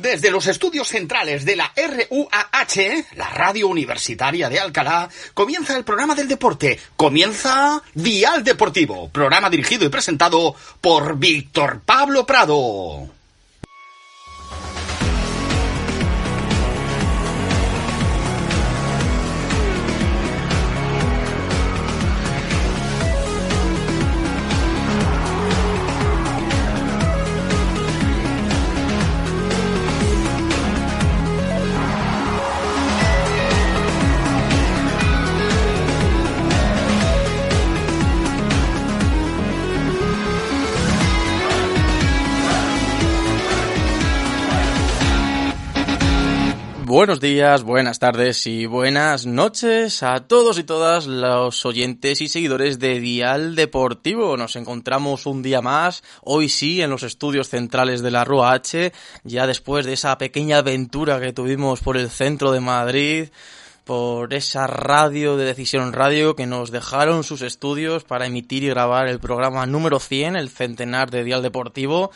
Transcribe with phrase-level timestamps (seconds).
[0.00, 6.14] Desde los estudios centrales de la RUAH, la Radio Universitaria de Alcalá, comienza el programa
[6.14, 6.80] del deporte.
[6.96, 13.19] Comienza Dial Deportivo, programa dirigido y presentado por Víctor Pablo Prado.
[47.00, 52.78] Buenos días, buenas tardes y buenas noches a todos y todas los oyentes y seguidores
[52.78, 54.36] de Dial Deportivo.
[54.36, 58.92] Nos encontramos un día más, hoy sí, en los estudios centrales de la Rua H,
[59.24, 63.28] ya después de esa pequeña aventura que tuvimos por el centro de Madrid,
[63.86, 69.08] por esa radio de Decisión Radio que nos dejaron sus estudios para emitir y grabar
[69.08, 72.10] el programa número 100, el centenar de Dial Deportivo.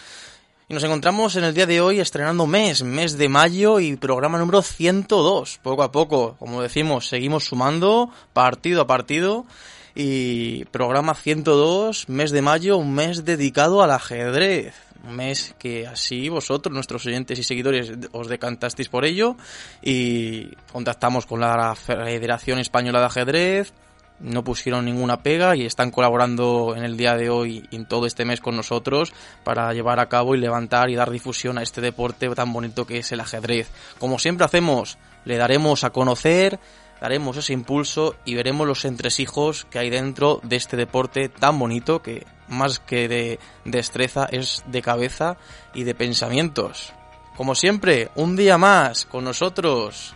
[0.74, 4.60] Nos encontramos en el día de hoy estrenando mes, mes de mayo y programa número
[4.60, 5.60] 102.
[5.62, 9.46] Poco a poco, como decimos, seguimos sumando partido a partido.
[9.94, 14.74] Y programa 102, mes de mayo, un mes dedicado al ajedrez.
[15.06, 19.36] Un mes que así vosotros, nuestros oyentes y seguidores, os decantasteis por ello.
[19.80, 23.72] Y contactamos con la Federación Española de Ajedrez,
[24.20, 28.06] no pusieron ninguna pega y están colaborando en el día de hoy y en todo
[28.06, 29.12] este mes con nosotros
[29.42, 32.98] para llevar a cabo y levantar y dar difusión a este deporte tan bonito que
[32.98, 33.70] es el ajedrez.
[33.98, 36.58] Como siempre hacemos, le daremos a conocer,
[37.00, 42.02] daremos ese impulso y veremos los entresijos que hay dentro de este deporte tan bonito
[42.02, 45.36] que más que de destreza es de cabeza
[45.74, 46.92] y de pensamientos.
[47.36, 50.14] Como siempre, un día más con nosotros,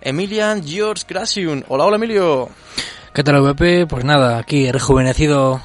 [0.00, 1.64] Emilian George Grasiun.
[1.68, 2.48] Hola, hola Emilio.
[3.16, 3.86] ¿Qué tal, VP?
[3.86, 5.58] Pues nada, aquí rejuvenecido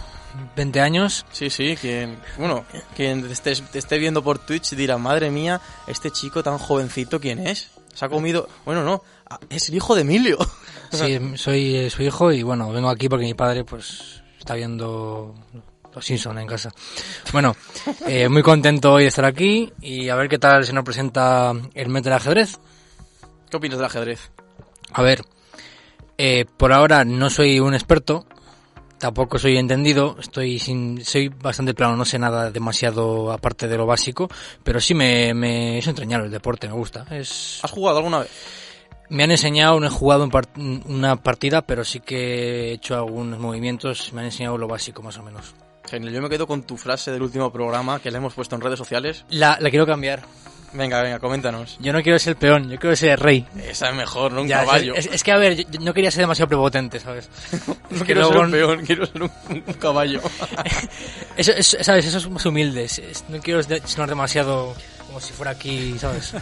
[0.55, 1.25] 20 años.
[1.33, 2.63] Sí, sí, quien, bueno,
[2.95, 7.19] quien te esté, te esté viendo por Twitch dirá, madre mía, este chico tan jovencito,
[7.19, 7.71] ¿quién es?
[7.93, 9.03] Se ha comido, bueno, no,
[9.49, 10.37] es el hijo de Emilio.
[10.91, 15.33] Sí, soy eh, su hijo y bueno, vengo aquí porque mi padre pues está viendo
[15.93, 16.69] los Simpson en casa.
[17.33, 17.55] Bueno,
[18.07, 21.53] eh, muy contento hoy de estar aquí y a ver qué tal se nos presenta
[21.73, 22.59] el mes del ajedrez.
[23.49, 24.31] ¿Qué opinas del ajedrez?
[24.91, 25.23] A ver,
[26.23, 28.27] eh, por ahora no soy un experto,
[28.99, 33.87] tampoco soy entendido, estoy sin, soy bastante plano, no sé nada demasiado aparte de lo
[33.87, 34.29] básico,
[34.63, 37.07] pero sí me, me es entrañable el deporte, me gusta.
[37.09, 37.59] Es...
[37.63, 38.29] ¿Has jugado alguna vez?
[39.09, 40.29] Me han enseñado, no he jugado
[40.85, 45.17] una partida, pero sí que he hecho algunos movimientos, me han enseñado lo básico más
[45.17, 45.55] o menos.
[45.89, 48.61] Genial, yo me quedo con tu frase del último programa que le hemos puesto en
[48.61, 49.25] redes sociales.
[49.29, 50.21] La, la quiero cambiar.
[50.73, 51.77] Venga, venga, coméntanos.
[51.81, 53.45] Yo no quiero ser el peón, yo quiero ser el rey.
[53.67, 54.95] Esa es mejor, no un Ya, caballo.
[54.95, 57.29] Es, es que, a ver, yo, yo no quería ser demasiado prepotente, ¿sabes?
[57.89, 60.21] no quiero ser un peón, quiero ser un, un caballo.
[61.37, 62.05] Eso, es, ¿sabes?
[62.05, 62.83] Eso es más humilde.
[62.85, 64.73] es- es- no quiero sonar demasiado
[65.07, 66.33] como si fuera aquí, ¿sabes?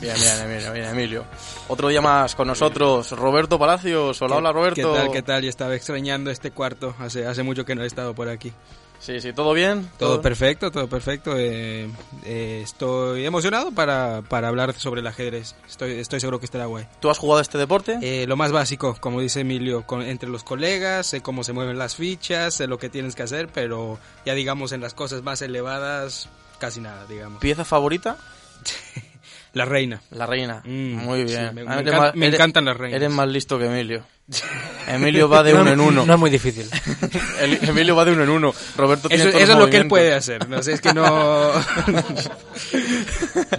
[0.00, 1.24] bien, bien, bien, bien, Emilio.
[1.66, 4.22] Otro día más con nosotros, Roberto Palacios.
[4.22, 4.92] Hola, hola, Roberto.
[4.92, 5.10] ¿Qué tal?
[5.10, 5.42] ¿Qué tal?
[5.42, 6.94] Yo estaba extrañando este cuarto.
[7.00, 8.52] Hace, hace mucho que no he estado por aquí.
[9.00, 9.88] Sí, sí, ¿todo bien?
[9.96, 11.34] Todo perfecto, todo perfecto.
[11.38, 11.88] eh,
[12.24, 15.54] eh, estoy emocionado para, para hablar sobre el ajedrez.
[15.68, 16.86] Estoy, estoy seguro que estará guay.
[17.00, 17.98] ¿Tú has jugado este deporte?
[18.02, 21.78] Eh, lo más básico, como dice Emilio, con- entre los colegas, sé cómo se mueven
[21.78, 25.40] las fichas, sé lo que tienes que hacer, pero ya digamos en las cosas más
[25.42, 26.28] elevadas,
[26.58, 27.40] casi nada, digamos.
[27.40, 28.16] ¿Pieza favorita?
[29.54, 30.00] La reina.
[30.10, 30.60] La reina.
[30.64, 31.54] Mm, Muy sí, bien.
[31.54, 32.96] me- Ah, me eres encan- más- me eres- encantan las reinas.
[33.00, 34.04] Eres más listo que Emilio.
[34.88, 36.06] Emilio va de No- uno en uno.
[36.06, 36.68] No es muy difícil.
[37.40, 38.54] El- Emilio va de uno en uno.
[38.76, 40.46] Roberto tiene Eso, eso es lo que él puede hacer.
[40.48, 41.06] No sé, es que no.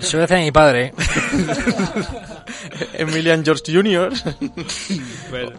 [0.02, 0.88] Se lo hace a mi padre.
[0.88, 0.94] ¿eh?
[2.94, 4.12] Emilian George Jr.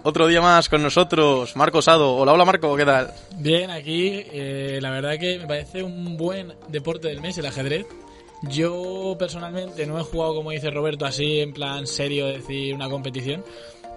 [0.04, 2.14] Otro día más con nosotros, Marco Sado.
[2.16, 3.12] Hola, hola Marco, ¿qué tal?
[3.36, 7.86] Bien, aquí eh, la verdad que me parece un buen deporte del mes el ajedrez.
[8.42, 13.44] Yo personalmente no he jugado, como dice Roberto, así en plan serio, decir una competición.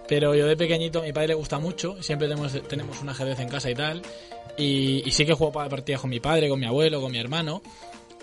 [0.07, 3.39] Pero yo de pequeñito a mi padre le gusta mucho, siempre tenemos, tenemos un ajedrez
[3.39, 4.01] en casa y tal.
[4.57, 7.19] Y, y sí que juego para partidas con mi padre, con mi abuelo, con mi
[7.19, 7.61] hermano.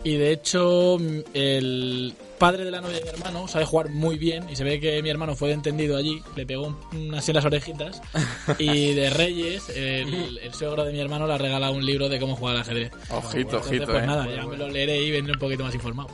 [0.03, 4.17] Y de hecho, mm, el padre de la novia de mi hermano sabe jugar muy
[4.17, 4.49] bien.
[4.49, 7.35] Y se ve que mi hermano fue de entendido allí, le pegó un- unas en
[7.35, 8.01] las orejitas.
[8.59, 12.19] Y de Reyes, el, el suegro de mi hermano le ha regalado un libro de
[12.19, 12.93] cómo jugar al ajedrez.
[13.11, 14.07] Ojito, Entonces, ojito, Pues eh.
[14.07, 16.09] nada, ya me lo leeré y vendré un poquito más informado.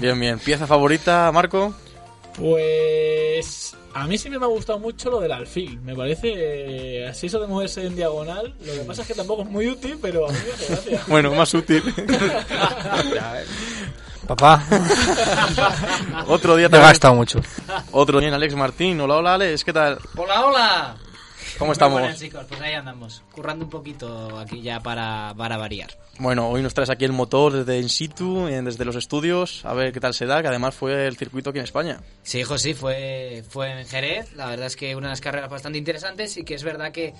[0.00, 0.38] Bien, bien.
[0.38, 1.74] ¿Pieza favorita, Marco?
[2.40, 5.78] Pues a mí siempre me ha gustado mucho lo del alfil.
[5.82, 8.54] Me parece eh, así eso de moverse en diagonal.
[8.64, 11.02] Lo que pasa es que tampoco es muy útil, pero a mí me hace gracia.
[11.08, 11.82] Bueno, más útil.
[14.26, 14.64] Papá,
[16.28, 17.40] Otro día te gastado mucho.
[17.90, 19.00] Otro día, Alex Martín.
[19.00, 19.64] Hola, hola, Alex.
[19.64, 19.98] ¿Qué tal?
[20.16, 20.96] Hola, hola.
[21.60, 22.00] ¿Cómo Muy estamos?
[22.00, 25.90] buenas, chicos, pues ahí andamos, currando un poquito aquí ya para, para variar.
[26.18, 29.92] Bueno, hoy nos traes aquí el motor desde in situ, desde los estudios, a ver
[29.92, 32.00] qué tal se da, que además fue el circuito aquí en España.
[32.22, 34.32] Sí, hijo, sí, fue, fue en Jerez.
[34.36, 37.12] La verdad es que una de las carreras bastante interesantes y que es verdad que,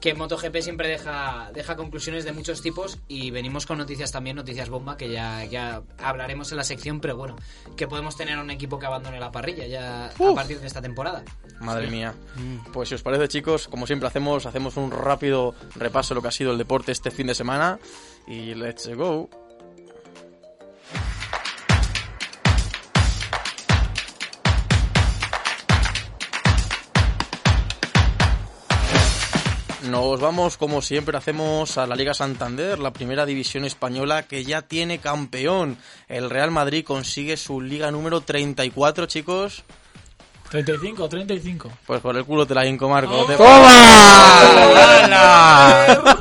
[0.00, 4.68] que MotoGP siempre deja, deja conclusiones de muchos tipos y venimos con noticias también, noticias
[4.68, 7.36] bomba, que ya, ya hablaremos en la sección, pero bueno,
[7.76, 11.24] que podemos tener un equipo que abandone la parrilla ya a partir de esta temporada.
[11.60, 12.14] Madre mía.
[12.72, 16.28] Pues si os parece, chicos, como siempre hacemos, hacemos un rápido repaso de lo que
[16.28, 17.78] ha sido el deporte este fin de semana.
[18.26, 19.45] Y let's go.
[29.90, 34.62] Nos vamos, como siempre hacemos, a la Liga Santander, la primera división española que ya
[34.62, 35.78] tiene campeón.
[36.08, 39.64] El Real Madrid consigue su liga número 34, chicos.
[40.50, 41.72] 35 o 35.
[41.86, 43.24] Pues por el culo te la hinco, Marco.
[43.26, 43.36] Te-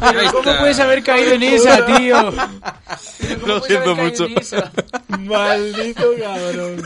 [0.02, 2.34] Ahí ¿Cómo puedes haber caído en esa, tío?
[3.46, 4.28] Lo siento mucho.
[5.08, 6.84] Maldito cabrón.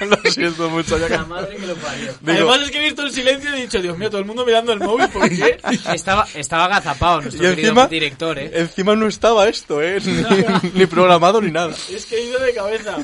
[0.00, 0.98] Lo siento mucho.
[0.98, 2.12] ya que- La madre que lo parió.
[2.20, 4.26] Digo- Además es que he visto el silencio y he dicho, Dios mío, todo el
[4.26, 5.58] mundo mirando el móvil, ¿por qué?
[5.94, 8.50] Estaba, estaba agazapado nuestro Y querido encima, director, ¿eh?
[8.54, 9.98] encima no estaba esto, ¿eh?
[10.04, 11.74] Ni, ni programado ni nada.
[11.90, 12.96] Es que he ido de cabeza.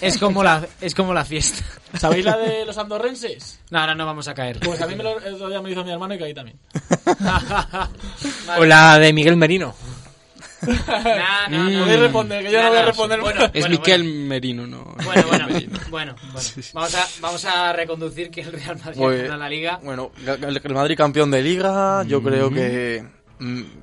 [0.00, 1.62] Es como la, es como la fiesta.
[1.98, 3.31] ¿Sabéis la de los andorrenses?
[3.70, 4.60] No, no, no vamos a caer.
[4.60, 6.58] Pues a mí me lo, el otro día me hizo mi hermano y caí también.
[8.58, 9.74] O la de Miguel Merino.
[10.62, 13.20] Nah, no, no, Podéis responder, que yo no voy a responder.
[13.20, 14.04] bueno, Es bueno, Miquel.
[14.04, 14.94] Merino, no.
[15.04, 15.46] Bueno, bueno,
[15.90, 16.16] bueno, bueno.
[16.72, 19.80] Vamos a, vamos a reconducir que el Real Madrid gana la liga.
[19.82, 23.21] Bueno, el el Madrid campeón de liga, yo creo que mm,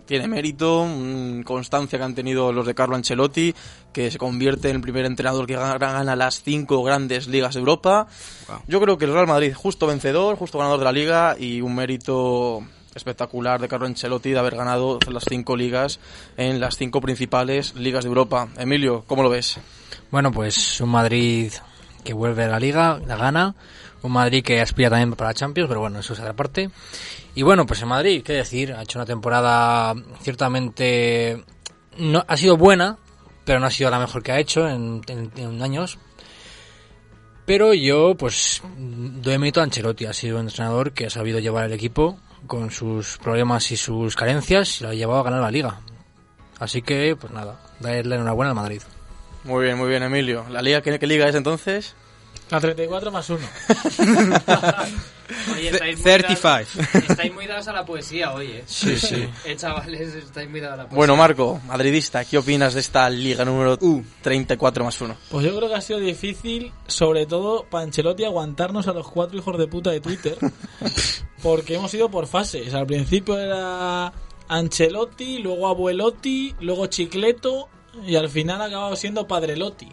[0.05, 3.53] tiene mérito, mm, constancia que han tenido los de Carlo Ancelotti,
[3.93, 7.59] que se convierte en el primer entrenador que gana, gana las cinco grandes ligas de
[7.59, 8.07] Europa.
[8.47, 8.59] Wow.
[8.67, 11.75] Yo creo que el Real Madrid justo vencedor, justo ganador de la liga y un
[11.75, 12.63] mérito
[12.95, 15.99] espectacular de Carlo Ancelotti de haber ganado las cinco ligas
[16.37, 18.47] en las cinco principales ligas de Europa.
[18.57, 19.59] Emilio, ¿cómo lo ves?
[20.11, 21.51] Bueno, pues un Madrid
[22.03, 23.55] que vuelve a la liga, la gana.
[24.01, 26.69] Un Madrid que aspira también para la Champions, pero bueno, eso es otra parte.
[27.35, 31.43] Y bueno, pues el Madrid, qué decir, ha hecho una temporada ciertamente...
[31.97, 32.97] No, ha sido buena,
[33.43, 35.97] pero no ha sido la mejor que ha hecho en, en- en años.
[37.45, 40.05] Pero yo, pues, doy mérito a Ancelotti.
[40.05, 44.15] Ha sido un entrenador que ha sabido llevar el equipo con sus problemas y sus
[44.15, 45.79] carencias y lo ha llevado a ganar la liga.
[46.59, 48.81] Así que, pues nada, darle enhorabuena al Madrid.
[49.43, 50.45] Muy bien, muy bien, Emilio.
[50.49, 51.95] ¿La liga qué, qué liga es entonces?
[52.49, 53.39] La 34 más 1.
[55.53, 56.47] Oye, estáis muy 35.
[56.47, 58.63] dados- Estáis muy dados a la poesía hoy, ¿eh?
[58.65, 59.29] Sí, sí.
[59.45, 60.97] Eh, chavales, estáis muy dados a la poesía.
[60.97, 64.03] Bueno, Marco, madridista, ¿qué opinas de esta liga número Uh.
[64.21, 65.15] 34 más 1?
[65.29, 69.37] Pues yo creo que ha sido difícil, sobre todo para Ancelotti, aguantarnos a los cuatro
[69.37, 70.35] hijos de puta de Twitter.
[71.43, 72.73] Porque hemos ido por fases.
[72.73, 74.11] Al principio era
[74.47, 77.69] Ancelotti, luego Abuelotti, luego Chicleto
[78.05, 79.85] y al final ha acabado siendo Padrelotti.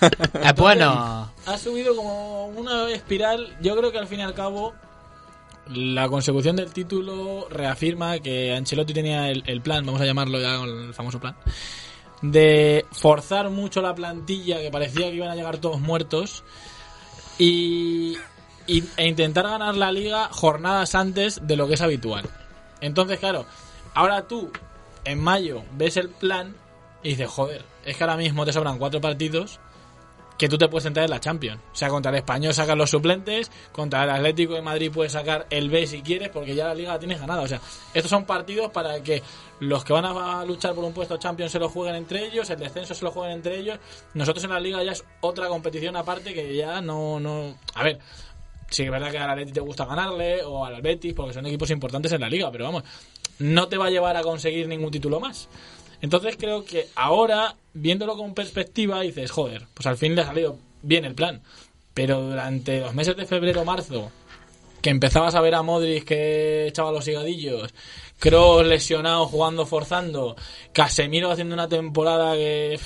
[0.00, 3.56] Eh, bueno, Ha subido como una espiral.
[3.60, 4.74] Yo creo que al fin y al cabo
[5.68, 10.60] la consecución del título reafirma que Ancelotti tenía el, el plan, vamos a llamarlo ya
[10.62, 11.36] el famoso plan,
[12.22, 16.42] de forzar mucho la plantilla, que parecía que iban a llegar todos muertos,
[17.38, 18.16] y,
[18.66, 22.28] y- e intentar ganar la liga jornadas antes de lo que es habitual.
[22.80, 23.46] Entonces, claro,
[23.94, 24.50] ahora tú
[25.04, 26.54] en mayo ves el plan
[27.02, 29.60] y dices, joder, es que ahora mismo te sobran cuatro partidos
[30.40, 31.60] que tú te puedes entrar en la Champions.
[31.70, 35.46] O sea, contra el Español sacas los suplentes, contra el Atlético de Madrid puedes sacar
[35.50, 37.42] el B si quieres, porque ya la liga la tienes ganada.
[37.42, 37.60] O sea,
[37.92, 39.22] estos son partidos para que
[39.60, 42.58] los que van a luchar por un puesto Champions se lo jueguen entre ellos, el
[42.58, 43.78] descenso se lo jueguen entre ellos.
[44.14, 47.20] Nosotros en la liga ya es otra competición aparte que ya no...
[47.20, 47.58] no...
[47.74, 47.98] A ver,
[48.70, 51.44] sí que es verdad que al Atleti te gusta ganarle, o al Betis, porque son
[51.44, 52.84] equipos importantes en la liga, pero vamos,
[53.40, 55.50] no te va a llevar a conseguir ningún título más.
[56.00, 60.58] Entonces creo que ahora, viéndolo con perspectiva, dices, joder, pues al fin le ha salido
[60.82, 61.42] bien el plan.
[61.94, 64.10] Pero durante los meses de febrero, marzo,
[64.80, 67.74] que empezabas a ver a Modric que echaba los higadillos,
[68.18, 70.36] Kroos lesionado, jugando, forzando,
[70.72, 72.78] Casemiro haciendo una temporada que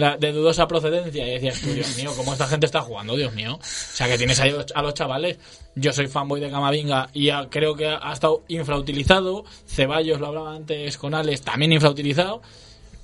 [0.00, 3.54] la- de dudosa procedencia y decías, Dios mío, cómo esta gente está jugando, Dios mío.
[3.54, 5.38] O sea, que tienes ahí a los- chavales.
[5.74, 9.44] Yo soy fanboy de Camavinga y creo que ha estado infrautilizado.
[9.66, 12.40] Ceballos, lo hablaba antes con Alex, también infrautilizado.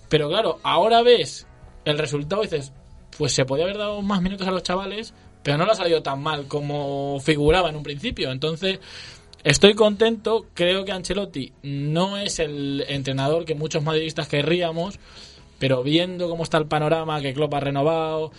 [0.09, 1.47] Pero claro, ahora ves
[1.85, 2.73] el resultado y dices,
[3.19, 6.03] pues se podía haber dado más minutos a los chavales, pero no le ha salido
[6.03, 8.31] tan mal como figuraba en un principio.
[8.31, 8.79] Entonces,
[9.45, 10.47] estoy contento.
[10.55, 14.99] Creo que Ancelotti no es el entrenador que muchos madridistas querríamos,
[15.62, 18.33] pero viendo cómo está el panorama, que Klopp ha renovado,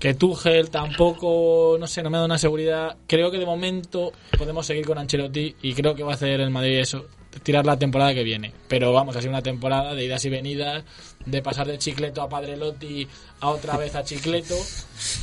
[0.00, 2.96] que Tuchel tampoco, no sé, no me da una seguridad.
[3.06, 6.50] Creo que de momento podemos seguir con Ancelotti y creo que va a hacer el
[6.50, 7.06] Madrid eso,
[7.44, 8.52] tirar la temporada que viene.
[8.66, 10.82] Pero vamos, ha sido una temporada de idas y venidas,
[11.24, 13.06] de pasar de Chicleto a Padrelotti
[13.38, 14.56] a otra vez a Chicleto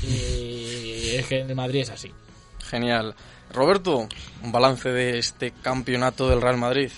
[0.03, 2.13] y es que el Madrid es así.
[2.63, 3.13] Genial.
[3.51, 4.07] Roberto,
[4.41, 6.91] un balance de este campeonato del Real Madrid.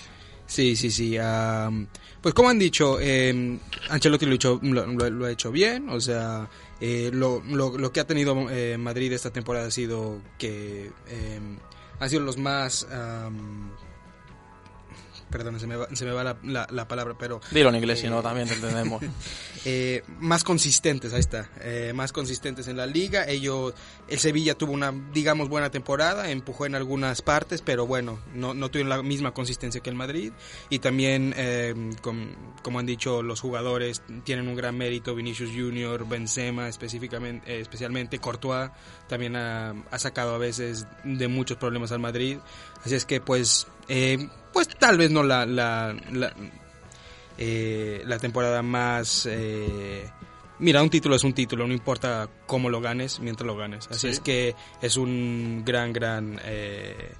[0.46, 1.18] Sí, sí, sí.
[2.22, 3.58] Pues como han dicho, eh,
[3.90, 5.88] Ancelotti lo, lo- ha hecho bien.
[5.88, 6.48] O sea,
[6.80, 11.40] eh, lo, lo- que ha tenido eh, Madrid esta temporada ha sido que eh,
[12.00, 12.86] han sido los más...
[15.30, 17.40] perdón, se me va, se me va la, la- la palabra, pero...
[17.50, 19.02] Dilo en inglés, si Eh, no, también te entendemos.
[19.64, 23.24] eh, más consistentes, ahí está, eh, más consistentes en la liga.
[23.28, 23.74] Ellos,
[24.08, 28.70] el Sevilla tuvo una, digamos, buena temporada, empujó en algunas partes, pero bueno, no, no
[28.70, 30.32] tuvieron la misma consistencia que el Madrid.
[30.70, 35.14] Y también, eh, com- como han dicho los jugadores, tienen un gran mérito.
[35.14, 38.70] Vinicius Junior, Benzema, específicamente, eh, especialmente Courtois,
[39.08, 42.38] también ha, ha sacado a veces de muchos problemas al Madrid.
[42.84, 46.32] Así es que, pues, eh, pues tal vez no la, la, la-
[47.38, 49.26] eh, la temporada más...
[49.30, 50.08] eh,
[50.58, 53.86] mira, un título es un título, no importa cómo lo ganes, mientras lo ganes.
[53.88, 54.08] Así Sí.
[54.08, 57.12] es que es un gran, gran eh,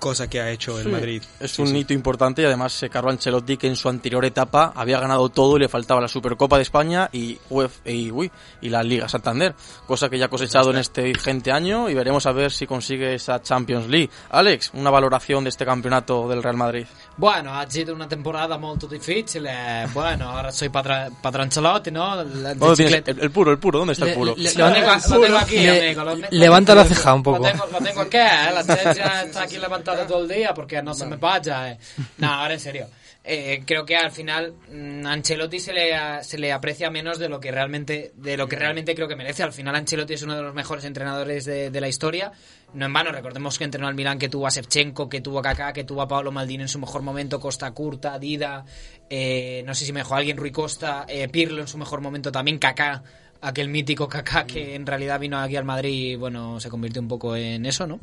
[0.00, 1.22] cosa que ha hecho el Sí, Madrid.
[1.38, 1.76] Es Sí, un sí.
[1.78, 5.56] hito importante y además se Carlo Ancelotti que en su anterior etapa había ganado todo
[5.56, 8.30] y le faltaba la Supercopa de España y, UEF y, uy,
[8.62, 9.54] y la Liga Santander,
[9.86, 13.14] cosa que ya ha cosechado en este vigente año y veremos a ver si consigue
[13.14, 14.10] esa Champions League.
[14.30, 16.86] Alex, una valoración de este campeonato del Real Madrid.
[17.16, 19.86] Bueno, ha sido una temporada molto difficile.
[19.92, 22.16] Bueno, ahora soy padre, padre Ancelotti, ¿no?
[22.24, 23.78] La- ¿Dónde tienes bicicleta- el, el puro, el puro?
[23.80, 24.34] ¿Dónde está el puro?
[24.36, 26.04] le- Lo tengo, lo tengo aquí, Le- amigo.
[26.04, 27.38] lo- levanta la ceja un poco.
[27.44, 28.50] Lo tengo, lo tengo aquí, eh.
[28.54, 31.72] La ceja está aquí levantada todo el día porque no se me vaya.
[31.72, 31.78] Eh.
[32.18, 32.86] No, ahora en serio.
[33.22, 37.28] Eh, creo que al final mm, Ancelotti se le, a- se le aprecia menos de
[37.28, 39.42] lo que realmente de lo que realmente creo que merece.
[39.42, 42.32] Al final Ancelotti es uno de los mejores entrenadores de, de la historia.
[42.72, 45.42] No en vano, recordemos que entrenó al Milan, que tuvo a Shevchenko, que tuvo a
[45.42, 48.64] Kaká, que tuvo a Pablo Maldini en su mejor momento, Costa Curta, Dida,
[49.10, 52.30] eh, no sé si me dejó alguien, Rui Costa, eh, Pirlo en su mejor momento
[52.32, 53.02] también, Kaká,
[53.42, 57.08] aquel mítico Kaká que en realidad vino aquí al Madrid y bueno, se convirtió un
[57.08, 58.00] poco en eso, ¿no?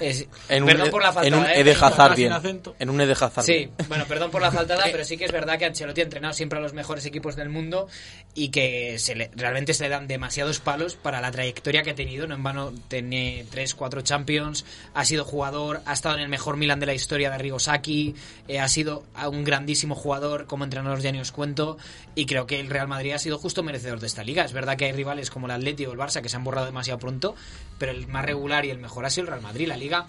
[0.00, 1.60] Es- En un, perdón por la faltada, en un ¿eh?
[1.60, 1.92] Ede Perdón.
[1.92, 2.32] Hazard sin bien.
[2.32, 2.76] acento.
[2.78, 3.70] En un Ede Hazard Sí, bien.
[3.88, 6.58] bueno, perdón por la faltada, pero sí que es verdad que Ancelotti ha entrenado siempre
[6.58, 7.88] a los mejores equipos del mundo
[8.34, 11.94] y que se le- realmente se le dan demasiados palos para la trayectoria que ha
[11.94, 12.26] tenido.
[12.26, 16.56] No en vano tiene 3, 4 Champions, ha sido jugador, ha estado en el mejor
[16.58, 18.14] Milan de la historia de Arrigo Sacchi,
[18.48, 21.78] eh, ha sido un grandísimo jugador como entrenador, ya ni os cuento,
[22.14, 24.44] y creo que el Real Madrid ha sido justo merecedor de esta liga.
[24.44, 26.66] Es verdad que hay rivales como el Atleti o el Barça que se han borrado
[26.66, 27.36] demasiado pronto,
[27.78, 29.68] pero el más regular y el mejor ha sido el Real Madrid.
[29.68, 30.06] La liga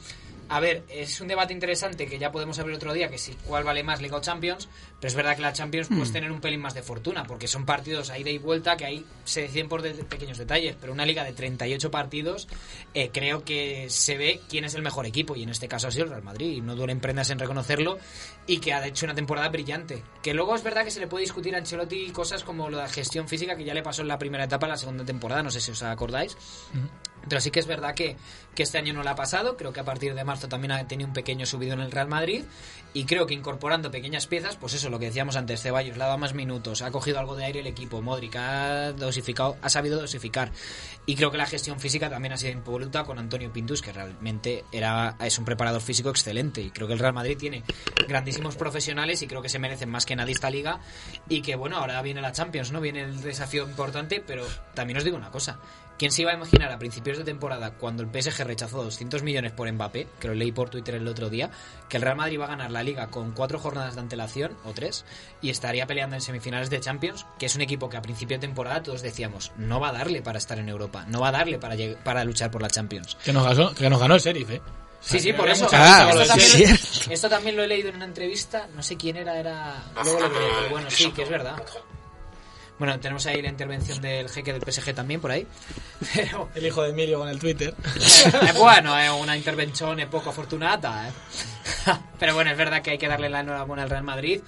[0.50, 3.64] a ver, es un debate interesante que ya podemos abrir otro día, que si cuál
[3.64, 6.62] vale más Liga o Champions, pero es verdad que la Champions puedes tener un pelín
[6.62, 9.82] más de fortuna, porque son partidos a ida y vuelta que ahí se deciden por
[9.82, 12.48] de- pequeños detalles, pero una liga de 38 partidos
[12.94, 15.92] eh, creo que se ve quién es el mejor equipo, y en este caso ha
[15.92, 17.98] sido el Real Madrid, y no duelen prendas en reconocerlo,
[18.48, 20.04] y que ha hecho una temporada brillante.
[20.24, 22.88] Que luego es verdad que se le puede discutir a Ancelotti cosas como lo de
[22.90, 25.52] gestión física, que ya le pasó en la primera etapa, en la segunda temporada, no
[25.52, 26.36] sé si os acordáis.
[27.28, 28.18] Pero sí que es verdad que,
[28.56, 29.58] que este año no lo ha pasado.
[29.58, 32.08] Creo que a partir de marzo también ha tenido un pequeño subido en el Real
[32.08, 32.44] Madrid.
[32.94, 36.18] Y creo que incorporando pequeñas piezas, pues eso, lo que decíamos antes, Ceballos le ha
[36.18, 40.52] más minutos, ha cogido algo de aire el equipo, Modric ha dosificado, ha sabido dosificar.
[41.06, 44.64] Y creo que la gestión física también ha sido impoluta con Antonio Pintus, que realmente
[44.72, 46.62] era, es un preparador físico excelente.
[46.62, 47.64] Y creo que el Real Madrid tiene
[48.08, 50.80] grandísimos profesionales y creo que se merecen más que nadie esta liga.
[51.30, 52.82] Y que bueno, ahora viene la Champions, ¿no?
[52.82, 55.60] Viene el desafío importante, pero también os digo una cosa.
[55.98, 59.52] ¿Quién se iba a imaginar a principios de temporada, cuando el PSG rechazó 200 millones
[59.52, 61.50] por Mbappé, que lo leí por Twitter el otro día,
[61.90, 64.74] que el Real Madrid va a ganar la liga con cuatro jornadas de antelación, o
[64.74, 65.06] tres,
[65.42, 68.42] y estaría peleando en semifinales de Champions, que es un equipo que a principio de
[68.42, 71.58] temporada todos decíamos, no va a darle para estar en Europa, no va a darle
[71.58, 73.18] para, para luchar por la Champions.
[73.24, 74.62] Que nos ganó, que nos ganó el Sheriff, ¿eh?
[75.00, 75.70] Sí, sí, por eso.
[75.72, 77.12] Ah, esto, también, cierto.
[77.12, 79.84] esto también lo he leído en una entrevista, no sé quién era, era...
[80.04, 81.56] Luego lo pero bueno, sí, que es verdad.
[82.80, 85.48] Bueno, tenemos ahí la intervención del jeque del PSG también por ahí.
[86.14, 87.74] Pero, El hijo de Emilio con el Twitter.
[88.58, 91.10] bueno, es una intervención poco afortunada.
[91.10, 91.12] ¿eh?
[92.20, 94.42] Pero bueno, es verdad que hay que darle la enhorabuena al Real Madrid.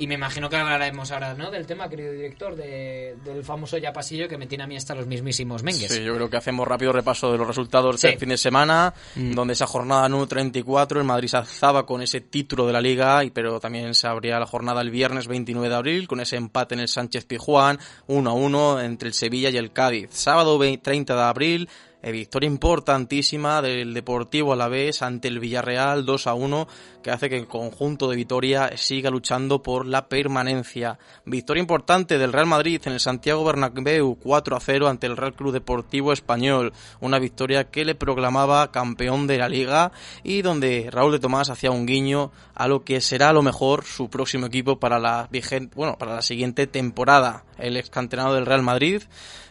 [0.00, 1.50] Y me imagino que hablaremos ahora, ¿no?
[1.50, 4.94] Del tema, querido director, de- del famoso ya pasillo que me tiene a mí hasta
[4.94, 5.90] los mismísimos mengues.
[5.92, 8.06] Sí, yo creo que hacemos rápido repaso de los resultados Sí.
[8.06, 12.20] del fin de semana, donde esa jornada número 34, el Madrid se alzaba con ese
[12.20, 15.74] título de la Liga, y pero también se abría la jornada el viernes 29 de
[15.74, 19.56] abril, con ese empate en el Sánchez Pizjuán, 1 a 1 entre el Sevilla y
[19.56, 20.10] el Cádiz.
[20.12, 21.68] Sábado 20 30 de abril,
[22.00, 26.68] Eh, victoria importantísima del Deportivo a la vez ante el Villarreal 2 a 1
[27.02, 31.00] que hace que el conjunto de Vitoria siga luchando por la permanencia.
[31.24, 35.34] Victoria importante del Real Madrid en el Santiago Bernabéu 4 a 0 ante el Real
[35.34, 36.72] Club Deportivo Español.
[37.00, 39.90] Una victoria que le proclamaba campeón de la liga
[40.22, 43.84] y donde Raúl de Tomás hacía un guiño a lo que será a lo mejor
[43.84, 47.44] su próximo equipo para la vigente, bueno, para la siguiente temporada.
[47.58, 49.02] El ex del Real Madrid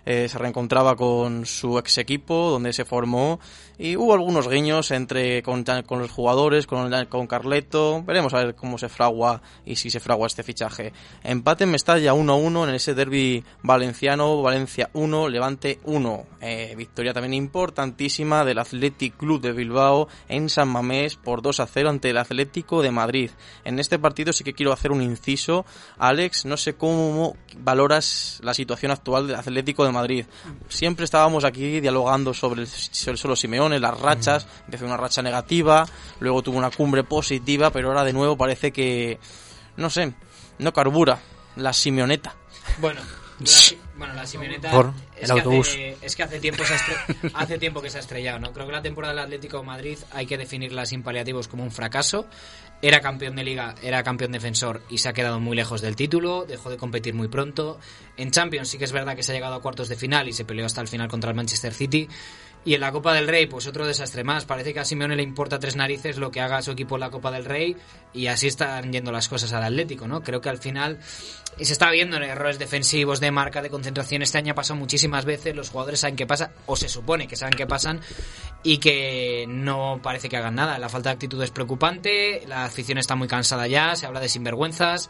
[0.05, 3.39] eh, se reencontraba con su ex equipo donde se formó
[3.79, 8.01] y hubo algunos guiños entre con, los jugadores, con, con, Carleto.
[8.03, 10.93] Veremos a ver cómo se fragua y si se fragua este fichaje.
[11.23, 16.25] Empate en Mestalla 1-1 en ese derby valenciano, Valencia 1, Levante 1.
[16.41, 22.09] Eh, victoria también importantísima del Athletic Club de Bilbao en San Mamés por 2-0 ante
[22.09, 23.31] el Atlético de Madrid.
[23.63, 25.65] En este partido sí que quiero hacer un inciso.
[25.99, 30.25] Alex, no sé cómo valoras la situación actual del Atlético de Madrid.
[30.67, 35.21] Siempre estábamos aquí dialogando sobre el, sobre el solo Simeón las rachas, empezó una racha
[35.21, 35.87] negativa,
[36.19, 39.19] luego tuvo una cumbre positiva, pero ahora de nuevo parece que,
[39.75, 40.13] no sé,
[40.59, 41.19] no carbura
[41.55, 42.35] la Simeoneta.
[42.79, 43.01] Bueno,
[43.39, 46.73] la, bueno, la Simeoneta es, que hace, es, que hace, tiempo se
[47.33, 48.51] hace tiempo que se ha estrellado, ¿no?
[48.53, 51.71] Creo que la temporada del Atlético de Madrid hay que definirla sin paliativos como un
[51.71, 52.25] fracaso.
[52.79, 56.45] Era campeón de liga, era campeón defensor y se ha quedado muy lejos del título,
[56.45, 57.79] dejó de competir muy pronto.
[58.17, 60.33] En Champions sí que es verdad que se ha llegado a cuartos de final y
[60.33, 62.07] se peleó hasta el final contra el Manchester City,
[62.65, 64.45] y en la Copa del Rey, pues otro desastre más.
[64.45, 67.09] Parece que a Simeone le importa tres narices lo que haga su equipo en la
[67.09, 67.77] Copa del Rey
[68.13, 70.21] y así están yendo las cosas al Atlético, ¿no?
[70.21, 70.99] Creo que al final
[71.65, 74.21] se está viendo en errores defensivos, de marca, de concentración.
[74.21, 77.35] Este año ha pasado muchísimas veces, los jugadores saben qué pasa, o se supone que
[77.35, 78.01] saben qué pasan,
[78.63, 80.77] y que no parece que hagan nada.
[80.77, 84.29] La falta de actitud es preocupante, la afición está muy cansada ya, se habla de
[84.29, 85.09] sinvergüenzas,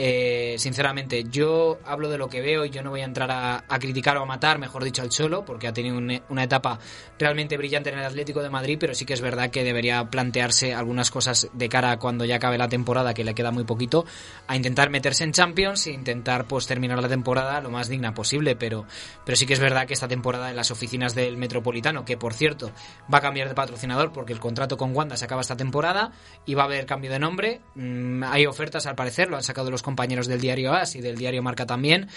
[0.00, 3.78] eh, sinceramente, yo hablo de lo que veo y yo no voy a entrar a,
[3.80, 6.78] criticar o a matar, mejor dicho, al Cholo, porque ha tenido una etapa
[7.18, 10.72] realmente brillante en el Atlético de Madrid, pero sí que es verdad que debería plantearse
[10.72, 14.06] algunas cosas de cara a cuando ya acabe la temporada, que le queda muy poquito,
[14.46, 18.54] a intentar meterse en Champions e intentar pues terminar la temporada lo más digna posible,
[18.54, 18.86] pero,
[19.24, 22.34] pero sí que es verdad que esta temporada en las oficinas del Metropolitano, que por
[22.34, 22.70] cierto
[23.12, 26.12] va a cambiar de patrocinador porque el contrato con Wanda se acaba esta temporada
[26.46, 29.72] y va a haber cambio de nombre, mm, hay ofertas al parecer, lo han sacado
[29.72, 32.08] los compañeros del diario AS y del diario Marca también.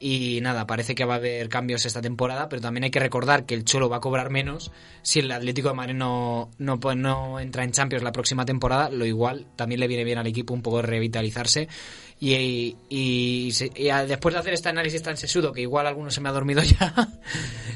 [0.00, 3.46] Y nada, parece que va a haber cambios esta temporada, pero también hay que recordar
[3.46, 7.38] que el Cholo va a cobrar menos si el Atlético de Madrid no, no, no
[7.38, 8.90] entra en Champions la próxima temporada.
[8.90, 11.68] Lo igual también le viene bien al equipo un poco revitalizarse
[12.22, 13.50] y, y,
[14.06, 17.08] después de hacer este análisis tan sesudo, que igual algunos se me ha dormido ya,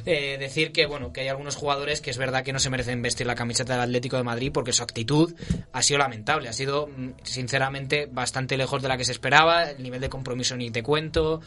[0.04, 3.00] eh, decir que bueno que hay algunos jugadores que es verdad que no se merecen
[3.00, 5.34] vestir la camiseta del Atlético de Madrid porque su actitud
[5.72, 9.82] ha sido lamentable, ha sido mm, sinceramente bastante lejos de la que se esperaba, el
[9.82, 11.40] nivel de compromiso ni te cuento.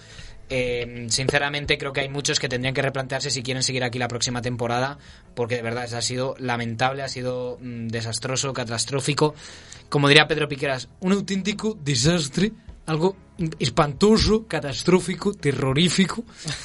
[0.50, 4.08] Eh, sinceramente creo que hay muchos que tendrían que replantearse si quieren seguir aquí la
[4.08, 4.98] próxima temporada
[5.36, 9.36] porque de verdad ha sido lamentable, ha sido mm, desastroso, catastrófico.
[9.90, 12.54] Como diría Pedro Piqueras, un auténtico desastre
[12.88, 13.16] algo
[13.60, 16.24] espantoso, catastrófico, terrorífico.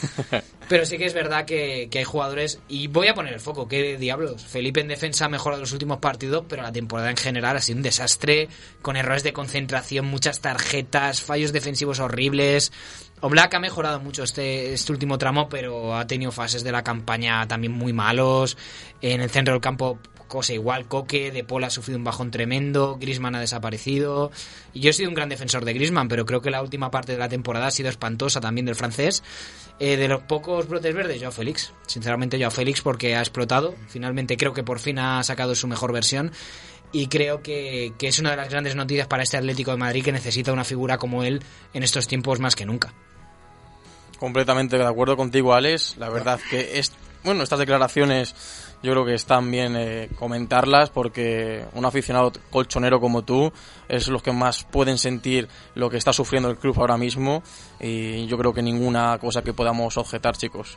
[0.69, 2.61] Pero sí que es verdad que, hay jugadores.
[2.69, 4.43] Y voy a poner el foco, ¿qué diablos?
[4.43, 7.77] Felipe en defensa ha mejorado los últimos partidos, pero la temporada en general ha sido
[7.77, 8.49] un desastre,
[8.81, 12.73] con errores de concentración, muchas tarjetas, fallos defensivos horribles.
[13.21, 17.47] Oblak ha mejorado mucho este, este último tramo, pero ha tenido fases de la campaña
[17.47, 18.57] también muy malos.
[19.03, 19.99] En el centro del campo
[20.33, 24.33] cosa igual, Coque, De Paul ha sufrido un bajón tremendo, Grisman ha desaparecido.
[24.73, 27.13] Y yo he sido un gran defensor de Grisman, pero creo que la última parte
[27.13, 29.23] de la temporada ha sido espantosa también del francés.
[29.79, 31.75] Eh, de los pocos brotes verdes, Joao Félix.
[31.87, 33.75] Sinceramente, Joao Félix porque ha explotado.
[33.89, 36.33] Finalmente creo que por fin ha sacado su mejor versión.
[36.93, 40.03] Y creo que, que es una de las grandes noticias para este Atlético de Madrid
[40.03, 41.43] que necesita una figura como él
[41.75, 42.95] en estos tiempos más que nunca.
[44.19, 45.97] Completamente de acuerdo contigo, Alex.
[45.99, 46.93] La verdad que es,
[47.23, 48.35] bueno, estas declaraciones
[48.83, 53.53] yo creo que están bien eh, comentarlas porque un aficionado colchonero como tú
[53.89, 57.43] es los que más pueden sentir lo que está sufriendo el club ahora mismo
[57.81, 60.77] y yo creo que ninguna cosa que podamos objetar, chicos.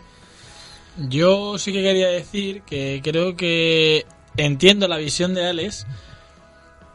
[0.97, 4.05] Yo sí que quería decir que creo que
[4.37, 5.87] entiendo la visión de Alex,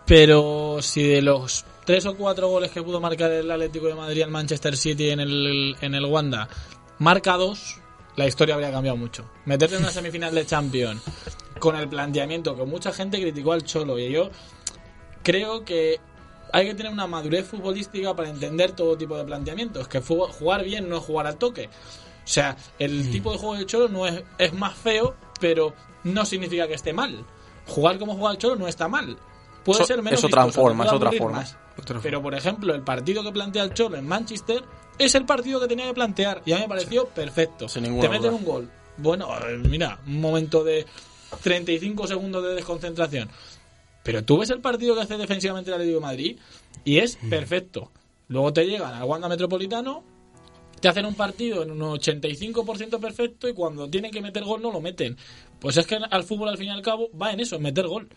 [0.06, 4.22] pero si de los tres o cuatro goles que pudo marcar el Atlético de Madrid
[4.22, 6.48] al Manchester City en el, en el Wanda,
[6.98, 7.79] marca dos,
[8.20, 9.24] la historia habría cambiado mucho.
[9.46, 11.02] Meterte en una semifinal de Champions
[11.58, 14.30] con el planteamiento que mucha gente criticó al Cholo y yo
[15.22, 15.98] creo que
[16.52, 19.88] hay que tener una madurez futbolística para entender todo tipo de planteamientos.
[19.88, 21.66] Que jugar bien no es jugar al toque.
[21.66, 23.10] O sea, el mm.
[23.10, 26.92] tipo de juego del Cholo no es, es más feo, pero no significa que esté
[26.92, 27.24] mal.
[27.66, 29.16] Jugar como juega el Cholo no está mal.
[29.64, 31.44] Puede ser menos es otra forma, es otra forma.
[32.02, 34.62] Pero, por ejemplo, el partido que plantea el Cholo en Manchester
[35.00, 37.66] es el partido que tenía que plantear y a mí me pareció perfecto.
[37.66, 39.28] Te meten un gol, bueno,
[39.68, 40.86] mira, un momento de
[41.42, 43.30] 35 segundos de desconcentración.
[44.02, 46.38] Pero tú ves el partido que hace defensivamente el Atlético de Madrid
[46.84, 47.90] y es perfecto.
[48.28, 50.04] Luego te llegan al Wanda Metropolitano,
[50.80, 54.70] te hacen un partido en un 85% perfecto y cuando tienen que meter gol no
[54.70, 55.16] lo meten.
[55.58, 57.86] Pues es que al fútbol al fin y al cabo va en eso, en meter
[57.86, 58.08] gol.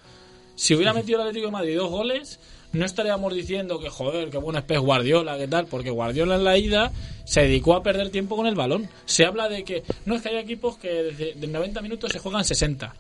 [0.56, 2.40] Si hubiera metido el Atlético de Madrid dos goles,
[2.74, 6.44] no estaríamos diciendo que joder, qué bueno es Pep Guardiola, qué tal, porque Guardiola en
[6.44, 6.92] la ida
[7.26, 8.90] se dedicó a perder tiempo con el balón.
[9.06, 12.20] Se habla de que no es que hay equipos que desde de 90 minutos se
[12.20, 12.94] juegan 60.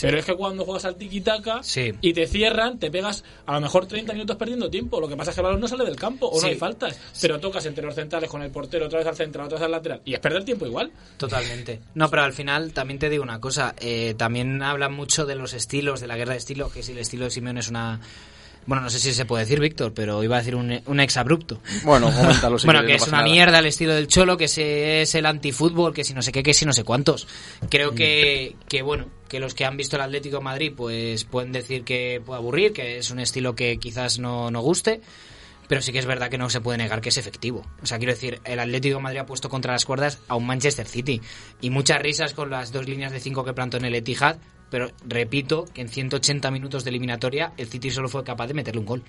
[0.00, 1.92] Pero es que cuando juegas al tiki-taka Sí.
[2.00, 5.00] y te cierran, te pegas a lo mejor 30 minutos perdiendo tiempo.
[5.00, 6.42] Lo que pasa es que el balón no sale del campo o Sí.
[6.46, 6.98] no hay faltas.
[7.20, 9.72] Pero tocas entre los centrales con el portero, otra vez al central, otra vez al
[9.72, 10.00] lateral.
[10.04, 10.92] Y es perder tiempo igual.
[11.16, 11.80] Totalmente.
[11.94, 13.74] No, pero al final también te digo una cosa.
[13.80, 16.98] eh, también hablan mucho de los estilos, de la guerra de estilos, que si el
[16.98, 18.00] estilo de Simeone es una...
[18.70, 21.60] Bueno, no sé si se puede decir, Víctor, pero iba a decir un, un exabrupto.
[21.82, 23.24] Bueno, coméntalo si bueno, que no es una nada.
[23.28, 26.44] mierda el estilo del Cholo, que se- es el antifútbol, que si no sé qué,
[26.44, 27.26] que si no sé cuántos.
[27.68, 31.50] Creo que, que, bueno, que los que han visto el Atlético de Madrid, pues pueden
[31.50, 35.00] decir que puede aburrir, que es un estilo que quizás no, no guste.
[35.66, 37.64] Pero sí que es verdad que no se puede negar que es efectivo.
[37.82, 40.46] O sea, quiero decir, el Atlético de Madrid ha puesto contra las cuerdas a un
[40.46, 41.20] Manchester City.
[41.60, 44.36] Y muchas risas con las dos líneas de cinco que plantó en el Etihad.
[44.70, 48.80] Pero repito que en 180 minutos de eliminatoria el City solo fue capaz de meterle
[48.80, 49.02] un gol.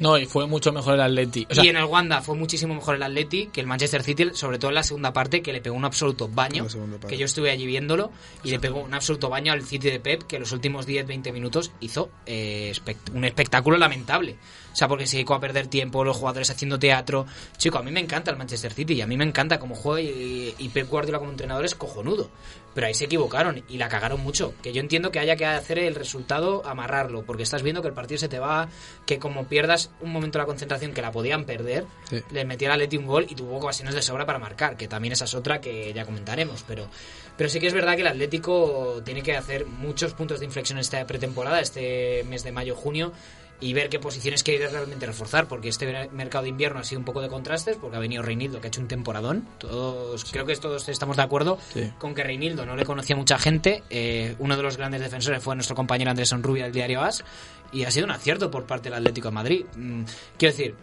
[0.00, 1.44] No, y fue mucho mejor el Atleti.
[1.50, 4.28] O sea, y en el Wanda fue muchísimo mejor el Atleti que el Manchester City,
[4.32, 6.62] sobre todo en la segunda parte, que le pegó un absoluto baño.
[7.08, 8.12] Que yo estuve allí viéndolo
[8.44, 11.72] y le pegó un absoluto baño al City de Pep, que los últimos 10-20 minutos
[11.80, 14.36] hizo eh, espect- un espectáculo lamentable.
[14.72, 17.26] O sea, porque se dedicó a perder tiempo, los jugadores haciendo teatro.
[17.56, 20.00] Chico, a mí me encanta el Manchester City y a mí me encanta cómo juega
[20.08, 22.30] y, y Pep Guardiola como entrenador es cojonudo.
[22.78, 24.54] Pero ahí se equivocaron y la cagaron mucho.
[24.62, 27.92] Que yo entiendo que haya que hacer el resultado, amarrarlo, porque estás viendo que el
[27.94, 28.68] partido se te va,
[29.04, 32.22] que como pierdas un momento la concentración que la podían perder, Sí.
[32.30, 35.10] le metió al Atleti un gol y tuvo ocasiones de sobra para marcar, que también
[35.12, 36.88] esa es otra que ya comentaremos, pero
[37.36, 40.78] pero sí que es verdad que el Atlético tiene que hacer muchos puntos de inflexión
[40.78, 43.12] esta pretemporada, este mes de mayo-junio,
[43.60, 47.04] y ver qué posiciones quiere realmente reforzar, porque este mercado de invierno ha sido un
[47.04, 49.48] poco de contrastes, porque ha venido Reinildo, que ha hecho un temporadón.
[49.58, 51.92] Todos, Creo que todos estamos de acuerdo Sí.
[51.98, 53.82] con que Reinildo no le conocía mucha gente.
[53.90, 57.24] eh, uno de los grandes defensores fue nuestro compañero Andrés Onrubia del diario AS,
[57.72, 59.64] y ha sido un acierto por parte del Atlético de Madrid.
[59.76, 60.02] Mm,
[60.38, 60.74] quiero decir,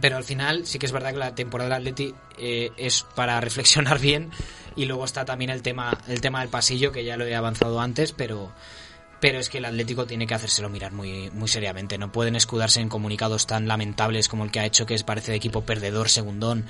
[0.00, 3.40] pero al final sí que es verdad que la temporada del Atleti eh, es para
[3.40, 4.30] reflexionar bien
[4.74, 7.80] y luego está también el tema el tema del pasillo que ya lo he avanzado
[7.80, 8.52] antes pero
[9.20, 12.80] pero es que el Atlético tiene que hacérselo mirar muy muy seriamente no pueden escudarse
[12.80, 16.08] en comunicados tan lamentables como el que ha hecho que es parece de equipo perdedor
[16.08, 16.64] segundón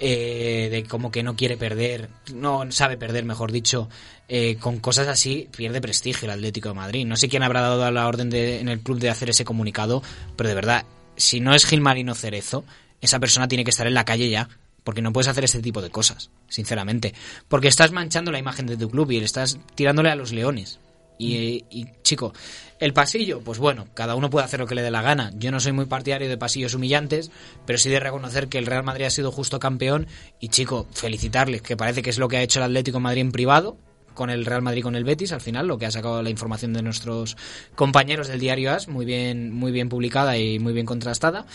[0.00, 3.88] eh, de como que no quiere perder no sabe perder mejor dicho
[4.28, 7.90] eh, con cosas así pierde prestigio el Atlético de Madrid no sé quién habrá dado
[7.90, 10.02] la orden de, en el club de hacer ese comunicado
[10.36, 10.84] pero de verdad
[11.18, 12.64] si no es Gilmarino Cerezo,
[13.00, 14.48] esa persona tiene que estar en la calle ya.
[14.84, 17.12] Porque no puedes hacer este tipo de cosas, sinceramente.
[17.48, 20.78] Porque estás manchando la imagen de tu club y le estás tirándole a los leones.
[21.18, 22.32] Y, y, chico,
[22.78, 25.32] el pasillo, pues bueno, cada uno puede hacer lo que le dé la gana.
[25.36, 27.30] Yo no soy muy partidario de pasillos humillantes,
[27.66, 30.06] pero sí de reconocer que el Real Madrid ha sido justo campeón.
[30.38, 33.32] Y chico, felicitarles, que parece que es lo que ha hecho el Atlético Madrid en
[33.32, 33.76] privado,
[34.14, 36.72] con el Real Madrid con el Betis al final lo que ha sacado la información
[36.72, 37.36] de nuestros
[37.76, 41.46] compañeros del diario AS muy bien muy bien publicada y muy bien contrastada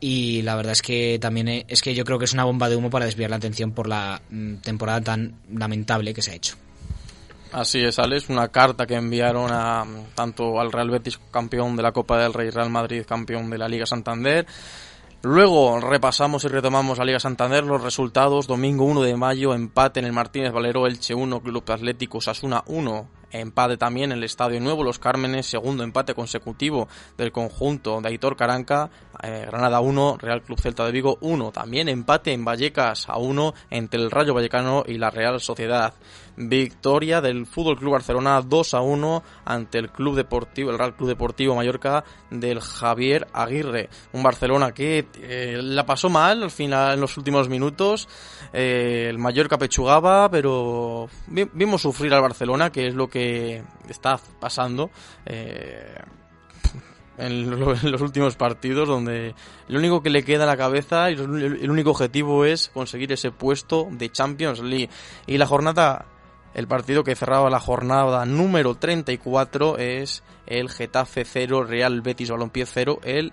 [0.00, 2.68] y la verdad es que también eh, es que yo creo que es una bomba
[2.68, 6.34] de humo para desviar la atención por la mm, temporada tan lamentable que se ha
[6.34, 6.56] hecho
[7.52, 9.84] Así es, Alex, una carta que enviaron a
[10.14, 13.68] tanto al Real Betis campeón de la Copa del Rey, Real Madrid campeón de la
[13.68, 14.46] Liga Santander.
[15.22, 20.06] Luego repasamos y retomamos la Liga Santander, los resultados, domingo 1 de mayo, empate en
[20.06, 24.82] el Martínez Valero, Elche 1, Club Atlético Sasuna 1, empate también en el Estadio Nuevo
[24.82, 28.90] Los Cármenes, segundo empate consecutivo del conjunto de Aitor Caranca,
[29.22, 33.54] eh, Granada 1, Real Club Celta de Vigo 1, también empate en Vallecas a 1
[33.68, 35.92] entre el Rayo Vallecano y la Real Sociedad.
[36.36, 41.08] Victoria del Fútbol Club Barcelona 2 a 1 ante el Club Deportivo, el Real Club
[41.08, 43.88] Deportivo Mallorca del Javier Aguirre.
[44.12, 48.08] Un Barcelona que eh, la pasó mal al final en los últimos minutos.
[48.52, 54.18] Eh, el Mallorca pechugaba, pero vi- vimos sufrir al Barcelona, que es lo que está
[54.40, 54.90] pasando.
[55.26, 55.94] eh,
[57.18, 59.34] en, lo- en los últimos partidos donde
[59.68, 63.30] lo único que le queda a la cabeza y el único objetivo es conseguir ese
[63.30, 64.88] puesto de Champions League
[65.26, 66.06] y la jornada
[66.54, 72.66] el partido que cerraba la jornada número 34 es el Getafe 0 Real Betis Balompié
[72.66, 73.32] 0 el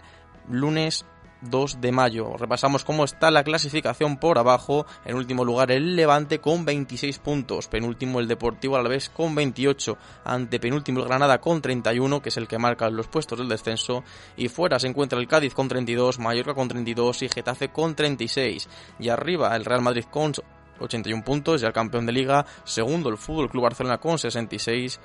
[0.49, 1.05] lunes
[1.41, 2.35] 2 de mayo.
[2.37, 4.85] Repasamos cómo está la clasificación por abajo.
[5.05, 7.67] En último lugar el Levante con 26 puntos.
[7.67, 9.97] Penúltimo el Deportivo Alavés con 28.
[10.23, 14.03] Ante penúltimo el Granada con 31, que es el que marca los puestos del descenso.
[14.35, 18.67] Y fuera se encuentra el Cádiz con 32, Mallorca con 32 y Getafe con 36.
[18.99, 20.33] Y arriba el Real Madrid con
[20.79, 24.99] 81 puntos, ya el campeón de liga, segundo el Fútbol Club Barcelona con 66,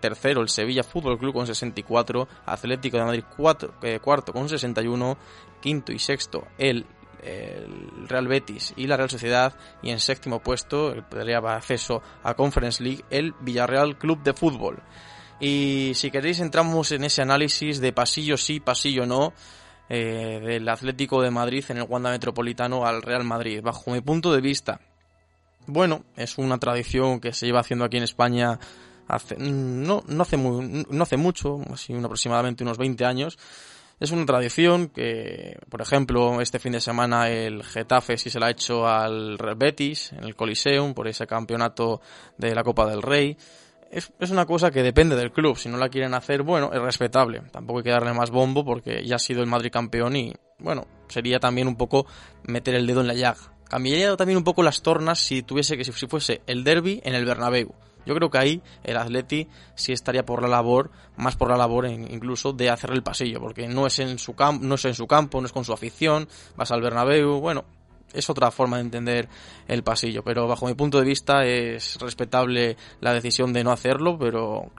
[0.00, 3.24] tercero el Sevilla Fútbol Club con 64, Atlético de Madrid
[3.82, 5.18] eh, cuarto con 61,
[5.60, 6.86] quinto y sexto el,
[8.06, 12.82] Real Betis y la Real Sociedad y en séptimo puesto el peleaba acceso a Conference
[12.82, 14.82] League el Villarreal Club de Fútbol.
[15.40, 19.32] Y si queréis entramos en ese análisis de pasillo sí, pasillo no,
[19.88, 23.62] eh, del Atlético de Madrid en el Wanda Metropolitano al Real Madrid.
[23.62, 24.80] Bajo mi punto de vista,
[25.68, 28.58] bueno, es una tradición que se lleva haciendo aquí en España
[29.06, 33.38] hace, no, no, hace, no hace mucho, así aproximadamente unos 20 años.
[34.00, 38.46] Es una tradición que, por ejemplo, este fin de semana el Getafe sí se la
[38.46, 42.00] ha hecho al Betis en el Coliseum por ese campeonato
[42.36, 43.36] de la Copa del Rey.
[43.90, 45.56] Es, es, una cosa que depende del club.
[45.56, 47.40] Si no la quieren hacer, bueno, es respetable.
[47.50, 50.86] Tampoco hay que darle más bombo porque ya ha sido el Madrid campeón y, bueno,
[51.08, 52.06] sería también un poco
[52.44, 53.57] meter el dedo en la llaga.
[53.68, 57.24] Cambiaría también un poco las tornas si tuviese que si fuese el derby en el
[57.24, 57.74] Bernabéu.
[58.06, 61.86] Yo creo que ahí el Atleti sí estaría por la labor, más por la labor
[61.86, 65.06] incluso de hacer el pasillo, porque no es en su campo, no es en su
[65.06, 66.26] campo, no es con su afición,
[66.56, 67.66] vas al Bernabéu, bueno,
[68.12, 69.28] es otra forma de entender
[69.66, 74.18] el pasillo, pero bajo mi punto de vista es respetable la decisión de no hacerlo,
[74.18, 74.70] pero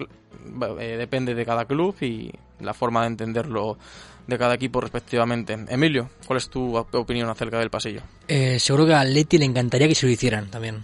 [0.79, 3.77] eh, depende de cada club y la forma de entenderlo
[4.27, 5.57] de cada equipo respectivamente.
[5.69, 8.01] Emilio, ¿cuál es tu opinión acerca del pasillo?
[8.27, 10.83] Eh, seguro que a Leti le encantaría que se lo hicieran también.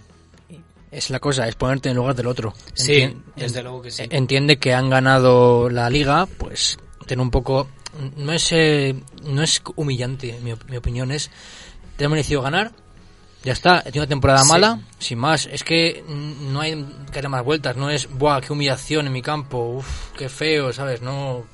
[0.90, 2.54] Es la cosa, es ponerte en lugar del otro.
[2.74, 4.04] Sí, desde luego que sí.
[4.08, 7.68] Entiende que han ganado la liga, pues tener un poco...
[8.16, 11.30] No es, eh, no es humillante, mi, mi opinión es...
[11.96, 12.72] Te ha merecido ganar,
[13.46, 15.46] ya está, tiene una temporada mala, sin más.
[15.46, 19.22] Es que no hay que dar más vueltas, no es, ¡buah, qué humillación en mi
[19.22, 19.76] campo!
[19.78, 20.72] ¡Uf, qué feo!
[20.72, 21.00] ¿Sabes?
[21.00, 21.44] No,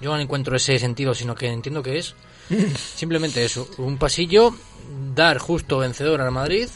[0.00, 2.14] yo no encuentro ese sentido, sino que entiendo que es
[2.94, 4.54] simplemente eso, un pasillo,
[5.14, 6.68] dar justo vencedor al Madrid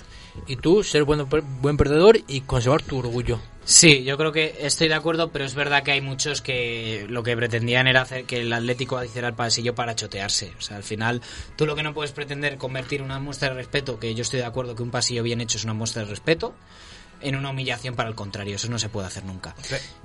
[0.47, 1.29] y tú ser buen,
[1.61, 3.41] buen perdedor y conservar tu orgullo.
[3.69, 7.23] Sí, yo creo que estoy de acuerdo, pero es verdad que hay muchos que lo
[7.23, 10.55] que pretendían era hacer que el Atlético hiciera el pasillo para chotearse.
[10.57, 11.21] O sea, al final,
[11.55, 14.47] tú lo que no puedes pretender convertir una muestra de respeto, que yo estoy de
[14.47, 16.55] acuerdo que un pasillo bien hecho es una muestra de respeto,
[17.21, 18.57] en una humillación para el contrario.
[18.57, 19.55] Eso no se puede hacer nunca.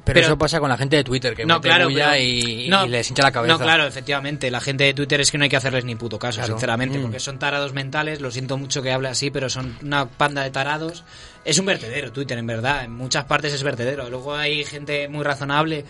[0.04, 3.24] Pero, eso pasa con la gente de Twitter, que no, claro, y, no, les hincha
[3.24, 3.54] la cabeza.
[3.54, 4.52] No, claro, efectivamente.
[4.52, 7.02] La gente de Twitter es que no hay que hacerles ni puto caso, sinceramente, mm.
[7.02, 8.20] porque son tarados mentales.
[8.20, 11.06] Lo siento mucho que hable así, pero son una panda de tarados.
[11.46, 12.86] Es un vertedero Twitter, en verdad.
[12.86, 14.10] En muchas partes es vertedero.
[14.10, 15.84] Luego hay gente muy razonable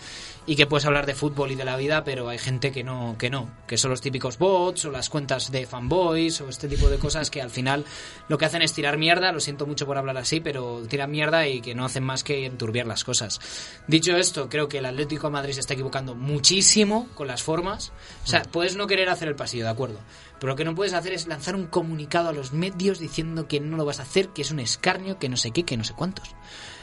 [0.46, 3.16] y que puedes hablar de fútbol y de la vida, pero hay gente que no,
[3.18, 6.90] que no, que son los típicos bots o las cuentas de fanboys o este tipo
[6.90, 7.84] de cosas que al final
[8.28, 11.46] lo que hacen es tirar mierda, lo siento mucho por hablar así, pero tiran mierda
[11.46, 13.40] y que no hacen más que enturbiar las cosas.
[13.86, 17.92] Dicho esto, creo que el Atlético de Madrid se está equivocando muchísimo con las formas.
[18.24, 20.00] O sea, puedes no querer hacer el pasillo, de acuerdo,
[20.38, 23.60] pero lo que no puedes hacer es lanzar un comunicado a los medios diciendo que
[23.60, 25.84] no lo vas a hacer, que es un escarnio, que no sé qué, que no
[25.84, 26.34] sé cuántos.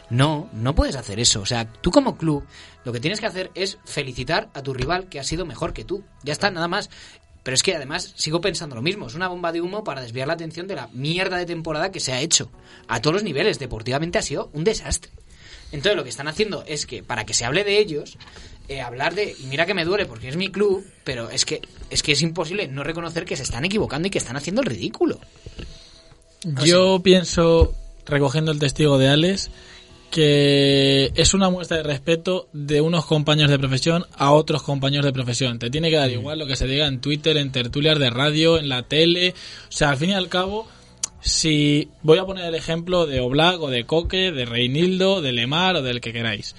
[0.10, 1.42] No, no puedes hacer eso.
[1.42, 2.44] O sea, tú como club
[2.84, 5.86] lo que tienes que hacer es felicitar a tu rival que ha sido mejor que
[5.86, 6.04] tú.
[6.24, 6.90] Ya está, nada más.
[7.44, 9.08] Pero es que además sigo pensando lo mismo.
[9.08, 12.00] Es una bomba de humo para desviar la atención de la mierda de temporada que
[12.00, 12.52] se ha hecho.
[12.88, 13.58] A todos los niveles.
[13.58, 15.12] Deportivamente ha sido un desastre.
[15.72, 18.18] Entonces lo que están haciendo es que para que se hable de ellos,
[18.68, 21.62] eh, hablar de y mira que me duele porque es mi club, pero es que
[21.90, 24.68] es que es imposible no reconocer que se están equivocando y que están haciendo el
[24.68, 25.20] ridículo.
[26.64, 27.74] Yo pienso
[28.06, 29.52] recogiendo el testigo de Alex
[30.12, 35.14] que es una muestra de respeto de unos compañeros de profesión a otros compañeros de
[35.14, 35.58] profesión.
[35.58, 36.14] Te tiene que dar mm.
[36.14, 39.34] igual lo que se diga en Twitter, en tertulias de radio, en la tele.
[39.70, 40.68] O sea, al fin y al cabo,
[41.22, 45.78] si voy a poner el ejemplo de Oblak o de Coque, de Reinildo, de Lemar
[45.78, 46.56] o del que queráis.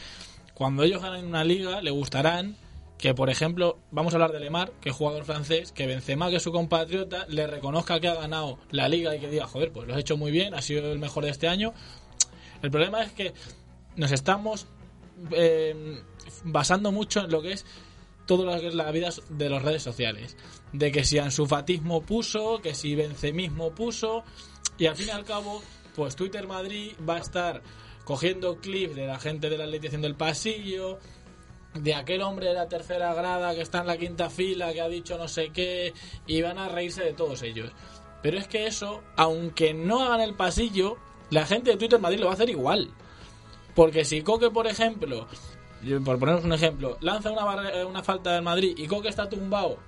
[0.54, 2.56] Cuando ellos ganen una liga, le gustarán
[2.96, 6.38] que, por ejemplo, vamos a hablar de Lemar, que es jugador francés, que Benzema, que
[6.38, 9.94] su compatriota, le reconozca que ha ganado la liga y que diga, joder, pues lo
[9.94, 11.74] has hecho muy bien, ha sido el mejor de este año,
[12.62, 13.34] el problema es que
[13.96, 14.66] nos estamos
[15.32, 16.00] eh,
[16.44, 17.66] basando mucho en lo que es
[18.26, 20.36] todo lo que es la vida de las redes sociales.
[20.72, 24.22] De que si ansufatismo puso, que si bencemismo puso,
[24.78, 25.62] y al fin y al cabo,
[25.94, 27.62] pues Twitter Madrid va a estar
[28.04, 30.98] cogiendo clips de la gente de la ley del pasillo,
[31.74, 34.88] de aquel hombre de la tercera grada que está en la quinta fila, que ha
[34.88, 35.94] dicho no sé qué,
[36.26, 37.70] y van a reírse de todos ellos.
[38.22, 40.96] Pero es que eso, aunque no hagan el pasillo,
[41.30, 42.90] la gente de Twitter Madrid lo va a hacer igual.
[43.74, 45.26] Porque si Coque, por ejemplo,
[46.04, 49.78] por ponernos un ejemplo, lanza una, eh, una falta del Madrid y Coque está tumbado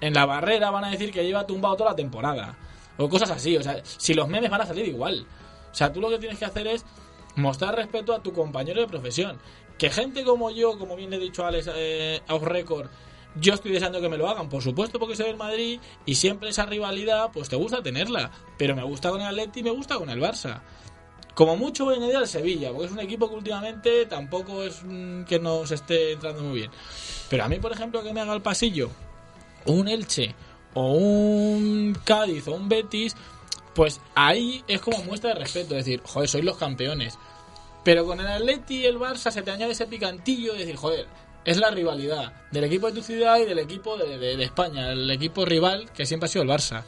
[0.00, 2.56] en la barrera, van a decir que lleva tumbado toda la temporada.
[2.98, 3.56] O cosas así.
[3.56, 5.26] O sea, si los memes van a salir igual.
[5.70, 6.84] O sea, tú lo que tienes que hacer es
[7.36, 9.38] mostrar respeto a tu compañero de profesión.
[9.78, 12.88] Que gente como yo, como bien le he dicho a Alex eh, Record,
[13.38, 16.48] Yo estoy deseando que me lo hagan, por supuesto, porque soy del Madrid y siempre
[16.48, 18.30] esa rivalidad, pues te gusta tenerla.
[18.56, 20.62] Pero me gusta con el Atleti y me gusta con el Barça.
[21.34, 24.82] Como mucho voy a añadir al Sevilla, porque es un equipo que últimamente tampoco es
[24.82, 26.70] mm, que nos esté entrando muy bien.
[27.28, 28.90] Pero a mí, por ejemplo, que me haga el pasillo
[29.66, 30.34] un Elche
[30.76, 33.16] o un Cádiz o un Betis,
[33.74, 37.18] pues ahí es como muestra de respeto, decir, joder, sois los campeones.
[37.82, 41.06] Pero con el Atleti y el Barça se te añade ese picantillo de decir, joder,
[41.44, 44.90] es la rivalidad del equipo de tu ciudad y del equipo de, de- de España,
[44.92, 46.82] el equipo rival que siempre ha sido el Barça.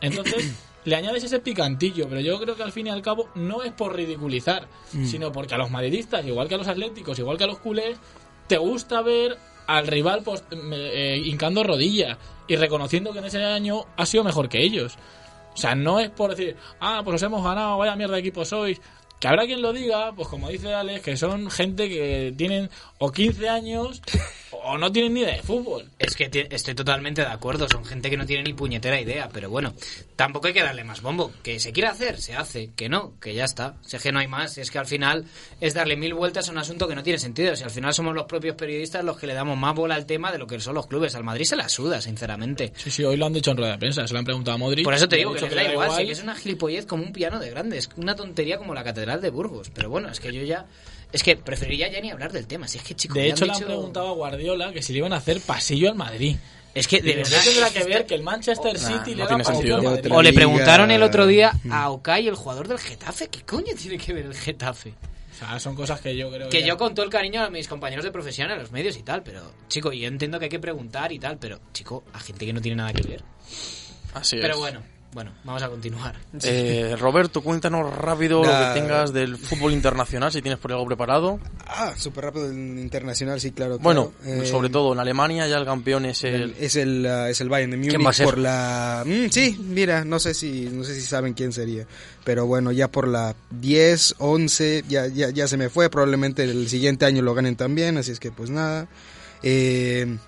[0.00, 0.52] Entonces,
[0.84, 3.72] le añades ese picantillo, pero yo creo que al fin y al cabo no es
[3.72, 4.68] por ridiculizar,
[5.06, 7.98] sino porque a los madridistas, igual que a los atléticos, igual que a los culés,
[8.46, 12.16] te gusta ver al rival pues, eh, hincando rodillas
[12.48, 14.96] y reconociendo que en ese año ha sido mejor que ellos.
[15.54, 18.44] O sea, no es por decir, ah, pues os hemos ganado, vaya mierda de equipo
[18.44, 18.80] sois.
[19.18, 23.10] Que habrá quien lo diga, pues como dice Alex, que son gente que tienen o
[23.10, 24.02] 15 años
[24.50, 25.90] o no tienen ni idea de fútbol.
[25.98, 29.48] Es que estoy totalmente de acuerdo, son gente que no tiene ni puñetera idea, pero
[29.48, 29.74] bueno,
[30.16, 31.32] tampoco hay que darle más bombo.
[31.42, 33.76] Que se quiere hacer, se hace, que no, que ya está.
[33.82, 35.24] Si es que no hay más, es que al final
[35.60, 37.56] es darle mil vueltas a un asunto que no tiene sentido.
[37.56, 40.30] Si al final somos los propios periodistas los que le damos más bola al tema
[40.30, 41.14] de lo que son los clubes.
[41.14, 42.72] Al Madrid se la suda, sinceramente.
[42.76, 44.58] Sí, sí, hoy lo han dicho en rueda de prensa, se lo han preguntado a
[44.58, 44.84] Modric.
[44.84, 47.12] Por eso te digo que les da igual, sí, que es una gilipollez como un
[47.12, 49.70] piano de grande, es una tontería como la Catedral de Burgos.
[49.74, 50.66] Pero bueno, es que yo ya...
[51.12, 53.14] Es que preferiría ya ni hablar del tema, si es que chicos...
[53.16, 55.88] De hecho, le han dicho- preguntado a Guardiola que si le iban a hacer pasillo
[55.88, 56.36] al Madrid.
[56.74, 57.38] Es que de verdad...
[57.42, 59.82] tendrá que ver que el Manchester Nah, City no le tiene pasillo sentido.
[59.82, 60.12] Madrid.
[60.12, 61.72] O le preguntaron el otro día Mm.
[61.72, 63.28] a Okay, el jugador del Getafe.
[63.28, 64.90] ¿Qué coño tiene que ver el Getafe?
[64.90, 67.50] O sea, son cosas que yo creo Que ya- yo con todo el cariño a
[67.50, 70.50] mis compañeros de profesión, a los medios y tal, pero, chico, yo entiendo que hay
[70.50, 73.22] que preguntar y tal, pero, chico, a gente que no tiene nada que ver.
[74.14, 74.58] Así Pero es.
[74.60, 74.82] bueno,
[75.16, 76.14] bueno, vamos a continuar.
[76.42, 81.40] Eh, Roberto, cuéntanos rápido lo que tengas del fútbol internacional, si tienes por algo preparado.
[81.66, 83.78] Ah, súper rápido el internacional, sí, claro.
[83.78, 84.42] Bueno, claro.
[84.42, 86.54] Eh, sobre todo en Alemania ya el campeón es el...
[86.60, 88.26] Es el, ah, es el Bayern de ¿Quién va a Múnich ser?
[88.26, 89.04] por la...
[89.06, 91.86] Mm, sí, mira, no sé si no sé si saben quién sería,
[92.22, 96.68] pero bueno, ya por la 10, 11, ya, ya, ya se me fue, probablemente el
[96.68, 98.86] siguiente año lo ganen también, así es que pues nada.
[99.42, 100.18] Eh,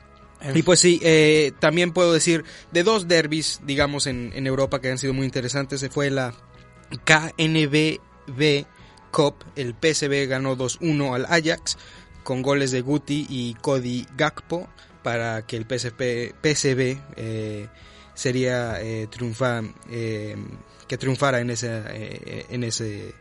[0.54, 4.90] y pues sí, eh, también puedo decir de dos derbis, digamos, en, en Europa que
[4.90, 5.80] han sido muy interesantes.
[5.80, 6.34] Se fue la
[7.04, 8.66] KNVB
[9.10, 11.76] Cup, el PSV ganó 2-1 al Ajax
[12.22, 14.68] con goles de Guti y Cody Gakpo
[15.02, 17.68] para que el PSV, PSV eh,
[18.14, 20.36] sería eh, triunfa, eh,
[20.86, 23.14] que triunfara en ese, eh, en ese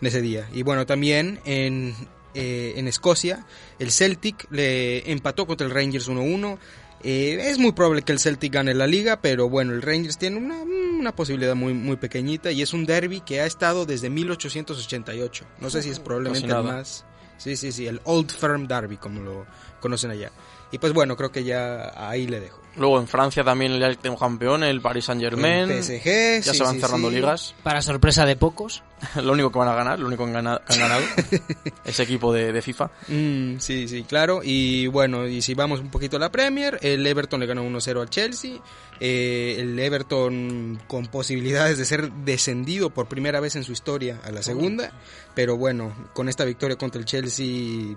[0.00, 0.48] en ese día.
[0.52, 1.94] Y bueno, también en,
[2.34, 3.46] eh, en Escocia,
[3.78, 6.58] el Celtic le empató contra el Rangers 1-1.
[7.04, 10.36] Eh, es muy probable que el Celtic gane la liga, pero bueno, el Rangers tiene
[10.36, 15.44] una, una posibilidad muy, muy pequeñita y es un derby que ha estado desde 1888.
[15.60, 17.04] No sé si es probablemente el más.
[17.38, 19.46] Sí, sí, sí, el Old Firm Derby, como lo
[19.80, 20.30] conocen allá.
[20.70, 22.61] Y pues bueno, creo que ya ahí le dejo.
[22.76, 25.70] Luego en Francia también el tengo campeón, el Paris Saint Germain.
[25.70, 27.16] El PSG, Ya sí, se van sí, cerrando sí.
[27.16, 27.54] ligas.
[27.62, 28.82] Para sorpresa de pocos,
[29.22, 31.02] lo único que van a ganar, lo único que han gana- que han ganado.
[31.84, 32.90] ese equipo de, de FIFA.
[33.08, 34.40] Mm, sí, sí, claro.
[34.42, 38.00] Y bueno, y si vamos un poquito a la Premier, el Everton le ganó 1-0
[38.00, 38.52] al Chelsea.
[39.00, 44.30] Eh, el Everton con posibilidades de ser descendido por primera vez en su historia a
[44.30, 44.92] la segunda.
[45.34, 47.96] Pero bueno, con esta victoria contra el Chelsea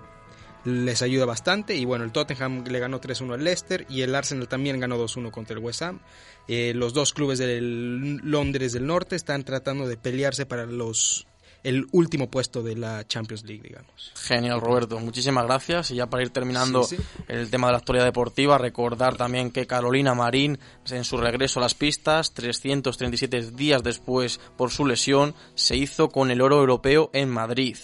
[0.66, 1.74] les ayuda bastante.
[1.76, 5.30] Y bueno, el Tottenham le ganó 3-1 al Leicester y el Arsenal también ganó 2-1
[5.30, 6.00] contra el West Ham.
[6.48, 11.26] Eh, los dos clubes del Londres del Norte están tratando de pelearse para los
[11.62, 14.12] el último puesto de la Champions League, digamos.
[14.14, 15.00] Genial, Roberto.
[15.00, 15.90] Muchísimas gracias.
[15.90, 17.02] Y ya para ir terminando Sí, sí.
[17.26, 21.62] el tema de la actualidad deportiva, recordar también que Carolina Marín, en su regreso a
[21.62, 27.30] las pistas, 337 días después por su lesión, se hizo con el oro europeo en
[27.30, 27.76] Madrid.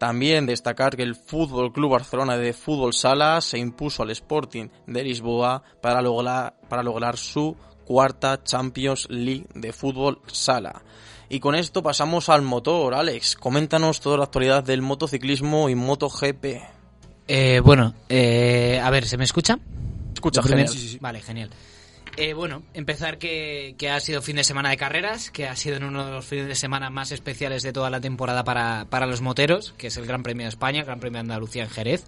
[0.00, 5.04] También destacar que el Fútbol Club Barcelona de Fútbol Sala se impuso al Sporting de
[5.04, 10.80] Lisboa para lograr, para lograr su cuarta Champions League de Fútbol Sala.
[11.28, 12.94] Y con esto pasamos al motor.
[12.94, 16.46] Alex, coméntanos toda la actualidad del motociclismo y MotoGP.
[17.28, 19.58] Eh, bueno, eh, a ver, ¿se me escucha?
[20.14, 20.68] Escucha, genial.
[20.68, 20.98] sí, sí.
[20.98, 21.50] Vale, genial.
[22.16, 25.78] Eh, bueno, empezar que, que ha sido fin de semana de carreras, que ha sido
[25.78, 29.20] uno de los fines de semana más especiales de toda la temporada para, para los
[29.20, 32.04] moteros, que es el Gran Premio de España, el Gran Premio de Andalucía en Jerez,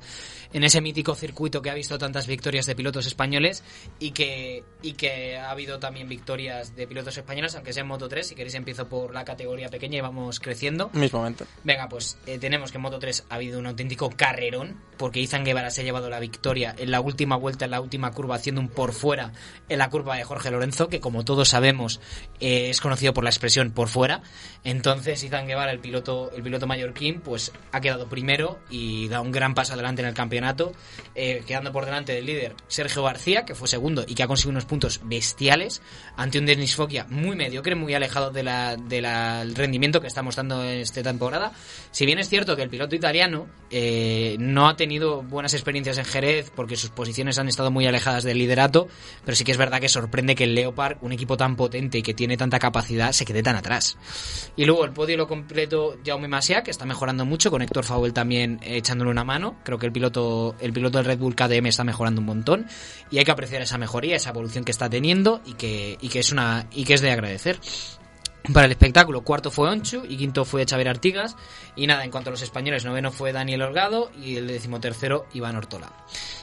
[0.53, 3.63] en ese mítico circuito que ha visto tantas victorias de pilotos españoles
[3.98, 8.09] y que, y que ha habido también victorias de pilotos españoles, aunque sea en Moto
[8.09, 10.90] 3, si queréis empiezo por la categoría pequeña y vamos creciendo.
[10.92, 11.44] Mismamente.
[11.65, 15.44] Venga, pues eh, tenemos que en Moto 3 ha habido un auténtico carrerón, porque Izan
[15.44, 18.61] Guevara se ha llevado la victoria en la última vuelta, en la última curva, haciendo
[18.61, 19.33] un por fuera
[19.69, 22.01] en la curva de Jorge Lorenzo, que como todos sabemos
[22.40, 24.23] eh, es conocido por la expresión por fuera.
[24.65, 29.31] Entonces Izan Guevara, el piloto, el piloto mallorquín, pues ha quedado primero y da un
[29.31, 30.73] gran paso adelante en el campeonato,
[31.15, 34.53] eh, quedando por delante del líder Sergio García, que fue segundo y que ha conseguido
[34.53, 35.83] unos puntos bestiales
[36.17, 38.49] ante un Denis Fokia muy mediocre, muy alejado del
[38.88, 41.53] de la, rendimiento que está mostrando esta temporada.
[41.90, 46.05] Si bien es cierto que el piloto italiano eh, no ha tenido buenas experiencias en
[46.05, 48.88] Jerez porque sus posiciones han estado muy alejadas del liderato,
[49.25, 52.03] pero sí que es verdad que sorprende que el Leopard, un equipo tan potente y
[52.03, 53.99] que tiene tanta capacidad, se quede tan atrás.
[54.57, 58.13] Y luego el podio lo completo Jaume Masia, que está mejorando mucho, con Héctor Faul
[58.13, 59.57] también echándole una mano.
[59.65, 62.67] Creo que el piloto, el piloto del Red Bull KDM está mejorando un montón
[63.11, 66.21] y hay que apreciar esa mejoría, esa evolución que está teniendo y que, y que
[66.21, 67.59] es una y que es de agradecer.
[68.51, 71.37] Para el espectáculo, cuarto fue Onchu y quinto fue Xavier Artigas.
[71.77, 75.55] Y nada, en cuanto a los españoles, noveno fue Daniel Holgado y el decimotercero Iván
[75.55, 75.93] Ortola.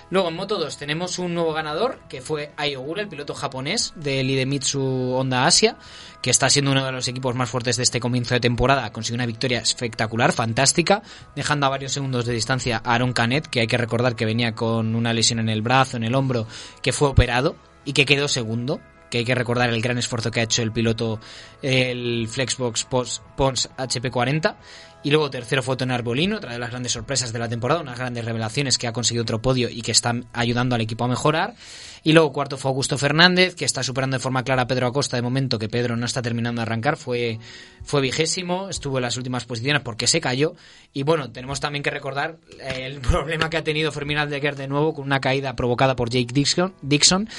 [0.10, 4.30] Luego en Moto 2 tenemos un nuevo ganador que fue Ayogura, el piloto japonés del
[4.30, 4.82] Idemitsu
[5.14, 5.76] Honda Asia,
[6.22, 8.92] que está siendo uno de los equipos más fuertes de este comienzo de temporada.
[8.94, 11.04] Consiguió una victoria espectacular, fantástica,
[11.36, 14.56] dejando a varios segundos de distancia a Aaron Canet, que hay que recordar que venía
[14.56, 16.48] con una lesión en el brazo, en el hombro,
[16.82, 18.80] que fue operado y que quedó segundo
[19.10, 21.20] que hay que recordar el gran esfuerzo que ha hecho el piloto
[21.62, 24.56] el Flexbox Pons HP40
[25.02, 27.98] y luego tercero fue Tony Arbolino, otra de las grandes sorpresas de la temporada, unas
[27.98, 31.56] grandes revelaciones que ha conseguido otro podio y que están ayudando al equipo a mejorar.
[32.04, 35.18] Y luego cuarto fue Augusto Fernández, que está superando de forma clara a Pedro Acosta
[35.18, 37.40] de momento, que Pedro no está terminando de arrancar, fue,
[37.84, 40.56] fue vigésimo, estuvo en las últimas posiciones porque se cayó.
[40.94, 44.68] Y bueno, tenemos también que recordar eh, el problema que ha tenido Fermín Aldeguer de
[44.68, 47.30] nuevo con una caída provocada por Jake Dixon, Dixon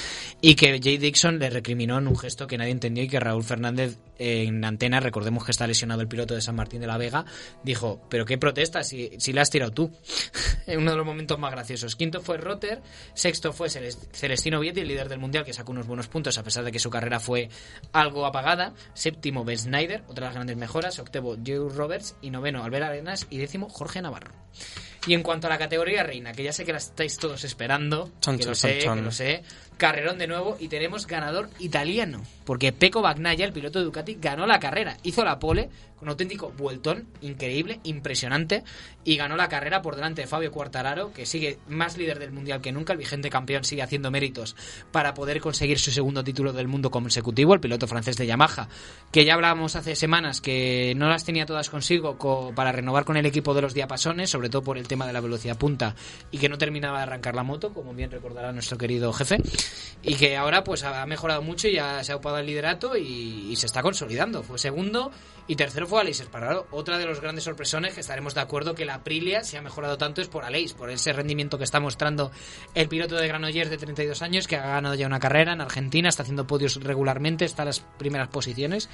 [0.41, 3.43] y que Jake Dixon le recriminó en un gesto que nadie entendió y que Raúl
[3.43, 7.25] Fernández en antena, recordemos que está lesionado el piloto de San Martín de la Vega,
[7.63, 9.91] dijo, pero qué protesta si, si le has tirado tú.
[10.67, 11.95] en uno de los momentos más graciosos.
[11.95, 12.81] Quinto fue Rotter,
[13.13, 16.63] sexto fue Celestino Vietti, el líder del Mundial, que sacó unos buenos puntos a pesar
[16.63, 17.49] de que su carrera fue
[17.93, 18.73] algo apagada.
[18.93, 20.99] Séptimo Ben Snyder, otra de las grandes mejoras.
[20.99, 24.33] Octavo Joe Roberts y noveno Albert Arenas y décimo Jorge Navarro.
[25.07, 28.11] Y en cuanto a la categoría reina, que ya sé que la estáis todos esperando,
[28.21, 29.43] que lo sé, que lo sé,
[29.77, 32.21] carrerón de nuevo y tenemos ganador italiano,
[32.51, 36.09] porque Pecco Bagnaia, el piloto de Ducati, ganó la carrera, hizo la pole con un
[36.09, 38.63] auténtico vueltón increíble, impresionante,
[39.05, 42.59] y ganó la carrera por delante de Fabio Quartararo, que sigue más líder del mundial
[42.59, 44.55] que nunca, el vigente campeón sigue haciendo méritos
[44.91, 48.67] para poder conseguir su segundo título del mundo consecutivo, el piloto francés de Yamaha,
[49.11, 52.17] que ya hablábamos hace semanas que no las tenía todas consigo
[52.53, 55.21] para renovar con el equipo de los diapasones, sobre todo por el tema de la
[55.21, 55.95] velocidad punta,
[56.31, 59.37] y que no terminaba de arrancar la moto, como bien recordará nuestro querido jefe,
[60.01, 63.55] y que ahora pues ha mejorado mucho y ya se ha ocupado el liderato y,
[63.55, 64.43] se está consolidando.
[64.43, 65.11] Fue segundo
[65.47, 66.67] y tercero fue Aleix Espargaro.
[66.71, 69.97] Otra de los grandes sorpresones que estaremos de acuerdo que la Aprilia se ha mejorado
[69.97, 72.31] tanto es por Aleix, por ese rendimiento que está mostrando
[72.73, 76.09] el piloto de Granollers de 32 años que ha ganado ya una carrera en Argentina,
[76.09, 78.89] está haciendo podios regularmente, está en las primeras posiciones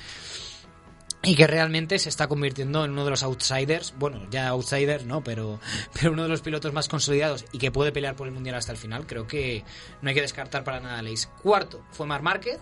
[1.23, 5.23] y que realmente se está convirtiendo en uno de los outsiders, bueno, ya outsiders, no,
[5.23, 5.59] pero,
[5.93, 8.71] pero uno de los pilotos más consolidados y que puede pelear por el mundial hasta
[8.71, 9.05] el final.
[9.07, 9.63] Creo que
[10.01, 11.27] no hay que descartar para nada a Aleix.
[11.41, 12.59] Cuarto fue Mar Márquez,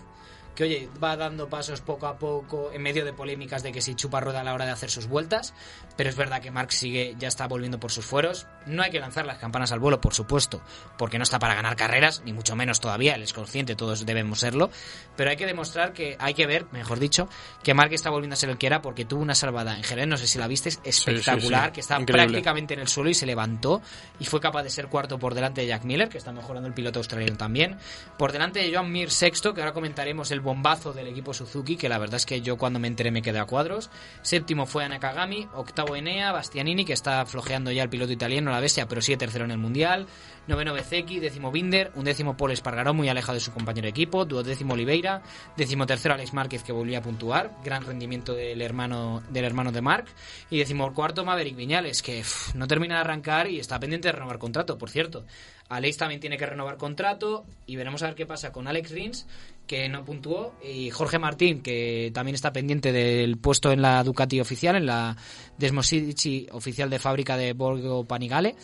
[0.56, 3.94] que oye, va dando pasos poco a poco en medio de polémicas de que si
[3.94, 5.54] chupa rueda a la hora de hacer sus vueltas,
[5.96, 8.46] pero es verdad que Marx sigue, ya está volviendo por sus fueros.
[8.64, 10.62] No hay que lanzar las campanas al vuelo, por supuesto,
[10.96, 14.40] porque no está para ganar carreras, ni mucho menos todavía, él es consciente, todos debemos
[14.40, 14.70] serlo,
[15.14, 17.28] pero hay que demostrar que, hay que ver, mejor dicho,
[17.62, 20.06] que Mark está volviendo a ser el que era porque tuvo una salvada en Jerez,
[20.06, 23.82] no sé si la viste, espectacular, que está prácticamente en el suelo y se levantó
[24.18, 26.74] y fue capaz de ser cuarto por delante de Jack Miller, que está mejorando el
[26.74, 27.76] piloto australiano también,
[28.16, 31.88] por delante de Joan Mir sexto, que ahora comentaremos el bombazo del equipo Suzuki, que
[31.88, 33.90] la verdad es que yo cuando me enteré me quedé a cuadros.
[34.22, 38.86] Séptimo fue Anakagami, octavo Enea, Bastianini, que está flojeando ya el piloto italiano, la bestia,
[38.86, 40.06] pero sigue tercero en el Mundial.
[40.46, 44.24] Noveno Bezeki, décimo Binder, un décimo Paul Espargaró, muy alejado de su compañero de equipo,
[44.24, 45.22] duodécimo Oliveira,
[45.56, 49.82] décimo tercero Alex Márquez, que volvía a puntuar, gran rendimiento del hermano, del hermano de
[49.82, 50.06] Marc,
[50.48, 52.22] y décimo cuarto Maverick Viñales, que
[52.54, 55.24] no termina de arrancar y está pendiente de renovar contrato, por cierto.
[55.68, 59.26] Alex también tiene que renovar contrato y veremos a ver qué pasa con Alex Rins,
[59.66, 64.40] que no puntuó, y Jorge Martín, que también está pendiente del puesto en la Ducati
[64.40, 65.16] oficial, en la
[65.58, 68.54] Desmosici oficial de fábrica de Borgo Panigale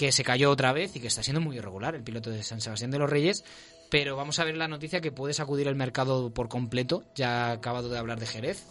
[0.00, 2.62] que se cayó otra vez y que está siendo muy irregular el piloto de San
[2.62, 3.44] Sebastián de los Reyes.
[3.90, 7.04] Pero vamos a ver la noticia que puede sacudir el mercado por completo.
[7.14, 8.64] Ya acabado de hablar de Jerez.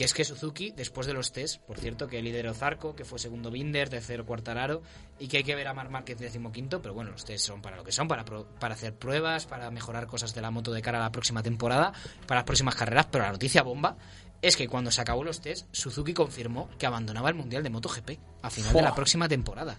[0.00, 3.18] Que es que Suzuki, después de los test, por cierto, que lideró Zarco, que fue
[3.18, 4.80] segundo Binder, tercero Cuartararo,
[5.18, 7.76] y que hay que ver a Mar Márquez decimoquinto, pero bueno, los test son para
[7.76, 10.96] lo que son, para, para hacer pruebas, para mejorar cosas de la moto de cara
[10.96, 11.92] a la próxima temporada,
[12.26, 13.98] para las próximas carreras, pero la noticia bomba
[14.40, 18.18] es que cuando se acabó los test, Suzuki confirmó que abandonaba el Mundial de MotoGP
[18.40, 19.76] a final de la próxima temporada.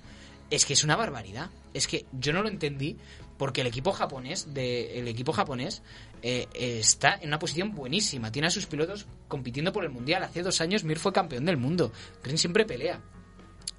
[0.52, 1.50] es que es una barbaridad.
[1.74, 2.96] Es que yo no lo entendí
[3.42, 5.82] porque el equipo japonés, de, el equipo japonés
[6.22, 8.32] eh, está en una posición buenísima.
[8.32, 10.22] Tiene a sus pilotos compitiendo por el mundial.
[10.22, 11.92] Hace dos años Mir fue campeón del mundo.
[12.22, 13.02] Rin siempre pelea.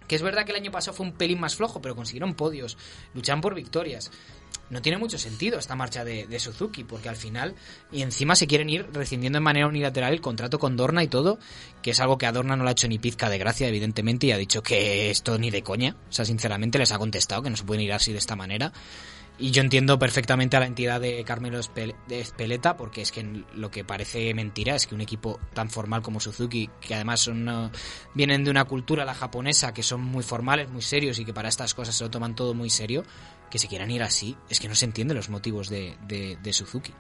[0.09, 2.77] Que es verdad que el año pasado fue un pelín más flojo, pero consiguieron podios,
[3.15, 4.11] luchan por victorias.
[4.69, 7.55] No tiene mucho sentido esta marcha de Suzuki, porque al final,
[7.93, 11.39] y encima se quieren ir rescindiendo de manera unilateral el contrato con Dorna y todo,
[11.83, 14.27] que es algo que a Dorna no le ha hecho ni pizca de gracia, evidentemente,
[14.27, 15.95] y ha dicho que esto ni de coña.
[16.09, 18.73] O sea, sinceramente les ha contestado que no se pueden ir así de esta manera.
[19.43, 23.83] Y yo entiendo perfectamente a la entidad de Carmelo Espeleta, porque es que lo que
[23.83, 27.73] parece mentira es que un equipo tan formal como Suzuki, que además son
[28.15, 31.49] vienen de una cultura, la japonesa, que son muy formales, muy serios y que para
[31.49, 33.03] estas cosas se lo toman todo muy serio,
[33.51, 36.95] que se quieran ir así, es que no se entienden los motivos de Suzuki.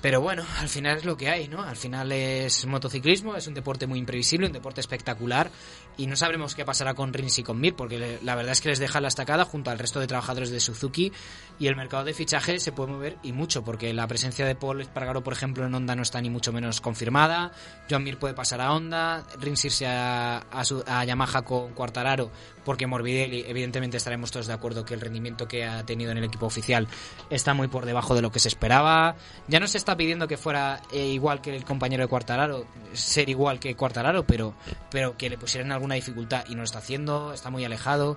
[0.00, 1.62] Pero bueno, al final es lo que hay, ¿no?
[1.62, 5.48] Al final es motociclismo, es un deporte muy imprevisible, un deporte espectacular
[5.96, 8.68] y no sabremos qué pasará con Rins y con Mir porque la verdad es que
[8.70, 11.12] les deja la estacada junto al resto de trabajadores de Suzuki
[11.58, 14.80] y el mercado de fichaje se puede mover y mucho porque la presencia de Paul
[14.80, 17.52] Espargaro, por ejemplo, en Honda no está ni mucho menos confirmada,
[17.90, 22.30] Joan Mir puede pasar a Honda, Rins irse a, a, su- a Yamaha con Quartararo
[22.64, 26.24] porque Morbidelli, evidentemente estaremos todos de acuerdo que el rendimiento que ha tenido en el
[26.24, 26.86] equipo oficial
[27.28, 29.16] está muy por debajo de lo que se esperaba.
[29.48, 33.28] Ya no se está pidiendo que fuera eh, igual que el compañero de Cuartararo, ser
[33.28, 34.54] igual que Cuartararo, pero,
[34.92, 38.16] pero que le pusieran alguna dificultad y no lo está haciendo, está muy alejado.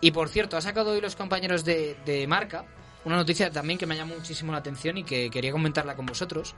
[0.00, 2.64] Y por cierto, ha sacado hoy los compañeros de, de marca
[3.04, 6.56] una noticia también que me llama muchísimo la atención y que quería comentarla con vosotros.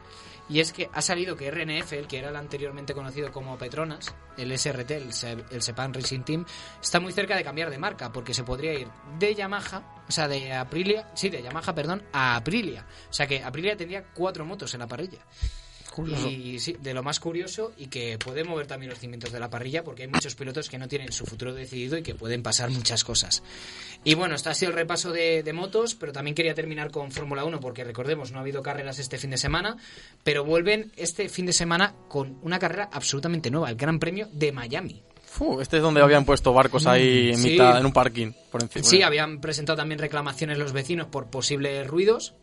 [0.49, 4.15] Y es que ha salido que RNF, el que era el anteriormente conocido como Petronas,
[4.39, 6.47] el SRT, el, Se- el Sepan Racing Team,
[6.81, 10.27] está muy cerca de cambiar de marca porque se podría ir de Yamaha, o sea,
[10.27, 12.87] de Aprilia, sí, de Yamaha, perdón, a Aprilia.
[13.11, 15.19] O sea que Aprilia tendría cuatro motos en la parrilla.
[16.07, 19.51] Y sí, de lo más curioso y que puede mover también los cimientos de la
[19.51, 22.71] parrilla porque hay muchos pilotos que no tienen su futuro decidido y que pueden pasar
[22.71, 23.43] muchas cosas.
[24.05, 27.11] Y bueno, este ha sido el repaso de, de motos, pero también quería terminar con
[27.11, 29.77] Fórmula 1 porque recordemos, no ha habido carreras este fin de semana,
[30.25, 34.53] pero vuelven este fin de semana con una carrera absolutamente nueva, el Gran Premio de
[34.53, 35.03] Miami.
[35.61, 37.51] Este es donde habían puesto barcos ahí en Sí.
[37.51, 38.85] mitad, en un parking, por encima.
[38.85, 42.35] Sí, habían presentado también reclamaciones los vecinos por posibles ruidos,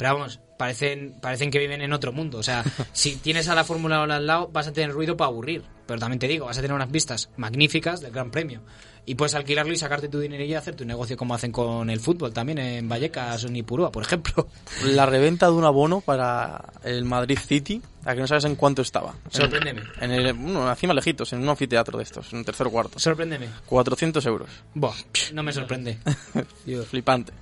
[0.00, 2.38] pero vamos, parecen, parecen que viven en otro mundo.
[2.38, 5.28] O sea, si tienes a la Fórmula 1 al lado, vas a tener ruido para
[5.28, 5.62] aburrir.
[5.84, 8.62] Pero también te digo, vas a tener unas vistas magníficas del Gran Premio.
[9.04, 12.00] Y puedes alquilarlo y sacarte tu dinerillo y hacer tu negocio como hacen con el
[12.00, 14.48] fútbol también en Vallecas o en Ipurúa, por ejemplo.
[14.86, 18.80] La reventa de un abono para el Madrid City, a que no sabes en cuánto
[18.80, 19.14] estaba.
[19.28, 19.82] Sorpréndeme.
[20.00, 22.98] En el, bueno, encima lejitos, en un anfiteatro de estos, en un tercer cuarto.
[22.98, 23.48] Sorpréndeme.
[23.66, 24.48] 400 euros.
[24.72, 24.96] Buah,
[25.34, 25.98] no me sorprende.
[26.88, 27.34] Flipante.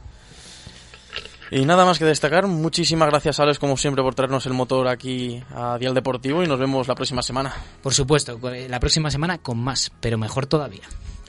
[1.51, 5.43] Y nada más que destacar, muchísimas gracias Alex como siempre por traernos el motor aquí
[5.55, 7.55] a Dial Deportivo y nos vemos la próxima semana.
[7.83, 8.39] Por supuesto,
[8.69, 10.83] la próxima semana con más, pero mejor todavía.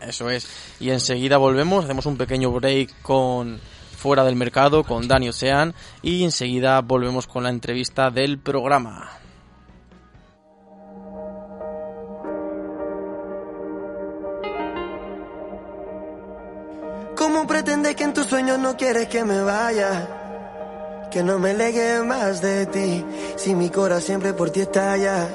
[0.06, 0.48] Eso es.
[0.80, 3.60] Y enseguida volvemos, hacemos un pequeño break con
[3.98, 9.19] Fuera del Mercado, con Dani Ocean, y enseguida volvemos con la entrevista del programa.
[17.20, 20.08] ¿Cómo pretendes que en tus sueños no quieres que me vaya?
[21.12, 23.04] Que no me legue más de ti,
[23.36, 25.28] si mi corazón siempre por ti estalla.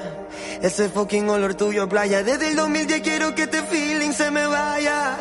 [0.62, 4.47] Ese fucking olor tuyo a playa, desde el 2010 quiero que este feeling se me
[4.47, 5.14] vaya.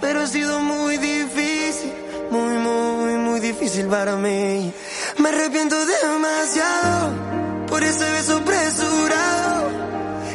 [0.00, 1.92] Pero ha sido muy difícil,
[2.30, 4.72] muy, muy, muy difícil para mí.
[5.18, 9.70] Me arrepiento demasiado por ese beso apresurado.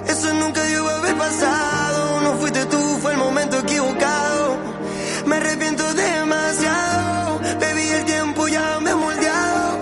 [0.10, 2.20] Eso nunca debió haber pasado.
[2.20, 4.31] No fuiste tú, fue el momento equivocado.
[5.32, 7.40] Me arrepiento demasiado.
[7.62, 9.78] Baby, el tiempo ya me ha moldeado.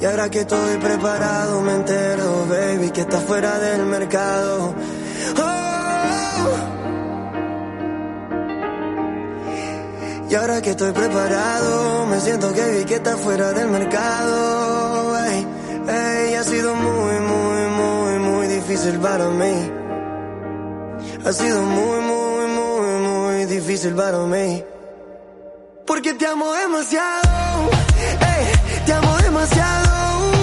[0.00, 4.74] Y ahora que estoy preparado, me entero, baby, que está fuera del mercado.
[5.36, 6.48] Oh.
[10.30, 15.18] Y ahora que estoy preparado, me siento que vi que está fuera del mercado.
[15.26, 15.46] Ey,
[15.88, 19.70] ey, ha sido muy, muy, muy, muy difícil para mí.
[21.22, 22.71] Ha sido muy, muy, muy
[23.52, 24.64] difícil para mí.
[25.86, 27.70] Porque te amo demasiado.
[28.20, 30.41] ey, te amo demasiado.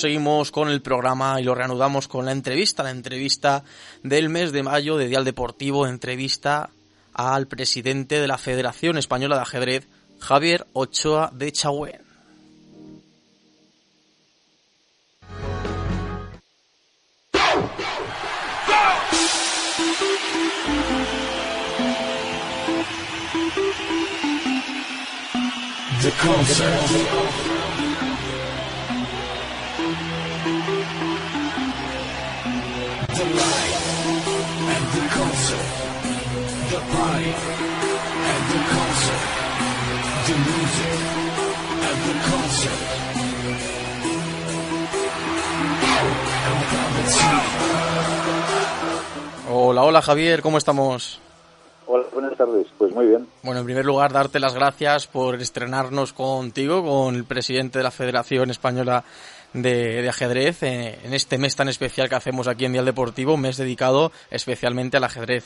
[0.00, 3.64] Seguimos con el programa y lo reanudamos con la entrevista, la entrevista
[4.02, 6.70] del mes de mayo de Dial Deportivo, entrevista
[7.12, 9.88] al presidente de la Federación Española de Ajedrez,
[10.20, 12.08] Javier Ochoa de Chahuén.
[33.18, 33.74] The light
[34.74, 35.68] and the concert.
[36.70, 37.34] The party
[38.30, 39.24] and the concert.
[40.28, 40.98] The music
[41.88, 42.80] and the concert.
[49.50, 51.20] Hola, hola Javier, ¿cómo estamos?
[51.88, 52.68] Hola, buenas tardes.
[52.78, 53.26] Pues muy bien.
[53.42, 57.90] Bueno, en primer lugar, darte las gracias por estrenarnos contigo, con el presidente de la
[57.90, 59.02] Federación Española
[59.52, 63.34] de, de Ajedrez, eh, en este mes tan especial que hacemos aquí en Dial Deportivo,
[63.34, 65.44] un mes dedicado especialmente al ajedrez.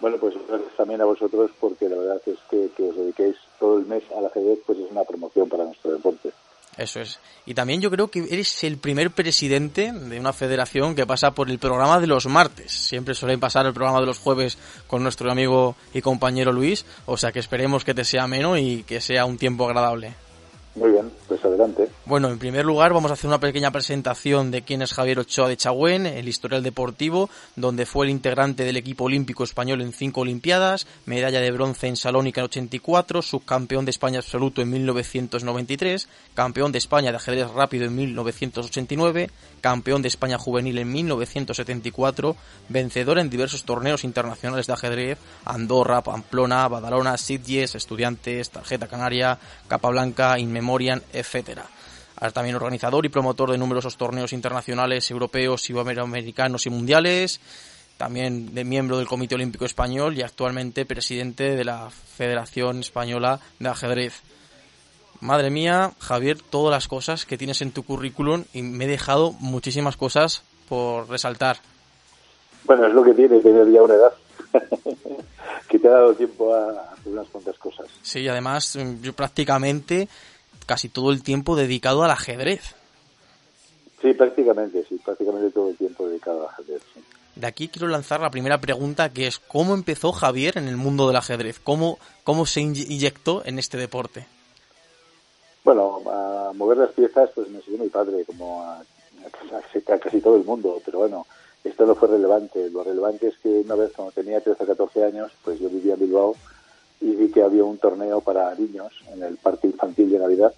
[0.00, 3.78] Bueno, pues gracias también a vosotros porque la verdad es que, que os dediquéis todo
[3.78, 6.30] el mes al ajedrez, pues es una promoción para nuestro deporte.
[6.76, 7.20] Eso es.
[7.44, 11.50] Y también yo creo que eres el primer presidente de una federación que pasa por
[11.50, 12.72] el programa de los martes.
[12.72, 14.56] Siempre suelen pasar el programa de los jueves
[14.86, 18.84] con nuestro amigo y compañero Luis, o sea que esperemos que te sea menos y
[18.84, 20.14] que sea un tiempo agradable.
[20.74, 21.90] Muy bien, pues adelante.
[22.06, 25.48] Bueno, en primer lugar vamos a hacer una pequeña presentación de quién es Javier Ochoa
[25.48, 30.22] de Chagüén, el historial deportivo, donde fue el integrante del equipo olímpico español en cinco
[30.22, 36.72] Olimpiadas, medalla de bronce en Salónica en 84, subcampeón de España absoluto en 1993, campeón
[36.72, 39.30] de España de ajedrez rápido en 1989,
[39.62, 42.36] campeón de España juvenil en 1974,
[42.68, 49.38] vencedor en diversos torneos internacionales de ajedrez, Andorra, Pamplona, Badalona, Sitges, Estudiantes, Tarjeta Canaria,
[49.68, 51.64] Capablanca, In Memoriam, etcétera.
[52.34, 57.40] También organizador y promotor de numerosos torneos internacionales, europeos, iberoamericanos y mundiales.
[57.96, 63.68] También de miembro del Comité Olímpico Español y actualmente presidente de la Federación Española de
[63.68, 64.22] Ajedrez.
[65.22, 69.30] Madre mía, Javier, todas las cosas que tienes en tu currículum y me he dejado
[69.38, 71.58] muchísimas cosas por resaltar.
[72.64, 74.12] Bueno, es lo que tiene tener ya una edad.
[75.68, 77.86] que te ha dado tiempo a hacer unas cuantas cosas.
[78.02, 80.08] Sí, además yo prácticamente
[80.66, 82.74] casi todo el tiempo dedicado al ajedrez.
[84.00, 86.82] Sí, prácticamente, sí, prácticamente todo el tiempo dedicado al ajedrez.
[86.92, 87.00] Sí.
[87.36, 91.06] De aquí quiero lanzar la primera pregunta que es ¿cómo empezó Javier en el mundo
[91.06, 91.60] del ajedrez?
[91.60, 94.26] ¿Cómo, cómo se inyectó en este deporte?
[95.64, 100.20] Bueno, a mover las piezas pues me enseñó mi padre, como a, a, a casi
[100.20, 101.26] todo el mundo, pero bueno,
[101.64, 102.70] esto no fue relevante.
[102.70, 105.94] Lo relevante es que una vez cuando tenía 13 o 14 años, pues yo vivía
[105.94, 106.34] en Bilbao
[107.00, 110.52] y vi que había un torneo para niños en el parque infantil de Navidad.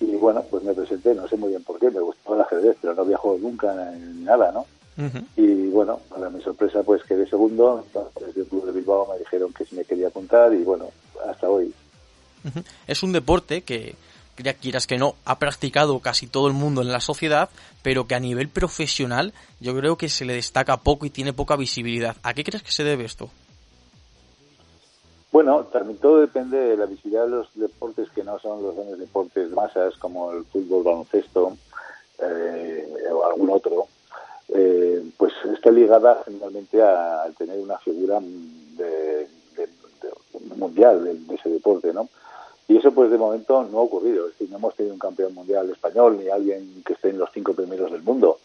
[0.00, 2.76] Y bueno, pues me presenté, no sé muy bien por qué, me gustaba el ajedrez,
[2.80, 4.66] pero no había jugado nunca ni nada, ¿no?
[4.98, 5.24] Uh -huh.
[5.36, 7.84] Y bueno, para mi sorpresa, pues quedé segundo.
[8.20, 10.90] Desde el club de Bilbao me dijeron que si me quería apuntar y bueno,
[11.26, 11.72] hasta hoy.
[12.44, 12.64] Uh -huh.
[12.86, 13.94] Es un deporte que,
[14.42, 17.48] ya quieras que no, ha practicado casi todo el mundo en la sociedad,
[17.82, 21.56] pero que a nivel profesional yo creo que se le destaca poco y tiene poca
[21.56, 22.16] visibilidad.
[22.22, 23.30] ¿A qué crees que se debe esto?
[25.32, 28.98] Bueno, también todo depende de la visibilidad de los deportes que no son los grandes
[28.98, 31.56] deportes de masas, como el fútbol, baloncesto
[32.18, 33.86] eh, o algún otro.
[34.48, 39.26] Eh, pues está ligada generalmente a, tener una figura de,
[39.56, 39.68] de,
[40.56, 42.08] mundial de, ese deporte, ¿no?
[42.68, 45.34] Y eso pues de momento no ha ocurrido, es decir, no hemos tenido un campeón
[45.34, 48.38] mundial español ni alguien que esté en los cinco primeros del mundo.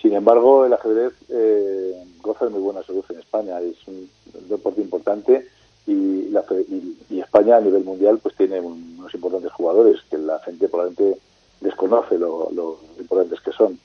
[0.00, 4.08] Sin embargo, el ajedrez eh, goza de muy buena salud en España, es un
[4.48, 5.48] deporte importante
[5.86, 10.38] y, la, y, y, España a nivel mundial pues tiene unos importantes jugadores que la
[10.40, 11.20] gente probablemente
[11.60, 13.78] desconoce lo, importantes que son.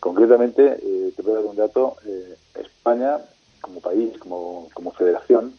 [0.00, 3.18] Concretamente, eh, te puedo dar un dato, eh, España
[3.60, 5.54] como país, como, como federación,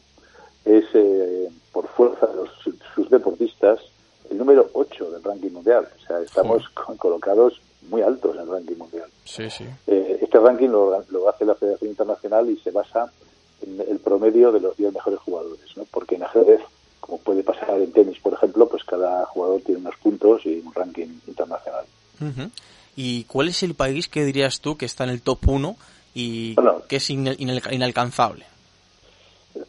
[0.65, 2.49] es eh, por fuerza de los,
[2.93, 3.79] sus deportistas
[4.29, 5.87] el número 8 del ranking mundial.
[6.01, 9.09] O sea, estamos con, colocados muy altos en el ranking mundial.
[9.23, 9.65] Sí, sí.
[9.87, 13.11] Eh, este ranking lo, lo, hace la Federación Internacional y se basa
[13.61, 15.85] en el promedio de los 10 mejores jugadores, ¿no?
[15.91, 16.61] Porque en ajedrez,
[16.99, 20.73] como puede pasar en tenis, por ejemplo, pues cada jugador tiene unos puntos y un
[20.73, 21.85] ranking internacional.
[22.19, 22.51] Uh -huh.
[22.95, 25.75] ¿Y cuál es el país que dirías tú que está en el top 1
[26.13, 28.45] y bueno, que es inal inalcanzable?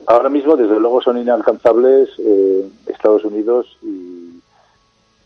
[0.06, 4.40] Ahora mismo, desde luego, son inalcanzables eh, Estados Unidos y,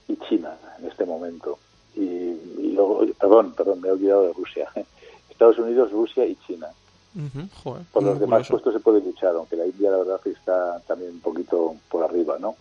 [0.09, 1.59] y, China en este momento.
[1.95, 4.71] Y, y, luego, perdón, perdón, me he olvidado de Rusia.
[5.31, 6.69] Estados Unidos, Rusia y China.
[7.15, 7.49] Uh -huh.
[7.63, 8.53] Joder, por los demás curioso.
[8.53, 12.39] puestos se puede luchar, aunque la India, la verdad, está también un poquito por arriba,
[12.39, 12.55] ¿no?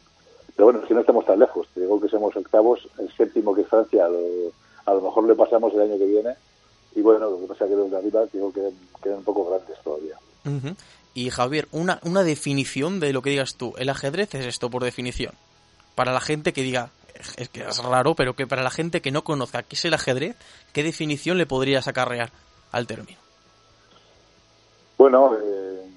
[0.55, 3.61] Pero bueno, si no estamos tan lejos, te digo que somos octavos, el séptimo que
[3.61, 4.19] es Francia lo,
[4.85, 6.35] A lo mejor le pasamos el año que viene
[6.95, 8.69] y bueno, lo que pasa es que los de arriba digo que
[9.01, 10.17] quedan un poco grandes todavía.
[10.45, 10.75] Ujú.
[11.13, 13.73] Y Javier, una, una definición de lo que digas tú.
[13.77, 15.33] El ajedrez es esto por definición.
[15.95, 16.91] Para la gente que diga,
[17.37, 19.93] es que es raro, pero que para la gente que no conozca qué es el
[19.93, 20.35] ajedrez,
[20.71, 22.31] ¿qué definición le podrías acarrear
[22.71, 23.19] al término?
[24.97, 25.89] Bueno, eh,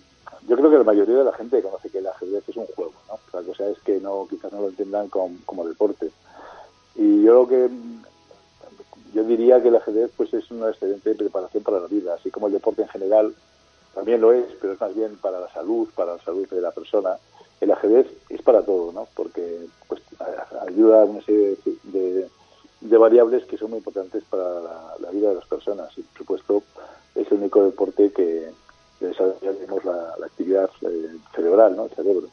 [0.48, 2.94] yo creo que la mayoría de la gente conoce que el ajedrez es un juego,
[3.08, 3.18] ¿no?
[3.32, 6.10] La cosa es que no, quizás no lo entiendan como, como deporte.
[6.94, 7.68] Y yo lo que
[9.14, 12.46] yo diría que el ajedrez pues es una excelente preparación para la vida, así como
[12.46, 13.34] el deporte en general
[13.94, 16.70] también lo es, pero es más bien para la salud, para la salud de la
[16.70, 17.16] persona.
[17.60, 19.06] El ajedrez es para todo, ¿no?
[19.14, 20.02] Porque pues
[20.66, 22.28] ayuda a una serie de,
[22.80, 24.60] de- variables que son muy importantes para
[25.00, 25.96] la, vida de las personas.
[25.96, 26.62] Y por supuesto
[27.14, 28.50] es el único deporte que
[29.00, 29.52] desarrolla
[30.18, 31.84] la actividad eh, cerebral, ¿no?
[31.84, 32.28] El cerebro.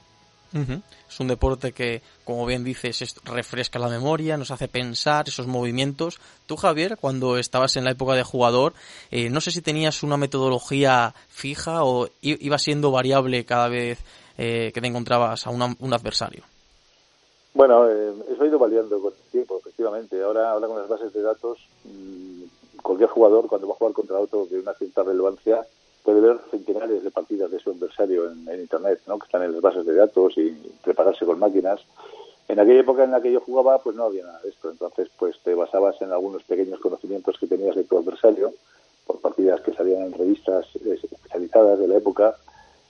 [0.51, 5.47] Es un deporte que, como bien dices, es- refresca la memoria, nos hace pensar esos
[5.47, 6.19] movimientos.
[6.47, 8.73] Tú, Javier, cuando estabas en la época de jugador,
[9.11, 13.99] eh, no sé si tenías una metodología fija o i- iba siendo variable cada vez
[14.41, 16.43] eh, que te encontrabas a una- un adversario.
[17.53, 20.21] Bueno, eh, eso ha ido variando con el tiempo, efectivamente.
[20.23, 22.43] Ahora, ahora con las bases de datos, mmm,
[22.81, 25.65] cualquier jugador, cuando va a jugar contra otro de una cierta relevancia,
[26.03, 29.19] puede ver centenares de partidas de su adversario en, Internet, ¿no?
[29.19, 30.51] que están en las bases de datos y
[30.83, 31.81] prepararse con máquinas.
[32.47, 34.71] En aquella época en la que yo jugaba, pues no había nada de esto.
[34.71, 38.53] Entonces, pues te basabas en algunos pequeños conocimientos que tenías de tu adversario,
[39.05, 42.35] por partidas que salían en revistas especializadas de la época,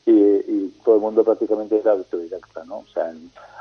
[0.06, 2.80] y, todo el mundo prácticamente era autodidacta, ¿no?
[2.80, 3.14] O sea,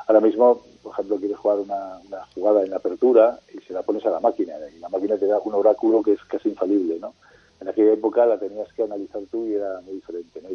[0.07, 4.07] ahora mismo, por ejemplo, quieres jugar una, una jugada en apertura y se la pones
[4.07, 7.12] a la máquina, y la máquina te da un oráculo que es casi infalible, ¿no?
[7.61, 10.48] En aquella época la tenías que analizar tú y era muy diferente, ¿no?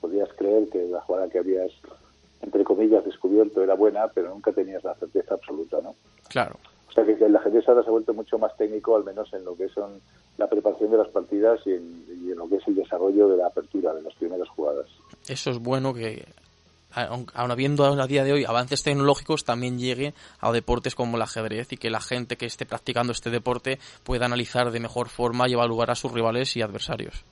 [0.00, 1.70] Podías creer que la jugada que habías,
[2.40, 5.94] entre comillas, descubierto era buena, pero nunca tenías la certeza absoluta, ¿no?
[6.28, 6.56] Claro.
[6.88, 9.32] O sea que, que el ajedrez ahora se ha vuelto mucho más técnico, al menos
[9.32, 10.00] en lo que son
[10.38, 13.36] la preparación de las partidas y en, y en lo que es el desarrollo de
[13.36, 14.86] la apertura de las primeras jugadas.
[15.28, 16.24] Eso es bueno que,
[16.94, 21.72] aun habiendo a día de hoy avances tecnológicos, también llegue a deportes como el ajedrez
[21.72, 25.52] y que la gente que esté practicando este deporte pueda analizar de mejor forma y
[25.52, 27.24] evaluar a sus rivales y adversarios.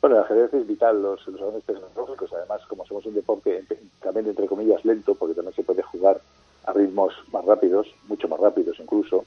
[0.00, 3.64] Bueno, el ajedrez es vital, los, los avances tecnológicos, además, como somos un deporte
[4.00, 6.20] también, entre comillas, lento, porque también se puede jugar
[6.64, 9.24] a ritmos más rápidos, mucho más rápidos incluso,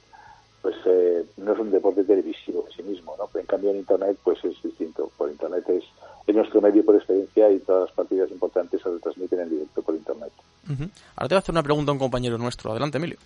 [0.63, 3.29] pues eh, no es un deporte televisivo en sí mismo, ¿no?
[3.37, 5.11] En cambio en Internet pues es distinto.
[5.17, 5.83] Por Internet es,
[6.25, 9.93] es nuestro medio por excelencia y todas las partidas importantes se retransmiten en directo por
[9.93, 10.31] Internet.
[10.65, 12.71] Ahora te voy a hacer una pregunta a un compañero nuestro.
[12.71, 13.17] Adelante, Emilio.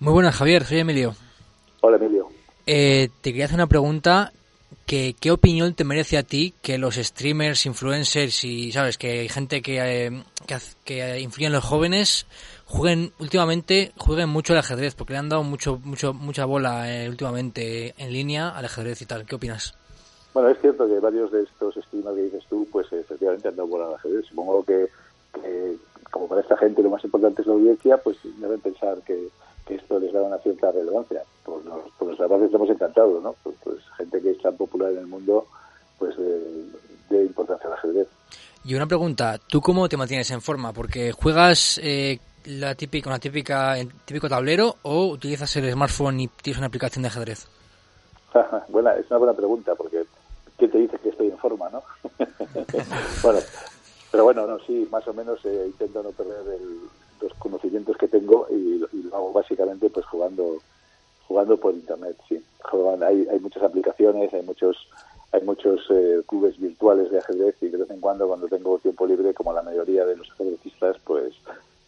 [0.00, 0.64] Muy buenas, Javier.
[0.66, 1.14] Soy Emilio.
[1.80, 2.28] Hola Emilio.
[2.66, 4.30] Eh, te quería hacer una pregunta.
[4.86, 9.28] Que, ¿Qué opinión te merece a ti que los streamers, influencers y, sabes, que hay
[9.28, 12.26] gente que, eh, que, que influye en los jóvenes
[12.66, 14.94] jueguen últimamente jueguen mucho al ajedrez?
[14.94, 19.06] Porque le han dado mucho, mucho mucha bola eh, últimamente en línea al ajedrez y
[19.06, 19.24] tal.
[19.24, 19.74] ¿Qué opinas?
[20.34, 23.68] Bueno, es cierto que varios de estos streamers que dices tú, pues efectivamente han dado
[23.68, 24.26] bola al ajedrez.
[24.26, 24.88] Supongo que,
[25.34, 25.76] que,
[26.10, 29.28] como para esta gente lo más importante es la audiencia, pues deben pensar que,
[29.66, 31.22] que esto les da una cierta relevancia.
[31.44, 33.34] Por, los, por parte estamos encantados, ¿no?
[33.42, 35.46] Pues, pues gente que es tan popular en el mundo,
[35.98, 36.66] pues de,
[37.10, 38.08] de importancia al ajedrez.
[38.64, 40.72] Y una pregunta, ¿tú cómo te mantienes en forma?
[40.72, 46.28] Porque juegas eh, la típica, una típica, el típico tablero o utilizas el smartphone y
[46.28, 47.48] tienes una aplicación de ajedrez.
[48.68, 50.04] Buena, es una buena pregunta, porque
[50.56, 51.82] ¿quién te dice que estoy en forma, no?
[53.22, 53.40] bueno,
[54.10, 56.88] pero bueno, no, sí, más o menos eh, intento no perder el-
[57.22, 60.58] los conocimientos que tengo y, lo- hago básicamente pues jugando
[61.28, 62.42] jugando por internet, sí.
[63.06, 64.76] Hay, hay muchas aplicaciones, hay muchos
[65.32, 69.06] hay muchos eh, clubes virtuales de ajedrez y de vez en cuando cuando tengo tiempo
[69.06, 71.32] libre, como la mayoría de los ajedrecistas, pues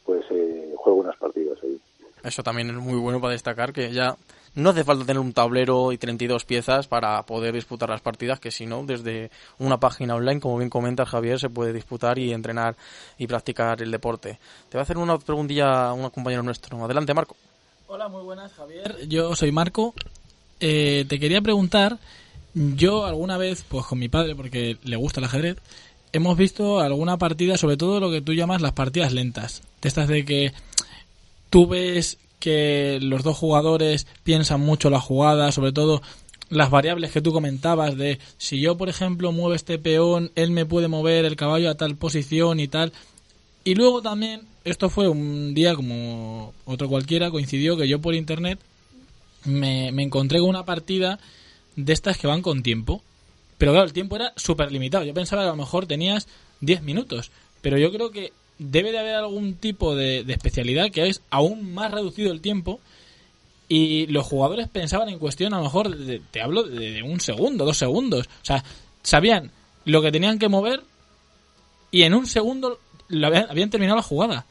[0.06, 1.78] pues eh, juego unas partidas ahí.
[2.22, 4.16] Eso también es muy bueno para destacar que ya
[4.54, 8.50] no hace falta tener un tablero y 32 piezas para poder disputar las partidas, que
[8.50, 12.76] si no, desde una página online, como bien comenta Javier, se puede disputar y entrenar
[13.18, 14.38] y practicar el deporte.
[14.68, 16.84] Te voy a hacer una preguntilla a un compañero nuestro.
[16.84, 17.36] Adelante, Marco.
[17.88, 19.08] Hola, muy buenas, Javier.
[19.08, 19.94] Yo soy Marco.
[20.60, 21.98] Eh, te quería preguntar,
[22.54, 25.56] yo alguna vez, pues con mi padre, porque le gusta el ajedrez,
[26.12, 29.62] hemos visto alguna partida, sobre todo lo que tú llamas las partidas lentas.
[29.82, 30.52] De estas de que
[31.50, 36.02] tú ves que los dos jugadores piensan mucho la jugada, sobre todo
[36.50, 40.66] las variables que tú comentabas de si yo, por ejemplo, muevo este peón, él me
[40.66, 42.92] puede mover el caballo a tal posición y tal.
[43.64, 48.58] Y luego también, esto fue un día como otro cualquiera, coincidió que yo por internet
[49.46, 51.18] me, me encontré con una partida
[51.76, 53.00] de estas que van con tiempo.
[53.56, 55.04] Pero claro, el tiempo era súper limitado.
[55.04, 56.28] Yo pensaba que a lo mejor tenías
[56.60, 57.30] 10 minutos.
[57.62, 61.90] Pero yo creo que debe de haber algún tipo de, especialidad que es aún más
[61.90, 62.80] reducido el tiempo
[63.68, 67.20] y los jugadores pensaban en cuestión, a lo mejor, de- te hablo de, de un
[67.20, 68.26] segundo, dos segundos.
[68.26, 68.62] O sea,
[69.02, 69.50] sabían
[69.84, 70.82] lo que tenían que mover
[71.90, 72.78] y en un segundo
[73.08, 74.46] lo habían, habían terminado la jugada.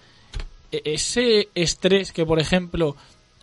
[0.72, 2.96] E- Ese estrés que, por ejemplo,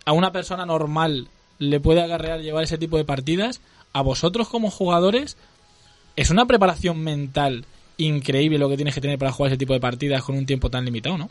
[0.05, 1.27] a una persona normal
[1.59, 3.61] le puede agarrear llevar ese tipo de partidas,
[3.93, 5.37] a vosotros como jugadores
[6.15, 7.65] es una preparación mental
[8.01, 10.69] increíble lo que tienes que tener para jugar ese tipo de partidas con un tiempo
[10.69, 11.29] tan limitado, ¿no?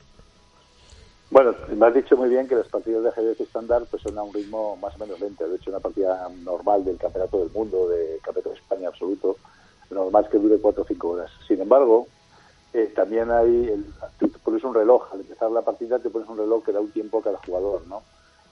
[1.31, 4.23] Bueno, me has dicho muy bien que las partidas de ajedrez estándar pues son a
[4.23, 5.47] un ritmo más o menos lento.
[5.47, 9.37] De hecho, una partida normal del Campeonato del Mundo, de Campeonato de España absoluto,
[9.91, 11.31] normal es que dure 4 o 5 horas.
[11.47, 12.09] Sin embargo,
[12.73, 13.85] eh, también hay, el,
[14.19, 16.81] tú te pones un reloj, al empezar la partida te pones un reloj que da
[16.81, 18.03] un tiempo a cada jugador, ¿no?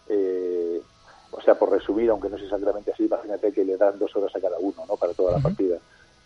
[0.09, 0.81] Eh,
[1.31, 4.35] o sea, por resumir, aunque no es exactamente así, imagínate que le dan dos horas
[4.35, 4.97] a cada uno, ¿no?
[4.97, 5.79] Para toda la partida.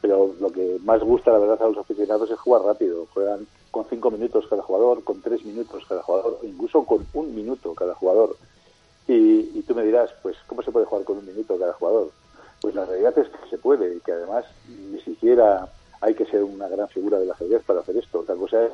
[0.03, 3.07] Pero lo que más gusta, la verdad, a los aficionados es jugar rápido.
[3.15, 7.73] Juegan con cinco minutos cada jugador, con tres minutos cada jugador, incluso con un minuto
[7.75, 8.37] cada jugador.
[9.09, 12.11] Y, y tú me dirás, pues, ¿cómo se puede jugar con un minuto cada jugador?
[12.61, 15.69] Pues la realidad es que se puede y que además ni siquiera
[16.01, 18.21] hay que ser una gran figura del ajedrez para hacer esto.
[18.21, 18.73] Otra cosa es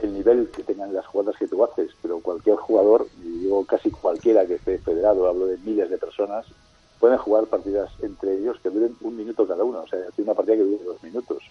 [0.00, 3.90] el nivel que tengan las jugadas que tú haces, pero cualquier jugador, y digo casi
[3.90, 6.46] cualquiera que esté federado, hablo de miles de personas,
[7.02, 10.34] pueden jugar partidas entre ellos que duren un minuto cada uno, o sea, hacer una
[10.34, 11.42] partida que dure dos minutos.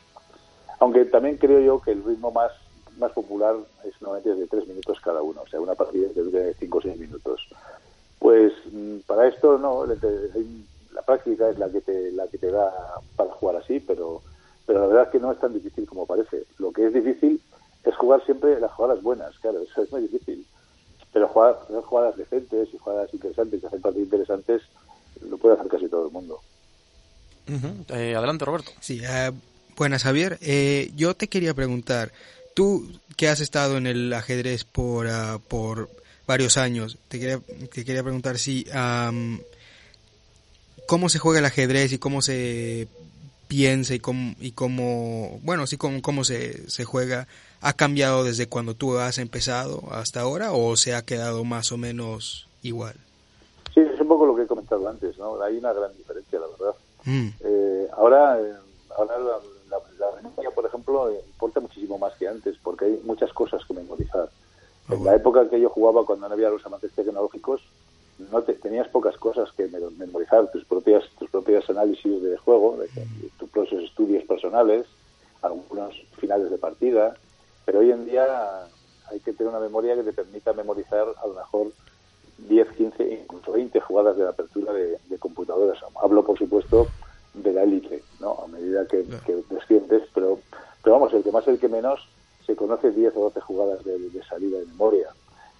[0.79, 2.53] Aunque también creo yo que el ritmo más,
[2.97, 6.53] más popular es normalmente de tres minutos cada uno, o sea, una partida que dure
[6.53, 7.49] cinco o seis minutos.
[8.17, 12.71] Pues mm, para esto no, la práctica es la que te, la que te da
[13.17, 14.21] para jugar así, pero,
[14.65, 16.45] pero la verdad es que no es tan difícil como parece.
[16.59, 17.41] Lo que es difícil
[17.83, 20.45] es jugar siempre las jugadas buenas, claro, eso es muy difícil.
[21.11, 24.61] Pero jugar, jugadas decentes y jugadas interesantes hacer partidas interesantes
[25.29, 26.39] lo puede hacer casi todo el mundo.
[27.89, 28.71] Eh, adelante, Roberto.
[28.79, 29.31] Sí, eh,
[29.75, 30.37] buenas Javier.
[30.41, 32.11] Eh, yo te quería preguntar,
[32.53, 35.89] tú que has estado en el ajedrez por, ah, por
[36.27, 37.39] varios años, te quería,
[37.73, 38.65] te quería preguntar si
[40.87, 42.87] cómo se juega el ajedrez y cómo se
[43.47, 47.27] piensa y cómo, y cómo bueno, sí, cómo, cómo se, se juega,
[47.59, 51.77] ¿ha cambiado desde cuando tú has empezado hasta ahora o se ha quedado más o
[51.77, 52.95] menos igual?
[54.11, 55.41] Poco lo que he comentado antes, ¿no?
[55.41, 56.75] Hay una gran diferencia, la verdad.
[57.05, 58.53] Mm, Eh, ahora, eh,
[58.97, 59.39] ahora la,
[59.69, 63.63] la- la memoria, por ejemplo, eh, importa muchísimo más que antes, porque hay muchas cosas
[63.65, 64.29] que memorizar.
[64.89, 67.61] En la época que yo jugaba, cuando no había los avances tecnológicos,
[68.17, 72.75] no te- tenías pocas cosas que me- memorizar, tus propias tus propias análisis de juego,
[72.75, 74.85] de, de tus propios estudios personales,
[75.41, 77.15] algunos finales de partida,
[77.63, 78.67] pero hoy en día
[79.09, 81.71] hay que tener una memoria que te permita memorizar a lo mejor
[82.47, 85.79] 10, 15, incluso 20 jugadas de la apertura de, de computadoras.
[86.01, 86.91] Hablo, por supuesto,
[87.33, 88.39] de la élite, ¿no?
[88.43, 90.39] A medida que, que desciendes, pero,
[90.83, 91.99] pero vamos, el que más, el que menos,
[92.45, 95.09] se conoce 10 o 12 jugadas de, de salida de memoria.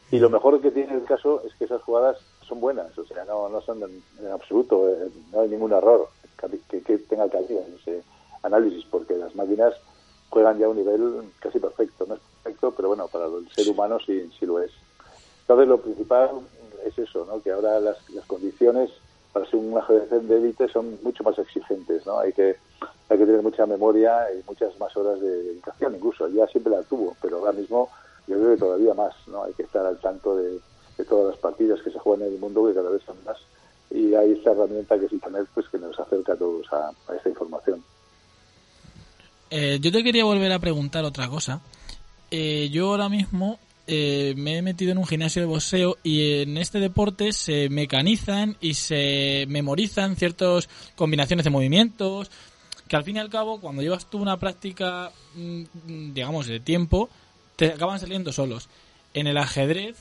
[0.09, 3.23] Y lo mejor que tiene el caso es que esas jugadas son buenas, o sea,
[3.23, 7.29] no, no son en, en absoluto, eh, no hay ningún error que, que- que tenga
[7.29, 8.03] cabida en ese
[8.43, 9.73] análisis, porque las máquinas
[10.29, 13.69] juegan ya a un nivel casi perfecto, no es perfecto, pero bueno, para el ser
[13.69, 14.71] humano sí, sí lo es.
[15.41, 16.29] Entonces lo principal
[16.85, 17.41] es eso, ¿no?
[17.41, 18.89] que ahora las, las condiciones
[19.33, 22.19] para ser un ajedrez de élite son mucho más exigentes, ¿no?
[22.19, 22.57] Hay que,
[23.09, 26.83] hay que tener mucha memoria y muchas más horas de dedicación, incluso ya siempre la
[26.83, 27.89] tuvo, pero ahora mismo
[28.27, 29.43] yo creo que todavía más, ¿no?
[29.43, 30.59] Hay que estar al tanto de,
[30.97, 33.37] de todas las partidas que se juegan en el mundo, que cada vez son más,
[33.89, 37.15] y hay esta herramienta que es Internet, pues que nos acerca a todos a, a
[37.15, 37.81] esta información.
[39.49, 41.61] Eh, yo te quería volver a preguntar otra cosa.
[42.31, 43.59] Eh, yo ahora mismo
[43.93, 48.55] eh, me he metido en un gimnasio de boxeo y en este deporte se mecanizan
[48.61, 52.31] y se memorizan ciertas combinaciones de movimientos
[52.87, 57.09] que al fin y al cabo cuando llevas tú una práctica mm, digamos de tiempo
[57.57, 58.69] te acaban saliendo solos.
[59.13, 59.97] En el ajedrez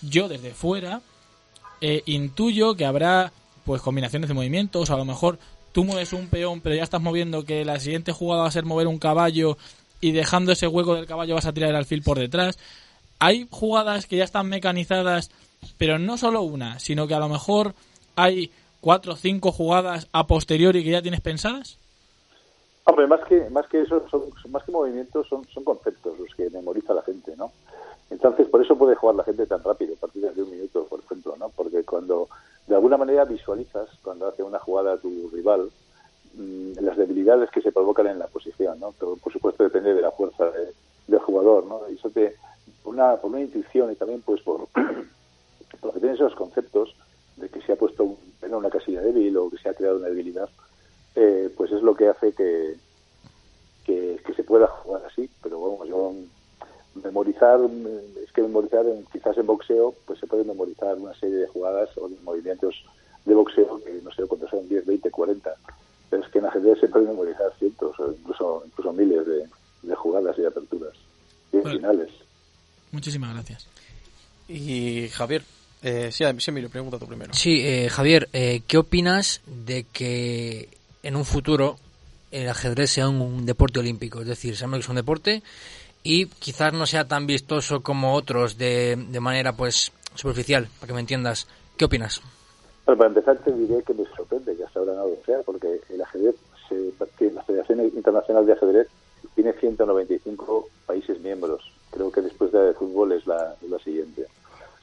[0.00, 1.02] yo desde fuera
[1.82, 3.34] eh, intuyo que habrá
[3.66, 5.38] pues combinaciones de movimientos, a lo mejor
[5.72, 8.64] tú mueves un peón, pero ya estás moviendo que la siguiente jugada va a ser
[8.64, 9.58] mover un caballo
[10.00, 12.58] y dejando ese hueco del caballo vas a tirar el alfil por detrás.
[13.18, 15.30] Hay jugadas que ya están mecanizadas,
[15.76, 17.74] pero no solo una, sino que a lo mejor
[18.16, 21.78] hay cuatro o cinco jugadas a posteriori que ya tienes pensadas.
[22.84, 26.48] Hombre, más que, más que eso, son, más que movimientos, son, son conceptos los que
[26.50, 27.52] memoriza la gente, ¿no?
[28.10, 31.36] Entonces, por eso puede jugar la gente tan rápido, partidas de un minuto, por ejemplo,
[31.38, 31.50] ¿no?
[31.50, 32.28] Porque cuando
[32.66, 35.70] de alguna manera visualizas, cuando hace una jugada tu rival,
[36.38, 38.92] las debilidades que se provocan en la posición, ¿no?
[38.98, 40.72] Pero, por supuesto, depende de la fuerza de-
[41.06, 41.80] del jugador, ¿no?
[41.90, 42.36] Y eso te,
[42.84, 44.68] una, por una intuición y también, pues, por,
[45.80, 46.94] porque tienes esos conceptos
[47.36, 50.08] de que se ha puesto en una casilla débil o que se ha creado una
[50.08, 50.48] debilidad,
[51.14, 52.76] eh, pues es lo que hace que,
[53.84, 55.28] que, se pueda jugar así.
[55.42, 60.44] Pero vamos, yo mm, memorizar, mm, es que memorizar en- quizás en boxeo, pues puede
[60.44, 62.74] memorizar una serie de jugadas o de movimientos
[63.24, 65.54] de boxeo que no sé cuántos son, 10, 20, 40.
[66.10, 69.44] Pero es que en ajedrez se pueden memorizar cientos o incluso, incluso miles de,
[69.82, 70.94] de jugadas y de aperturas
[71.52, 72.10] y de finales.
[72.92, 73.66] Muchísimas gracias.
[74.48, 75.42] Y Javier,
[75.82, 77.34] eh, sí, sí, Emilio, pregunta tú primero.
[77.34, 80.70] Sí, eh, Javier, eh, ¿qué opinas de que
[81.02, 81.78] en un futuro
[82.30, 84.22] el ajedrez sea un, un deporte olímpico?
[84.22, 85.42] Es decir, sabemos que es un deporte
[86.02, 90.94] y quizás no sea tan vistoso como otros de, de manera pues superficial, para que
[90.94, 91.46] me entiendas.
[91.76, 92.22] ¿Qué opinas?
[92.88, 96.36] Bueno, para empezar te diré que me sorprende ahora no lo sea, porque el ajedrez,
[96.70, 96.90] se,
[97.30, 98.88] la Federación Internacional de Ajedrez
[99.34, 101.70] tiene 195 países miembros.
[101.90, 104.26] Creo que después de la de fútbol es la, siguiente.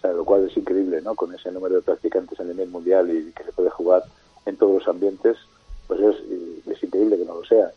[0.04, 1.16] Lo cual es increíble, ¿no?
[1.16, 4.04] Con ese número de practicantes a nivel mundial y que se puede jugar
[4.46, 5.38] en todos los ambientes,
[5.88, 6.16] pues es,
[6.68, 7.72] es increíble que no lo sea.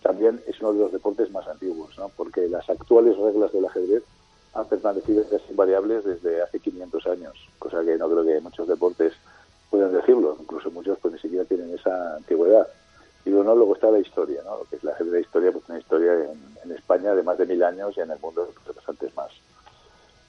[0.00, 2.08] También es uno de los deportes más antiguos, ¿no?
[2.16, 4.04] Porque las actuales reglas del ajedrez
[4.54, 9.12] han permanecido casi invariables desde hace 500 años, cosa que no creo que muchos deportes
[9.76, 12.66] puedan decirlo, incluso muchos pues ni siquiera tienen esa antigüedad.
[13.26, 13.56] Y luego, ¿no?
[13.56, 14.56] luego está la historia, ¿no?
[14.56, 17.62] Lo que es la de historia, pues una historia en, España de más de mil
[17.62, 19.30] años y en el mundo de bastantes más.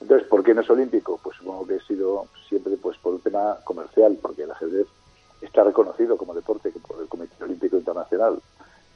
[0.02, 1.20] Entonces, ¿por qué no es olímpico?
[1.24, 4.88] Pues supongo que ha sido siempre pues por un tema comercial, porque el ajedrez
[5.42, 8.42] está reconocido como deporte por el Comité Olímpico Internacional.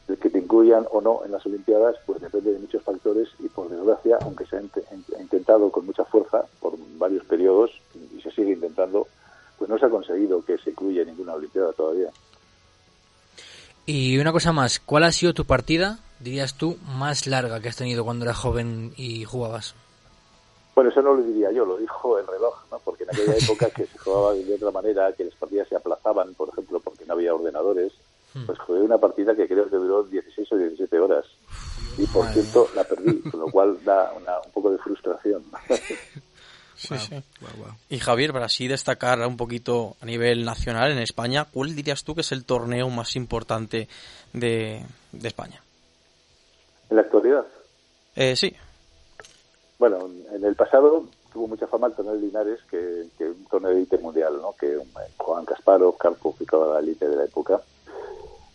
[0.07, 3.47] El que te incluyan o no en las Olimpiadas, pues depende de muchos factores y
[3.47, 8.51] por desgracia, aunque se ha intentado con mucha fuerza por varios periodos y se sigue
[8.51, 9.07] intentando,
[9.61, 12.09] pues no se ha conseguido que se incluya ninguna Olimpiada todavía.
[13.85, 17.75] Y una cosa más, ¿cuál ha sido tu partida, dirías tú, más larga que has
[17.75, 19.75] tenido cuando eras joven y jugabas?
[20.73, 22.79] Bueno, eso no lo diría yo, lo dijo el reloj, ¿no?
[22.79, 26.33] Porque en aquella época que se jugaba de otra manera, que las partidas se aplazaban,
[26.33, 27.93] por ejemplo, porque no había ordenadores,
[28.47, 31.25] pues jugué una partida que creo que duró 16 o 17 horas.
[31.99, 35.43] Y por cierto, la perdí, con lo cual da una- un poco de frustración.
[36.81, 37.23] Sí, sí.
[37.89, 42.15] Y Javier, para así destacar un poquito a nivel nacional en España, ¿cuál dirías tú
[42.15, 43.87] que es el torneo más importante
[44.33, 45.61] de, de España?
[46.89, 47.45] en la actualidad,
[48.15, 48.53] Eh, sí,
[49.81, 49.97] bueno,
[50.31, 53.77] en el pasado tuvo mucha fama el torneo de Linares, que, que un torneo de
[53.77, 54.53] élite mundial, ¿no?
[54.53, 54.85] Que um,
[55.17, 57.59] Juan Kasparov, Karpov y toda la élite de la época.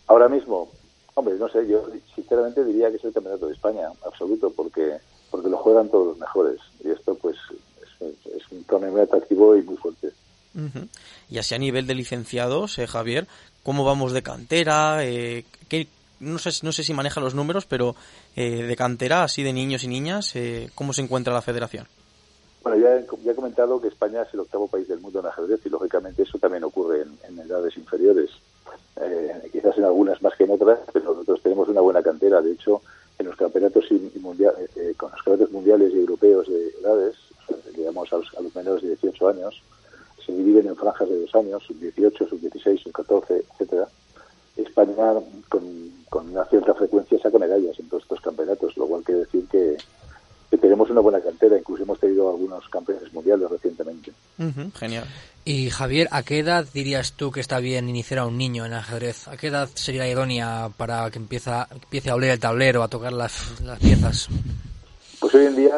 [0.06, 0.68] Ahora mismo,
[1.14, 4.98] hombre, no sé, yo sinceramente diría que es el campeonato de España, absoluto, porque
[5.32, 6.60] porque lo juegan todos los mejores.
[6.84, 7.36] Y esto, pues,
[8.00, 10.10] es, es un torneo muy atractivo y muy fuerte.
[11.28, 13.26] Y así a nivel de licenciados, eh, Javier,
[13.62, 15.04] ¿cómo vamos de cantera?
[15.04, 15.86] Eh, ¿qué-
[16.20, 17.94] no, sé, no sé si maneja los números, pero
[18.36, 21.86] eh, de cantera, así de niños y niñas, eh, ¿cómo se encuentra la federación?
[22.62, 25.26] Bueno, ya, he- ya he comentado que España es el octavo país del mundo en
[25.26, 28.30] ajedrez y, lógicamente, eso también ocurre en, en edades inferiores.
[28.98, 32.40] Eh, quizás en algunas más que en otras, pero nosotros tenemos una buena cantera.
[32.40, 32.80] De hecho,
[33.18, 37.14] en los campeonatos y- y mundia- eh, con los campeonatos mundiales y europeos de edades,
[37.76, 39.62] digamos a los, a los menores de 18 años,
[40.24, 43.88] se dividen en franjas de dos años, sub 18, sub 16, sub 14, etcétera.
[44.56, 44.94] España
[45.48, 45.62] con,
[46.08, 49.76] con una cierta frecuencia saca medallas en todos estos campeonatos, lo cual quiere decir que,
[50.50, 54.12] que tenemos una buena cantera, incluso hemos tenido algunos campeones mundiales recientemente.
[54.38, 55.04] Ujú, Genial.
[55.44, 58.72] Y Javier, ¿a qué edad dirías tú que está bien iniciar a un niño en
[58.72, 59.28] ajedrez?
[59.28, 63.12] ¿A qué edad sería idónea para que empieza, empiece a oler el tablero, a tocar
[63.12, 64.28] las, las piezas?
[65.20, 65.76] Pues hoy en día,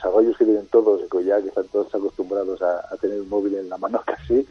[0.00, 3.68] desarrollos que tienen todos, ya que están todos acostumbrados a, a tener un móvil en
[3.68, 4.46] la mano casi,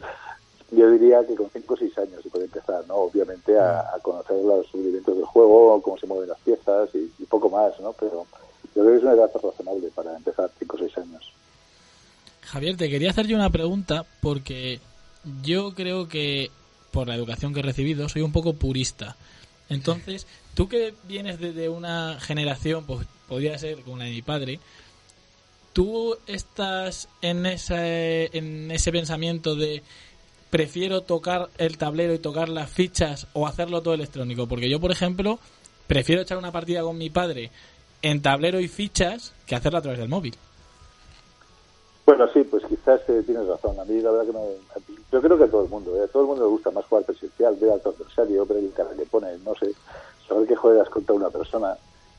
[0.70, 2.94] yo diría que con 5 o 6 años se puede empezar, ¿no?
[2.94, 7.26] Obviamente a, a conocer los rudimentos del juego, cómo se mueven las piezas y, y
[7.26, 7.92] poco más, ¿no?
[7.94, 8.24] Pero
[8.74, 11.32] yo creo que es una edad razonable para empezar 5 o 6 años.
[12.42, 14.80] Javier, te quería hacer yo una pregunta porque
[15.42, 16.50] yo creo que
[16.92, 19.16] por la educación que he recibido soy un poco purista.
[19.68, 24.22] Entonces, tú que vienes de, de una generación, pues podría ser como la de mi
[24.22, 24.58] padre,
[25.72, 29.82] ¿tú estás en ese, en ese pensamiento de
[30.50, 34.46] prefiero tocar el tablero y tocar las fichas o hacerlo todo electrónico?
[34.46, 35.38] Porque yo, por ejemplo,
[35.86, 37.50] prefiero echar una partida con mi padre
[38.02, 40.34] en tablero y fichas que hacerlo a través del móvil.
[42.06, 43.78] Bueno, sí, pues quizás eh, tienes razón.
[43.78, 44.44] A mí la verdad que no...
[45.12, 46.08] Yo creo que a todo el mundo, ¿eh?
[46.12, 48.90] todo el mundo le gusta más jugar presencial, ver a tu adversario, ver el cara
[48.96, 49.72] que pone, no sé,
[50.26, 51.76] saber que juegas contra una persona.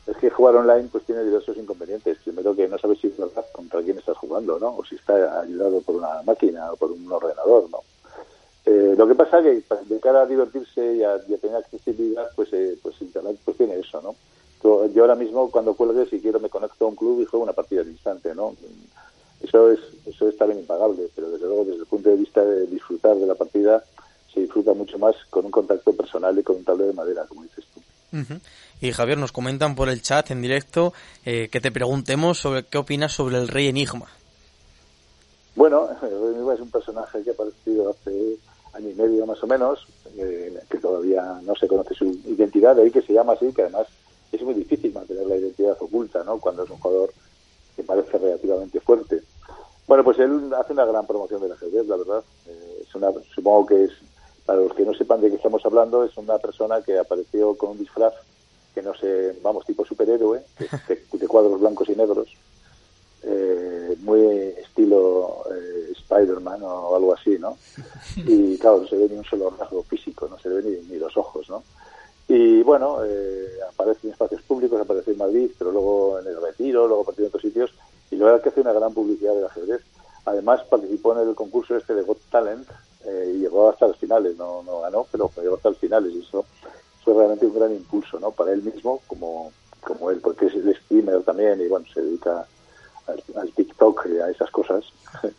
[0.08, 2.18] Es que jugar online pues tiene diversos inconvenientes.
[2.24, 4.76] Primero que no sabes si es verdad contra quién estás jugando, ¿no?
[4.78, 7.80] O si está ayudado por una máquina o por un ordenador, ¿no?
[8.66, 12.78] Eh, lo que pasa que de cara a divertirse y a, tener accesibilidad, pues, eh,
[12.82, 14.16] pues Internet pues tiene eso, ¿no?
[14.64, 17.54] Yo, ahora mismo cuando cuelgue, si quiero, me conecto a un club y juego una
[17.54, 18.56] partida al instante, ¿no?
[19.42, 22.68] Eso es, eso es también impagable, pero desde luego desde el punto de vista de
[22.68, 23.84] disfrutar de la partida,
[24.32, 27.42] se disfruta mucho más con un contacto personal y con un tablero de madera, como
[27.42, 27.81] dices tú.
[28.14, 28.40] Ujú.
[28.82, 30.94] Y Javier, nos comentan por el chat en directo
[31.26, 34.08] eh, que te preguntemos sobre qué opinas sobre el rey Enigma.
[35.56, 38.38] Bueno, Remy es un personaje que ha aparecido hace
[38.74, 39.86] año y medio más o menos,
[40.18, 43.64] eh, que todavía no se conoce su identidad, de ahí que se llama así, que
[43.64, 43.88] además
[44.32, 46.40] es muy difícil mantener la identidad oculta, ¿no?
[46.40, 47.14] Cuando es un jugador
[47.76, 49.22] que parece relativamente fuerte.
[49.88, 52.24] Bueno, pues él hace una gran promoción del ajedrez, la verdad.
[52.48, 53.92] Eh, es una, supongo que es,
[54.46, 57.72] para los que no sepan de qué estamos hablando, es una persona que apareció con
[57.72, 58.14] un disfraz
[58.74, 60.44] que no sé, vamos, tipo superhéroe,
[60.88, 62.30] de, de cuadros blancos y negros,
[63.24, 64.22] eh, muy
[64.58, 67.58] estilo eh, Spider-Man o algo así, ¿no?
[68.16, 70.98] Y claro, no se ve ni un solo rasgo físico, no se ve ni, ni
[70.98, 71.64] los ojos, ¿no?
[72.28, 76.88] Y bueno, eh, aparece en espacios públicos, aparece en Madrid, pero luego en el Retiro,
[76.88, 77.74] luego aparece en otros sitios,
[78.10, 79.82] y la verdad es que hace una gran publicidad del ajedrez.
[80.24, 82.68] Además, participó en el concurso este de Got Talent
[83.06, 86.46] eh, llegó hasta las finales, no, no ganó, pero llegó hasta las finales, y eso
[87.04, 88.32] fue realmente un gran impulso, ¿no?
[88.32, 92.46] Para él mismo, como, como él, porque es el streamer también, y bueno, se dedica
[93.08, 94.86] al, TikTok y a esas cosas.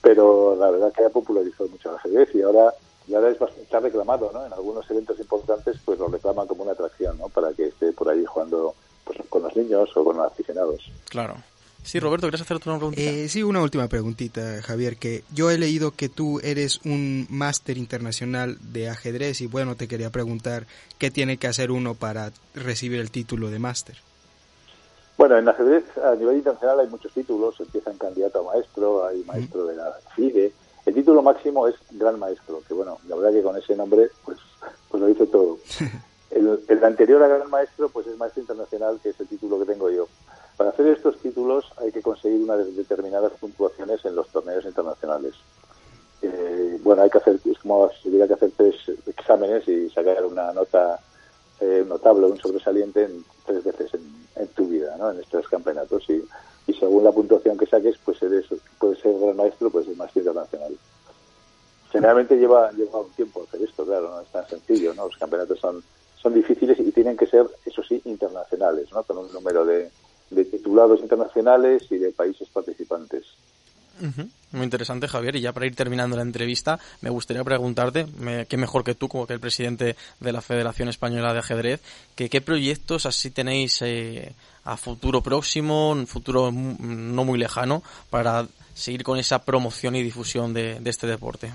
[0.00, 2.72] pero la verdad que ha popularizado mucho el ajedrez y ahora
[3.08, 4.46] y es bastante, está reclamado, ¿no?
[4.46, 7.28] En algunos eventos importantes, pues lo reclaman como una atracción, ¿no?
[7.28, 8.74] Para que esté por ahí jugando
[9.04, 10.90] pues, con los niños o con los aficionados.
[11.08, 11.34] Claro.
[11.82, 13.10] Sí, Roberto, ¿quieres hacer una preguntita?
[13.10, 17.76] Eh, sí, una última preguntita, Javier, que yo he leído que tú eres un máster
[17.76, 20.66] internacional de ajedrez y bueno, te quería preguntar
[20.98, 23.96] qué tiene que hacer uno para recibir el título de máster.
[25.18, 29.66] Bueno, en ajedrez a nivel internacional hay muchos títulos, empiezan candidato a maestro, hay maestro
[29.66, 30.52] de la FIDE,
[30.84, 34.38] el título máximo es Gran Maestro, que bueno, la verdad que con ese nombre pues,
[34.88, 35.58] pues lo dice todo.
[36.32, 39.66] El, el, anterior a Gran Maestro pues es Maestro Internacional, que es el título que
[39.70, 40.08] tengo yo.
[40.62, 45.34] Para hacer estos títulos hay que conseguir unas determinadas puntuaciones en los torneos internacionales.
[46.22, 48.76] Eh, bueno, hay que hacer, es como si hubiera que hacer tres
[49.08, 51.00] exámenes y sacar una nota
[51.58, 54.02] eh, notable, un sobresaliente en, tres veces en,
[54.36, 55.10] en tu vida, ¿no?
[55.10, 58.46] En estos campeonatos y según la puntuación que saques, pues eres,
[58.78, 60.78] puedes ser gran maestro, puedes ser maestro internacional.
[61.90, 65.06] Generalmente lleva, lleva un tiempo hacer esto, claro, no es tan sencillo, ¿no?
[65.06, 65.82] Los campeonatos son,
[66.14, 69.02] son difíciles y tienen que ser, eso sí, internacionales, ¿no?
[69.02, 69.90] Con un número de,
[70.34, 73.24] de titulados internacionales y de países participantes.
[74.00, 74.28] Uh -huh.
[74.52, 75.36] Muy interesante, Javier.
[75.36, 79.08] Y ya para ir terminando la entrevista, me gustaría preguntarte, me, qué mejor que tú,
[79.08, 81.80] como que el presidente de la Federación Española de Ajedrez,
[82.14, 88.46] que qué proyectos así tenéis eh, a futuro próximo, un futuro no muy lejano, para
[88.74, 91.52] seguir con esa promoción y difusión de, de este deporte.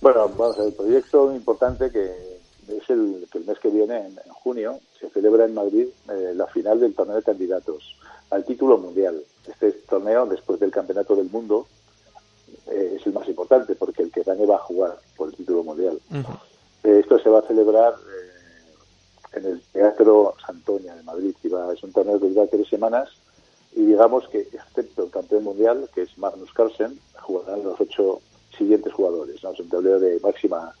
[0.00, 2.35] Bueno, vamos a ver, el proyecto importante que
[2.68, 6.32] es el que el mes que viene, en, en junio, se celebra en Madrid eh,
[6.34, 7.96] la final del torneo de candidatos
[8.30, 9.22] al título mundial.
[9.46, 11.66] Este torneo, después del Campeonato del Mundo,
[12.66, 15.62] eh, es el más importante porque el que gane va a jugar por el título
[15.62, 16.00] mundial.
[16.10, 16.40] Uh -huh.
[16.84, 21.34] eh, esto se va a celebrar eh, en el Teatro Santoña de Madrid.
[21.42, 23.08] Y va, es un torneo que dura tres semanas
[23.74, 28.20] y digamos que, excepto el campeón mundial, que es Magnus Carlsen, jugarán los ocho
[28.56, 29.42] siguientes jugadores.
[29.44, 29.52] ¿no?
[29.52, 30.74] Es un tablero de máxima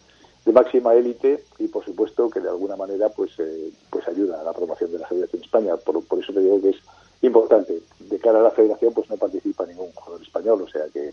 [0.46, 4.44] de máxima élite y por supuesto que de alguna manera pues eh, pues ayuda a
[4.44, 5.76] la promoción de la federación en España.
[5.76, 6.76] Por, por eso te digo que es
[7.22, 7.82] importante.
[7.98, 11.12] De cara a la federación pues no participa ningún jugador español o sea que,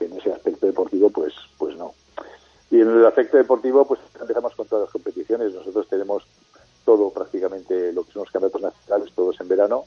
[0.00, 1.92] en ese aspecto deportivo pues pues no.
[2.70, 5.52] Y en el aspecto deportivo pues empezamos con todas las competiciones.
[5.52, 6.22] Nosotros tenemos
[6.84, 9.84] todo prácticamente lo que son los campeonatos nacionales todos en verano.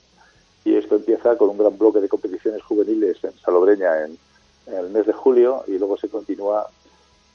[0.65, 4.17] Y esto empieza con un gran bloque de competiciones juveniles en Salobreña en,
[4.67, 6.67] en el mes de julio y luego se continúa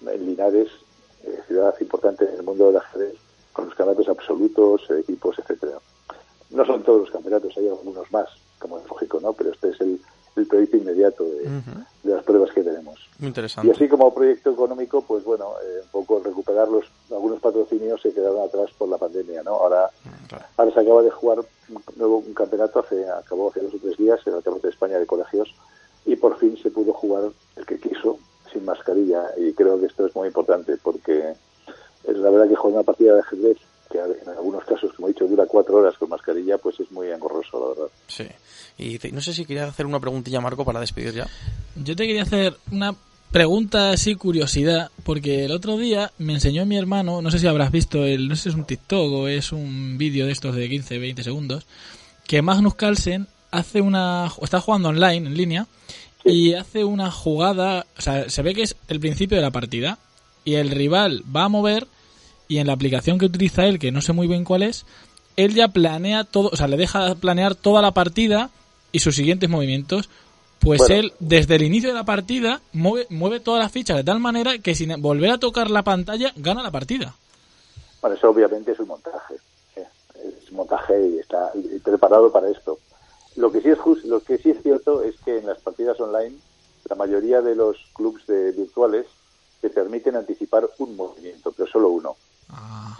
[0.07, 0.69] en Linares
[1.25, 3.15] eh, ciudad importante en el mundo del ajedrez,
[3.53, 5.79] con los campeonatos absolutos, eh, equipos, etcétera.
[6.51, 8.29] No son todos los campeonatos, hay algunos más,
[8.59, 9.33] como es lógico, ¿no?
[9.33, 10.01] Pero este es el,
[10.37, 11.87] el proyecto inmediato de, uh -huh.
[12.03, 13.09] de, las pruebas que tenemos.
[13.19, 13.69] Muy interesante.
[13.69, 18.13] Y así como proyecto económico, pues bueno, eh, un poco recuperar los, algunos patrocinios se
[18.13, 19.53] quedaron atrás por la pandemia, ¿no?
[19.53, 19.91] Ahora,
[20.29, 20.45] claro.
[20.57, 23.97] ahora se acaba de jugar un, nuevo, un campeonato, hace, acabó hace dos o tres
[23.97, 25.55] días, el Campeonato de España de Colegios,
[26.05, 28.19] y por fin se pudo jugar el que quiso,
[28.57, 31.35] sin mascarilla y creo que esto es muy importante porque
[32.05, 33.59] es la verdad que jugar una partida de ajedrez
[33.91, 37.09] que en algunos casos, como he dicho, dura cuatro horas con mascarilla, pues es muy
[37.09, 37.93] engorroso, la verdad.
[38.09, 38.27] Sí.
[38.79, 41.27] Y te, no sé si quería hacer una preguntilla, Marco, para despedir ya.
[41.77, 42.97] Yo te quería hacer una
[43.31, 47.71] pregunta así, curiosidad, porque el otro día me enseñó mi hermano, no sé si habrás
[47.71, 50.69] visto, el, no sé si es un TikTok o es un vídeo de estos de
[50.69, 51.67] 15, 20 segundos,
[52.27, 54.31] que Magnus Carlsen hace una...
[54.43, 55.67] está jugando online, en línea,
[56.27, 59.99] y hace una jugada, o sea, se ve que es el principio de la partida
[60.45, 61.87] y el rival va a mover
[62.49, 64.87] y en la aplicación que utiliza él, que no sé muy bien cuál es,
[65.37, 68.51] él ya planea todo, o sea, le deja planear toda la partida
[68.93, 70.09] y sus siguientes movimientos.
[70.59, 70.95] Pues bueno.
[70.95, 74.59] él, desde el inicio de la partida, mueve, mueve todas las fichas de tal manera
[74.59, 77.15] que sin volver a tocar la pantalla, gana la partida.
[78.01, 79.35] Bueno, eso obviamente es un montaje.
[79.77, 79.87] ¿eh?
[80.43, 81.53] Es un montaje y está
[81.85, 82.79] preparado para esto.
[83.37, 86.01] Lo que sí es justo, lo que sí es cierto es que en las partidas
[86.01, 86.37] online
[86.89, 89.07] la mayoría de los clubes de virtuales
[89.61, 92.17] te permiten anticipar un movimiento, pero solo uno.
[92.49, 92.99] Ah,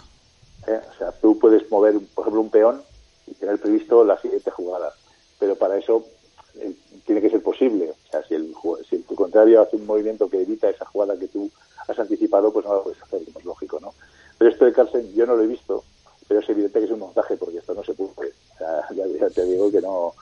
[0.67, 0.79] ¿eh?
[0.93, 2.81] O sea, tú puedes mover, por ejemplo, un peón
[3.25, 4.93] y tener previsto la siguiente jugada,
[5.39, 6.05] pero para eso
[6.55, 6.73] eh,
[7.05, 7.91] tiene que ser posible.
[7.91, 8.53] O sea, si el,
[8.89, 11.49] si tu contrario hace un movimiento que evita esa jugada que tú
[11.87, 13.93] has anticipado, pues no lo puedes hacer, como es lógico, ¿no?
[14.37, 15.83] Pero esto de Carlsen yo no lo he visto,
[16.27, 18.33] pero es evidente que es un montaje porque esto no se puede.
[18.55, 18.87] O sea,
[19.19, 20.13] ya te digo que no.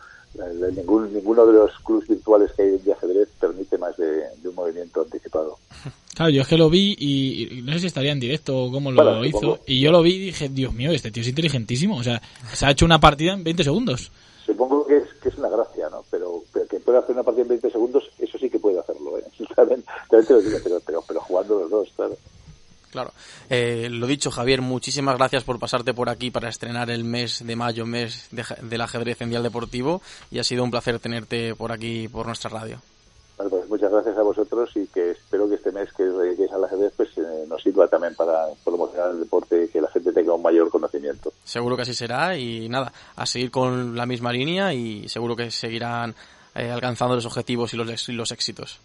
[0.75, 4.05] Ningún, ninguno de los clubes virtuales que hay de ajedrez permite más de,
[4.41, 5.57] de un movimiento anticipado.
[6.15, 8.71] Claro, yo es que lo vi y, y no sé si estaría en directo o
[8.71, 9.37] cómo lo Bueno, hizo.
[9.37, 9.59] supongo.
[9.67, 11.97] Y yo lo vi y dije, Dios mío, este tío es inteligentísimo.
[11.97, 12.21] O sea,
[12.53, 14.13] se ha hecho una partida en 20 segundos.
[14.45, 16.05] Supongo que es, que es una gracia, ¿no?
[16.09, 19.17] Pero, pero que puede hacer una partida en 20 segundos, eso sí que puede hacerlo,
[19.17, 19.23] ¿eh?
[19.57, 22.15] También, también te lo digo, pero, pero, pero jugando los dos, claro.
[22.95, 23.11] Claro.
[23.49, 27.53] Eh, lo dicho, Javier, muchísimas gracias por pasarte por aquí para estrenar el mes de
[27.57, 30.01] mayo, mes de del ajedrez en Dial Deportivo,
[30.31, 32.79] y ha sido un placer tenerte por aquí, por nuestra radio.
[33.35, 36.63] Bueno, pues muchas gracias a vosotros y que espero que este mes que dediquéis al
[36.63, 40.33] ajedrez pues, eh, nos sirva también para promocionar el deporte y que la gente tenga
[40.33, 41.33] un mayor conocimiento.
[41.43, 45.51] Seguro que así será y nada, a seguir con la misma línea y seguro que
[45.51, 46.15] seguirán
[46.55, 48.79] eh, alcanzando los objetivos y los, y los éxitos.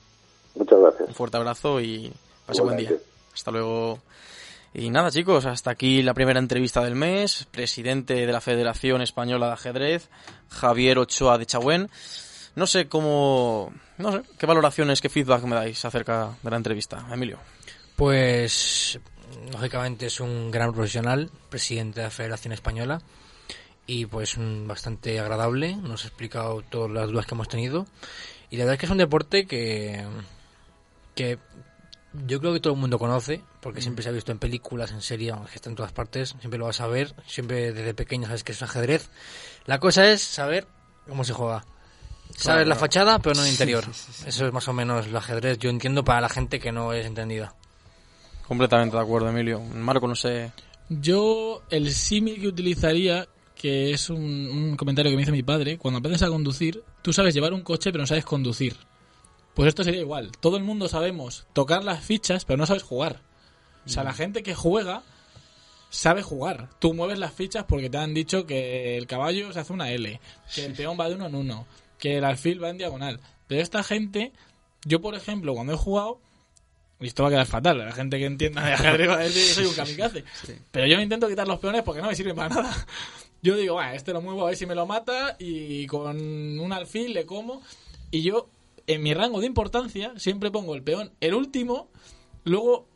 [0.56, 1.08] Muchas gracias.
[1.10, 2.12] Un fuerte abrazo y
[2.44, 2.90] pase buen día.
[3.40, 4.02] Hasta luego.
[4.74, 7.46] Y nada, chicos, hasta aquí la primera entrevista del mes.
[7.50, 10.10] Presidente de la Federación Española de Ajedrez,
[10.50, 11.88] Javier Ochoa de Chagüén.
[12.54, 13.72] No sé cómo.
[13.96, 17.38] No sé, ¿qué valoraciones, qué feedback me dais acerca de la entrevista, Emilio?
[17.96, 19.00] Pues,
[19.50, 23.00] lógicamente es un gran profesional, presidente de la Federación Española,
[23.86, 27.86] y pues mm, bastante agradable, nos ha explicado todas las dudas que hemos tenido,
[28.50, 30.04] y la verdad es que es un deporte que,
[31.14, 31.38] que
[32.12, 35.00] yo creo que todo el mundo conoce, porque siempre se ha visto en películas, en
[35.00, 38.42] series, que está en todas partes, siempre lo vas a ver, siempre desde pequeño sabes
[38.42, 39.08] que es ajedrez.
[39.66, 40.66] La cosa es saber
[41.08, 41.64] cómo se juega.
[42.36, 43.84] Saber la fachada, pero no el interior.
[44.26, 47.06] Eso es más o menos el ajedrez, yo entiendo, para la gente que no es
[47.06, 47.54] entendida.
[48.46, 49.60] Completamente de acuerdo, Emilio.
[49.60, 50.52] Marco, no sé.
[50.88, 55.78] Yo, el símil que utilizaría, que es un, un comentario que me hizo mi padre,
[55.78, 58.76] cuando aprendes a conducir, tú sabes llevar un coche, pero no sabes conducir.
[59.60, 60.32] Pues esto sería igual.
[60.40, 63.20] Todo el mundo sabemos tocar las fichas, pero no sabes jugar.
[63.84, 65.02] O sea, la gente que juega
[65.90, 66.70] sabe jugar.
[66.78, 70.18] Tú mueves las fichas porque te han dicho que el caballo se hace una L,
[70.54, 71.66] que el peón va de uno en uno,
[71.98, 73.20] que el alfil va en diagonal.
[73.48, 74.32] Pero esta gente,
[74.86, 76.22] yo por ejemplo, cuando he jugado,
[76.98, 79.46] y esto va a quedar fatal, la gente que entienda de ajedrez va a decir
[79.46, 80.24] que soy un kamikaze.
[80.70, 82.86] Pero yo me intento quitar los peones porque no me sirven para nada.
[83.42, 86.72] Yo digo, va, este lo muevo a ver si me lo mata y con un
[86.72, 87.60] alfil le como.
[88.10, 88.48] Y yo,
[88.90, 91.90] en mi rango de importancia, siempre pongo el peón el último,
[92.44, 92.88] luego,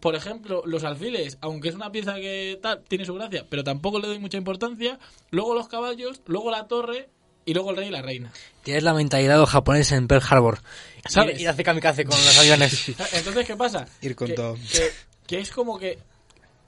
[0.00, 3.98] por ejemplo, los alfiles, aunque es una pieza que tal, tiene su gracia, pero tampoco
[3.98, 4.98] le doy mucha importancia,
[5.30, 7.08] luego los caballos, luego la torre
[7.46, 8.32] y luego el rey y la reina.
[8.62, 10.60] Tienes la mentalidad de los japoneses en Pearl Harbor.
[11.06, 11.44] ¿Sabes?
[11.46, 12.88] A hacer kamikaze con los aviones.
[13.12, 13.86] Entonces, ¿qué pasa?
[14.00, 14.54] Ir con que, todo.
[14.54, 14.90] Que,
[15.26, 15.98] que es como que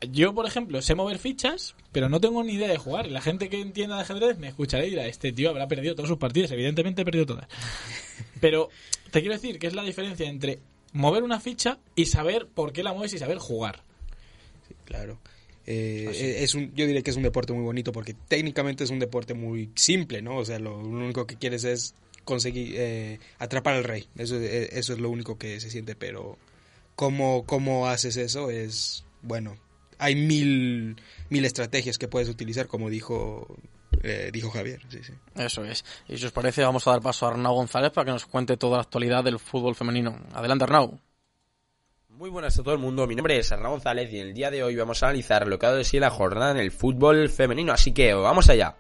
[0.01, 3.07] yo, por ejemplo, sé mover fichas, pero no tengo ni idea de jugar.
[3.07, 5.95] Y la gente que entienda de ajedrez me escuchará y dirá, este tío habrá perdido
[5.95, 6.51] todas sus partidas.
[6.51, 7.47] Evidentemente he perdido todas.
[8.41, 8.69] Pero
[9.11, 10.61] te quiero decir que es la diferencia entre
[10.93, 13.83] mover una ficha y saber por qué la mueves y saber jugar.
[14.85, 15.19] Claro.
[15.67, 19.01] Eh, es un, yo diría que es un deporte muy bonito porque técnicamente es un
[19.01, 20.37] deporte muy simple, ¿no?
[20.37, 21.95] O sea, lo, lo único que quieres es
[22.25, 24.07] conseguir eh, atrapar al rey.
[24.17, 26.37] Eso, eh, eso es lo único que se siente, pero
[26.95, 29.57] cómo, cómo haces eso es, bueno,
[29.99, 30.97] hay mil,
[31.31, 33.57] mil estrategias que puedes utilizar, como dijo,
[34.03, 34.81] eh, dijo Javier.
[34.89, 35.13] Sí, sí.
[35.35, 35.85] Eso es.
[36.09, 38.57] Y si os parece, vamos a dar paso a Arnau González para que nos cuente
[38.57, 40.19] toda la actualidad del fútbol femenino.
[40.33, 40.99] Adelante, Arnau.
[42.09, 44.51] Muy buenas a todo el mundo, mi nombre es Arnau González y en el día
[44.51, 46.71] de hoy vamos a analizar lo que ha dado de sí la jornada en el
[46.71, 48.77] fútbol femenino, así que vamos allá.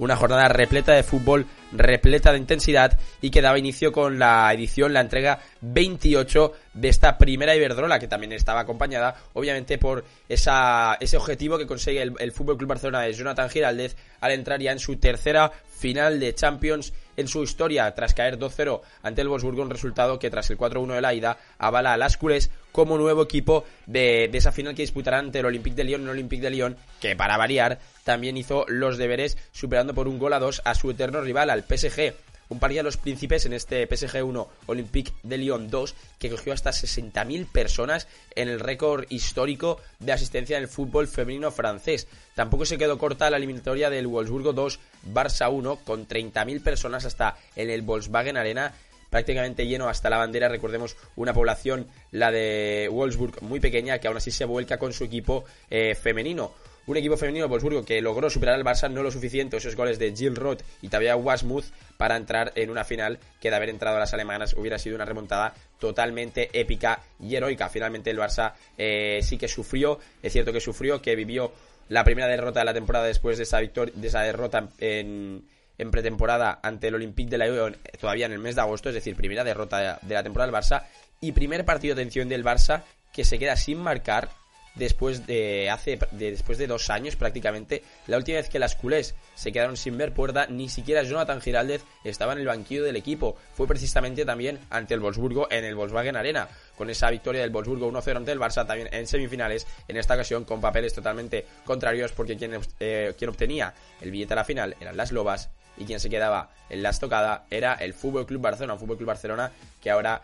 [0.00, 4.94] Una jornada repleta de fútbol, repleta de intensidad y que daba inicio con la edición,
[4.94, 11.18] la entrega 28 de esta primera Iberdrola, que también estaba acompañada, obviamente, por esa, ese
[11.18, 14.78] objetivo que consigue el, el Fútbol Club Barcelona de Jonathan Giraldez al entrar ya en
[14.78, 19.70] su tercera final de Champions en su historia, tras caer 2-0 ante el Wolfsburgo, un
[19.70, 23.64] resultado que tras el 4-1 de la ida avala a las culés como nuevo equipo
[23.86, 26.76] de, de esa final que disputarán ante el Olympique de Lyon, el Olympique de Lyon,
[27.00, 27.78] que para variar
[28.10, 31.62] también hizo los deberes superando por un gol a dos a su eterno rival, al
[31.62, 32.12] PSG.
[32.48, 36.52] Un par de los príncipes en este PSG 1 Olympique de Lyon 2 que cogió
[36.52, 42.08] hasta 60.000 personas en el récord histórico de asistencia en el fútbol femenino francés.
[42.34, 44.80] Tampoco se quedó corta la eliminatoria del Wolfsburgo 2
[45.14, 48.74] Barça 1 con 30.000 personas hasta en el Volkswagen Arena
[49.08, 50.48] prácticamente lleno hasta la bandera.
[50.48, 55.04] Recordemos una población, la de Wolfsburg, muy pequeña, que aún así se vuelca con su
[55.04, 56.52] equipo eh, femenino.
[56.90, 60.12] Un equipo femenino, Wolfsburgo, que logró superar al Barça, no lo suficiente, esos goles de
[60.12, 64.00] Jill Roth y Tabea Wasmuth para entrar en una final que de haber entrado a
[64.00, 67.68] las alemanas hubiera sido una remontada totalmente épica y heroica.
[67.68, 71.52] Finalmente el Barça eh, sí que sufrió, es cierto que sufrió, que vivió
[71.90, 75.44] la primera derrota de la temporada después de esa de esa derrota en,
[75.92, 79.14] pretemporada ante el Olympique de la Lyon todavía en el mes de agosto, es decir,
[79.14, 80.86] primera derrota de la temporada del Barça
[81.20, 84.39] y primer partido de atención del Barça que se queda sin marcar
[84.74, 87.82] después de hace de, después de dos años prácticamente.
[88.06, 91.82] La última vez que las culés se quedaron sin ver puerta ni siquiera Jonathan Giraldez
[92.04, 93.36] estaba en el banquillo del equipo.
[93.54, 96.48] Fue precisamente también ante el Wolfsburgo en el Volkswagen Arena.
[96.76, 100.44] Con esa victoria del Wolfsburgo 1-0 ante el Barça también en semifinales en esta ocasión
[100.44, 104.96] con papeles totalmente contrarios porque quien, eh, quien obtenía el billete a la final eran
[104.96, 109.08] las Lobas y quien se quedaba en la estocada era el Fútbol Barcelona, Fútbol Club
[109.08, 109.50] Barcelona
[109.82, 110.22] que ahora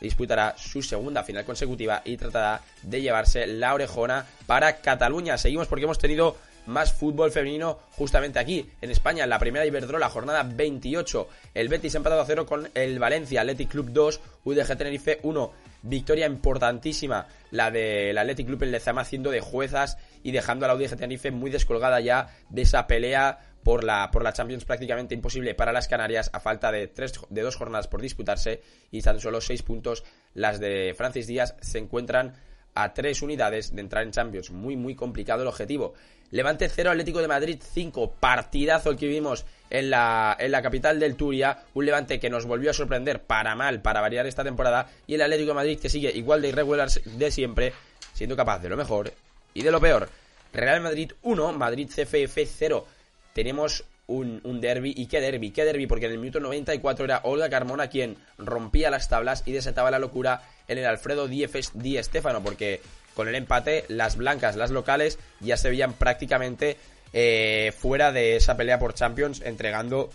[0.00, 5.38] disputará su segunda final consecutiva y tratará de llevarse la orejona para Cataluña.
[5.38, 6.36] Seguimos porque hemos tenido
[6.66, 11.28] más fútbol femenino justamente aquí, en España, en la primera Iberdrola, jornada 28.
[11.54, 15.52] El Betis empatado a cero con el Valencia, Athletic Club 2, UDG Tenerife 1.
[15.82, 20.74] Victoria importantísima, la del Athletic Club en Lezama haciendo de juezas y dejando a la
[20.74, 25.56] UDG Tenerife muy descolgada ya de esa pelea por la, por la Champions prácticamente imposible
[25.56, 28.62] para las Canarias a falta de, tres, de dos jornadas por disputarse
[28.92, 32.34] y tan solo seis puntos las de Francis Díaz se encuentran
[32.76, 34.52] a tres unidades de entrar en Champions.
[34.52, 35.94] Muy, muy complicado el objetivo.
[36.30, 38.12] Levante 0, Atlético de Madrid 5.
[38.20, 41.64] Partidazo el que vivimos en la, en la capital del Turia.
[41.74, 44.88] Un Levante que nos volvió a sorprender para mal, para variar esta temporada.
[45.08, 47.72] Y el Atlético de Madrid que sigue igual de irregular de siempre,
[48.12, 49.12] siendo capaz de lo mejor
[49.54, 50.08] y de lo peor.
[50.52, 52.86] Real Madrid 1, Madrid CFF 0
[53.36, 54.94] tenemos un, un derby.
[54.96, 55.50] ¿Y qué derby?
[55.50, 55.86] ¿Qué derby?
[55.86, 59.98] Porque en el minuto 94 era Olga Carmona quien rompía las tablas y desataba la
[59.98, 61.46] locura en el Alfredo Di
[62.02, 62.80] Stéfano, porque
[63.12, 66.78] con el empate las blancas, las locales, ya se veían prácticamente
[67.12, 70.08] eh, fuera de esa pelea por Champions, entregando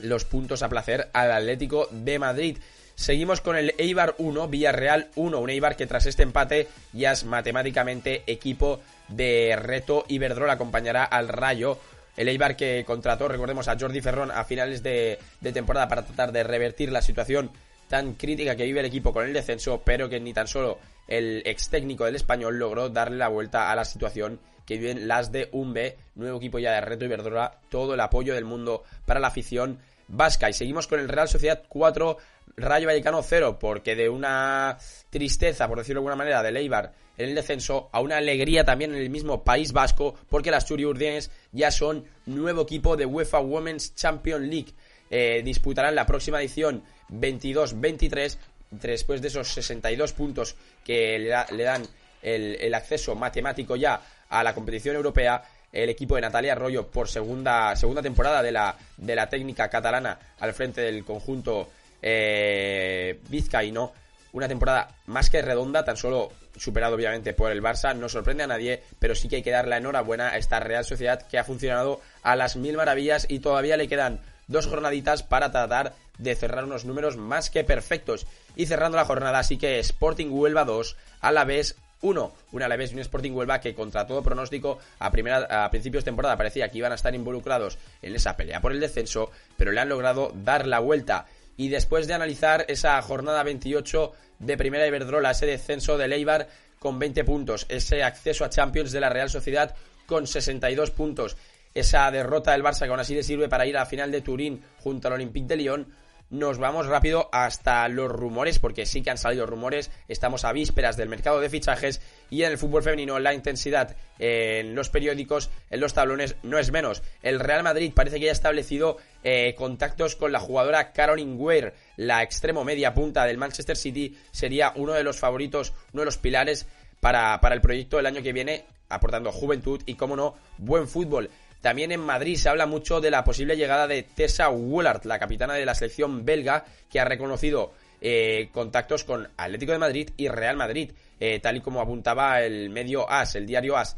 [0.00, 2.58] los puntos a placer al Atlético de Madrid.
[2.94, 7.24] Seguimos con el Eibar 1, Villarreal 1, un Eibar que tras este empate ya es
[7.24, 10.04] matemáticamente equipo de reto.
[10.08, 11.78] Iberdrola acompañará al Rayo
[12.18, 16.42] el Eibar que contrató, recordemos, a Jordi Ferrón a finales de, temporada para tratar de
[16.42, 17.52] revertir la situación
[17.86, 21.42] tan crítica que vive el equipo con el descenso, pero que ni tan solo el
[21.46, 25.48] ex técnico del español logró darle la vuelta a la situación que viven las de
[25.52, 29.78] Umbe, nuevo equipo ya de Reto Iberdrola, todo el apoyo del mundo para la afición
[30.08, 30.50] vasca.
[30.50, 32.18] Y seguimos con el Real Sociedad 4,
[32.60, 34.78] Rayo Vallecano 0, porque de una
[35.10, 38.94] tristeza, por decirlo de alguna manera, de Eibar en el descenso a una alegría también
[38.94, 43.94] en el mismo País Vasco porque las Churiurdienes ya son nuevo equipo de UEFA Women's
[43.94, 44.72] Champions League.
[45.10, 48.36] Eh, disputarán la próxima edición 22-23
[48.70, 50.54] después de esos 62 puntos
[50.84, 51.86] que le, dan
[52.22, 57.74] el, acceso matemático ya a la competición europea el equipo de Natalia Arroyo por segunda,
[57.76, 61.68] segunda temporada de la, de la técnica catalana al frente del conjunto
[62.02, 63.92] eh, vizcaíno
[64.32, 68.46] una temporada más que redonda, tan solo superado obviamente por el Barça, no sorprende a
[68.46, 71.44] nadie, pero sí que hay que dar la enhorabuena a esta Real Sociedad que ha
[71.44, 76.64] funcionado a las mil maravillas y todavía le quedan dos jornaditas para tratar de cerrar
[76.64, 78.26] unos números más que perfectos.
[78.56, 82.32] Y cerrando la jornada, así que Sporting Huelva 2, a la vez 1.
[82.52, 86.10] Un Alavés y un Sporting Huelva que contra todo pronóstico a, primera, a principios de
[86.10, 89.80] temporada parecía que iban a estar involucrados en esa pelea por el descenso, pero le
[89.80, 91.26] han logrado dar la vuelta
[91.58, 96.48] y después de analizar esa jornada 28 de Primera Iberdrola, ese descenso de Leibar
[96.78, 99.74] con 20 puntos, ese acceso a Champions de la Real Sociedad
[100.06, 101.36] con 62 puntos,
[101.74, 104.20] esa derrota del Barça que aún así le sirve para ir a la final de
[104.20, 105.92] Turín junto al Olympique de Lyon,
[106.30, 110.96] nos vamos rápido hasta los rumores, porque sí que han salido rumores, estamos a vísperas
[110.96, 112.00] del mercado de fichajes
[112.30, 116.70] y en el fútbol femenino la intensidad en los periódicos, en los tablones, no es
[116.70, 117.02] menos.
[117.22, 121.72] El Real Madrid parece que ya ha establecido eh, contactos con la jugadora Caroline Weir,
[121.96, 126.18] la extremo media punta del Manchester City, sería uno de los favoritos, uno de los
[126.18, 126.66] pilares
[127.00, 131.30] para, para el proyecto del año que viene, aportando juventud y, como no, buen fútbol.
[131.60, 135.54] También en Madrid se habla mucho de la posible llegada de Tessa Woolard, la capitana
[135.54, 140.56] de la selección belga, que ha reconocido eh, contactos con Atlético de Madrid y Real
[140.56, 143.96] Madrid, eh, tal y como apuntaba el medio AS, el diario AS,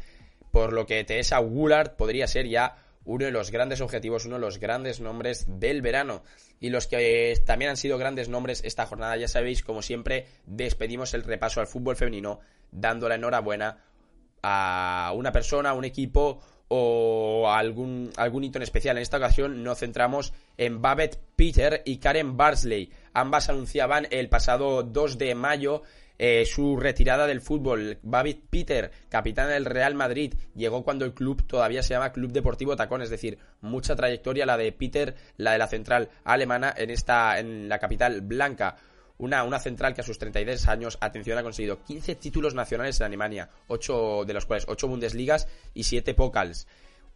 [0.51, 4.41] por lo que Tessa Woolard podría ser ya uno de los grandes objetivos, uno de
[4.41, 6.23] los grandes nombres del verano.
[6.59, 11.13] Y los que también han sido grandes nombres esta jornada, ya sabéis, como siempre, despedimos
[11.13, 12.39] el repaso al fútbol femenino,
[12.71, 13.83] dando la enhorabuena
[14.43, 16.41] a una persona, a un equipo
[16.73, 18.95] o algún, algún hito en especial.
[18.95, 22.89] En esta ocasión nos centramos en Babette Peter y Karen Barsley.
[23.13, 25.83] Ambas anunciaban el pasado 2 de mayo
[26.17, 27.97] eh, su retirada del fútbol.
[28.03, 32.77] David Peter, capitán del Real Madrid, llegó cuando el club todavía se llama Club Deportivo
[32.77, 37.37] Tacón, es decir, mucha trayectoria la de Peter, la de la central alemana en esta
[37.37, 38.77] en la capital blanca.
[39.21, 43.05] Una, una central que a sus 33 años, atención, ha conseguido 15 títulos nacionales en
[43.05, 46.65] Alemania, 8 de los cuales 8 Bundesligas y 7 Pokals.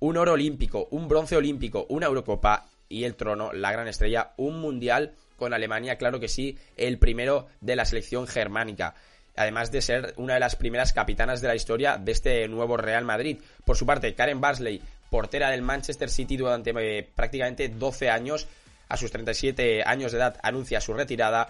[0.01, 4.61] Un oro olímpico, un bronce olímpico, una Eurocopa y el trono, la gran estrella, un
[4.61, 8.93] mundial con Alemania, claro que sí, el primero de la selección germánica.
[9.35, 13.03] Además de ser una de las primeras capitanas de la historia de este nuevo Real
[13.03, 13.39] Madrid.
[13.65, 14.79] Por su parte, Karen Barsley,
[15.09, 18.47] portera del Manchester City durante eh, prácticamente 12 años,
[18.89, 21.49] a sus 37 años de edad anuncia su retirada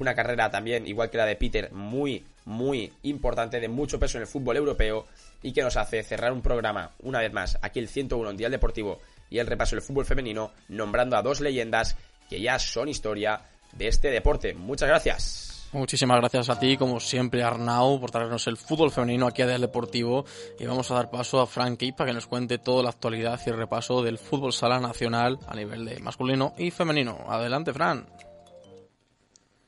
[0.00, 4.22] una carrera también, igual que la de Peter, muy, muy importante, de mucho peso en
[4.22, 5.06] el fútbol europeo
[5.42, 8.50] y que nos hace cerrar un programa, una vez más, aquí el 101 en Dial
[8.50, 9.00] Deportivo
[9.30, 11.96] y el repaso del fútbol femenino, nombrando a dos leyendas
[12.28, 13.40] que ya son historia
[13.72, 14.54] de este deporte.
[14.54, 15.68] Muchas gracias.
[15.72, 19.60] Muchísimas gracias a ti, como siempre, Arnau, por traernos el fútbol femenino aquí a Dial
[19.60, 20.24] Deportivo.
[20.58, 23.50] Y vamos a dar paso a Frank para que nos cuente toda la actualidad y
[23.50, 27.18] el repaso del fútbol sala nacional a nivel de masculino y femenino.
[27.28, 28.04] Adelante, Fran.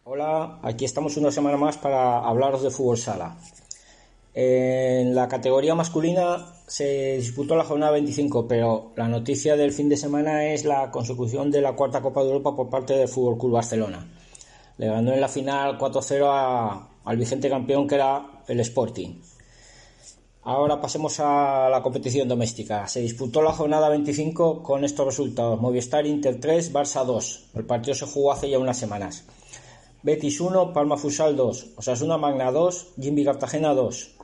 [0.05, 3.37] Hola, aquí estamos una semana más para hablaros de fútbol sala.
[4.35, 9.97] En la categoría masculina se disputó la jornada 25, pero la noticia del fin de
[9.97, 13.53] semana es la consecución de la cuarta Copa de Europa por parte del Fútbol Club
[13.53, 14.05] Barcelona.
[14.77, 19.21] Le ganó en la final 4-0 al vigente campeón que era el Sporting.
[20.43, 22.89] Ahora pasemos a la competición doméstica.
[22.89, 27.51] Se disputó la jornada 25 con estos resultados: Movistar Inter 3, Barça 2.
[27.55, 29.25] El partido se jugó hace ya unas semanas.
[30.03, 34.17] Betis 1, Palma Fusal 2, Osasuna Magna 2, Jimby Cartagena 2,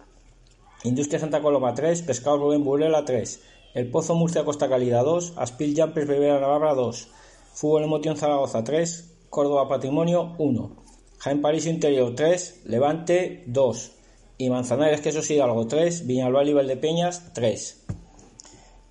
[0.83, 3.41] Industria Santa Coloma 3, Pescado Rubén Burela 3,
[3.75, 7.09] El Pozo Murcia Costa Calida 2, Aspil Jumpers Rivera Navarra 2,
[7.53, 10.77] Fútbol Emoción Zaragoza 3, Córdoba Patrimonio 1,
[11.19, 13.93] Jaén París Interior 3, Levante 2
[14.39, 17.87] y Manzanares Quesos Hidalgo 3, Viñalbal y Valdepeñas 3.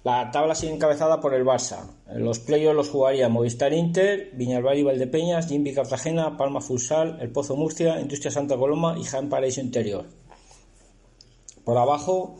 [0.05, 1.96] La tabla sigue encabezada por el Barça.
[2.15, 7.55] Los playoffs los jugaría Movistar Inter, Viñalbal y Valdepeñas, Jimby Cartagena, Palma Futsal, El Pozo
[7.57, 10.05] Murcia, Industria Santa Coloma y Jaén Paraíso Interior.
[11.65, 12.37] Por abajo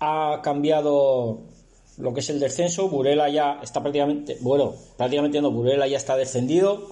[0.00, 1.42] ha cambiado
[1.98, 2.88] lo que es el descenso.
[2.88, 6.88] Burela ya está prácticamente, bueno, prácticamente no, Burela ya está descendido.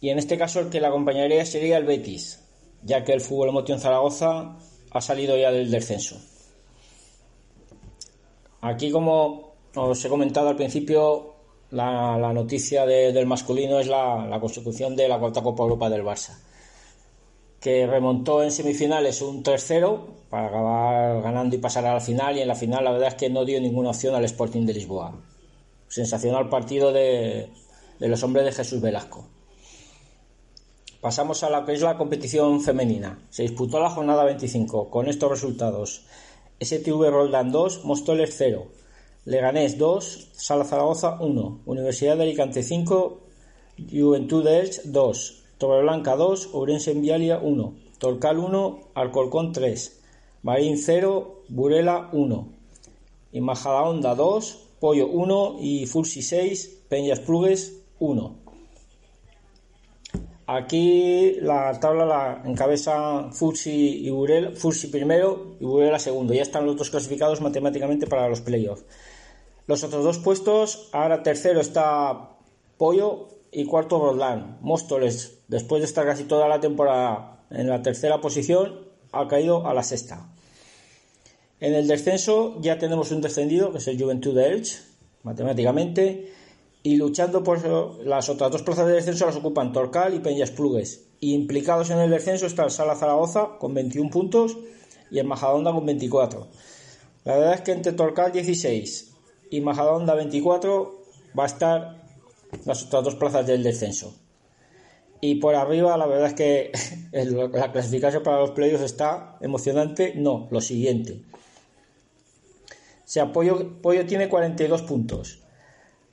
[0.00, 2.42] Y en este caso el que la acompañaría sería el Betis,
[2.82, 4.56] ya que el Fútbol Emoción Zaragoza
[4.90, 6.16] ha salido ya del descenso.
[8.62, 11.33] Aquí, como os he comentado al principio,
[11.74, 16.02] la, la noticia de- del masculino es la, consecución de la cuarta Copa Europa del
[16.04, 16.38] Barça,
[17.60, 22.40] que remontó en semifinales un 3-0 para acabar ganando y pasar a la final, y
[22.40, 25.20] en la final la verdad es que no dio ninguna opción al Sporting de Lisboa.
[25.88, 27.50] Sensacional partido de,
[28.00, 29.28] de los hombres de Jesús Velasco.
[31.00, 33.18] Pasamos a lo que es la competición femenina.
[33.30, 36.06] Se disputó la jornada 25 con estos resultados.
[36.60, 38.66] STV Roldán 2, Móstoles 0,
[39.26, 43.20] Leganés 2, Sala Zaragoza 1, Universidad de Alicante 5,
[43.90, 50.00] Juventud de Elche 2, Torreblanca 2, Ourense en Vialia 1, Torcal 1, Alcorcón 3,
[50.42, 52.48] Marín 0, Burela 1,
[53.32, 58.44] y Majadahonda 2, Pollo 1 y Fulsi 6, Peñas Plugues 1.
[60.46, 66.34] Aquí la tabla la encabeza Futsi y Burela, Futsi primero y Burela segundo.
[66.34, 68.84] Ya están los dos clasificados matemáticamente para los playoffs.
[69.66, 72.36] Los otros dos puestos, ahora tercero está
[72.76, 74.58] Pollo y cuarto Rodlán.
[74.60, 78.80] Móstoles, después de estar casi toda la temporada en la tercera posición,
[79.12, 80.28] ha caído a la sexta.
[81.60, 84.80] En el descenso ya tenemos un descendido, que es el Juventud de Elche,
[85.22, 86.30] matemáticamente,
[86.82, 87.64] y luchando por
[88.04, 91.06] las otras dos plazas de descenso las ocupan Torcal y Peñas Plugues.
[91.20, 94.58] Y implicados en el descenso está el Sala Zaragoza con 21 puntos
[95.10, 96.48] y el Majadahonda con 24.
[97.24, 99.13] La verdad es que entre Torcal 16
[99.54, 101.02] y Majadahonda 24
[101.38, 102.02] va a estar
[102.64, 104.16] las otras dos plazas del descenso.
[105.20, 106.72] Y por arriba la verdad es que
[107.12, 110.14] la clasificación para los playoffs está emocionante.
[110.16, 111.20] No, lo siguiente.
[112.64, 113.78] O sea, Pollo,
[114.08, 115.40] tiene 42 puntos.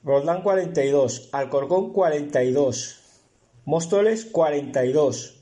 [0.04, 3.00] Roldán 42, Alcorcón 42,
[3.64, 5.34] Móstoles 42,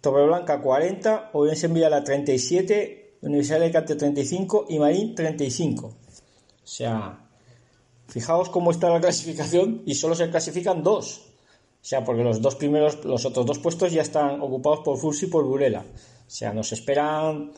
[0.00, 6.03] Torreblanca 40, Orense en Villalba 37, Universidad de Alicante 35 y Marín 35.
[6.64, 7.28] O sea,
[8.08, 11.20] fijaos cómo está la clasificación y solo se clasifican dos.
[11.84, 15.26] O sea, porque los dos primeros, los otros dos puestos ya están ocupados por Fursi
[15.26, 15.84] y por Burela.
[16.26, 17.52] O sea, nos esperan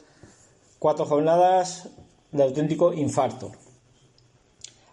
[0.81, 1.89] cuatro jornadas
[2.33, 3.53] de auténtico infarto.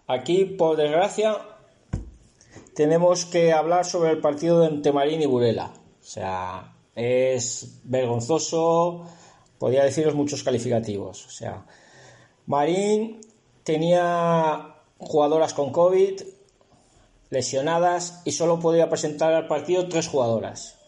[0.06, 1.38] Aquí, por desgracia,
[2.74, 5.72] tenemos que hablar sobre el partido de entre Marín y Burela.
[6.00, 9.04] O sea, es vergonzoso,
[9.58, 11.26] podría deciros muchos calificativos.
[11.26, 11.66] O sea,
[12.46, 13.20] Marín
[13.64, 16.20] tenía jugadoras con COVID,
[17.30, 20.78] lesionadas y solo podía presentar al partido tres jugadoras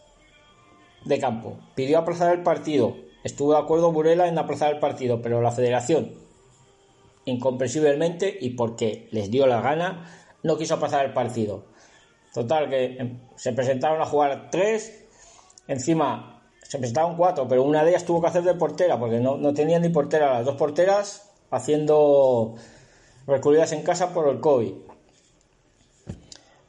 [1.03, 1.57] de campo.
[1.75, 2.95] Pidió aplazar el partido.
[3.23, 6.13] Estuvo de acuerdo Burela en aplazar el partido, pero la federación,
[7.25, 10.09] incomprensiblemente y porque les dio la gana,
[10.43, 11.65] no quiso aplazar el partido.
[12.33, 15.05] Total, que em, se presentaron a jugar tres,
[15.67, 19.37] encima se presentaron cuatro, pero una de ellas tuvo que hacer de portera, porque no,
[19.37, 22.55] no tenían ni portera, las dos porteras haciendo
[23.25, 24.73] recluidas en casa por el COVID.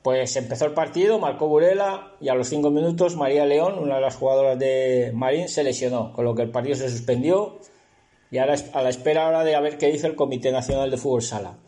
[0.03, 4.01] Pues empezó el partido, marcó Burela y a los cinco minutos María León, una de
[4.01, 7.59] las jugadoras de Marín, se lesionó, con lo que el partido se suspendió
[8.31, 10.97] y ahora a la espera ahora de a ver qué dice el Comité Nacional de
[10.97, 11.59] Fútbol Sala.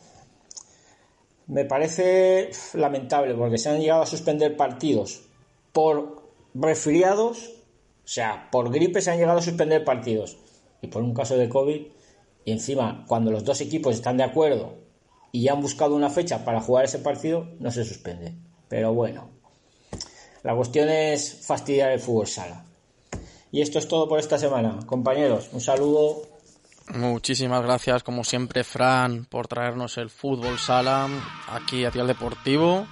[1.47, 5.23] Me parece lamentable porque se han llegado a suspender partidos
[5.73, 6.23] por
[6.55, 7.51] resfriados,
[8.05, 10.39] o sea, por gripe se han llegado a suspender partidos
[10.81, 11.82] y por un caso de COVID
[12.51, 14.74] y encima cuando los dos equipos están de acuerdo
[15.31, 18.35] y ya han buscado una fecha para jugar ese partido, no se suspende.
[18.68, 19.31] Pero bueno,
[20.43, 22.64] la cuestión es fastidiar el fútbol sala.
[23.52, 24.81] Y esto es todo por esta semana.
[24.85, 26.22] Compañeros, un saludo.
[26.93, 31.09] Muchísimas gracias, como siempre, Fran, por traernos el fútbol sala
[31.48, 32.89] aquí a Dial Deportivo.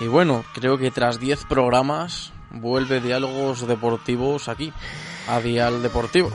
[0.00, 4.72] Y bueno, creo que tras 10 programas vuelve Diálogos Deportivos aquí,
[5.30, 6.30] a Dial Deportivo.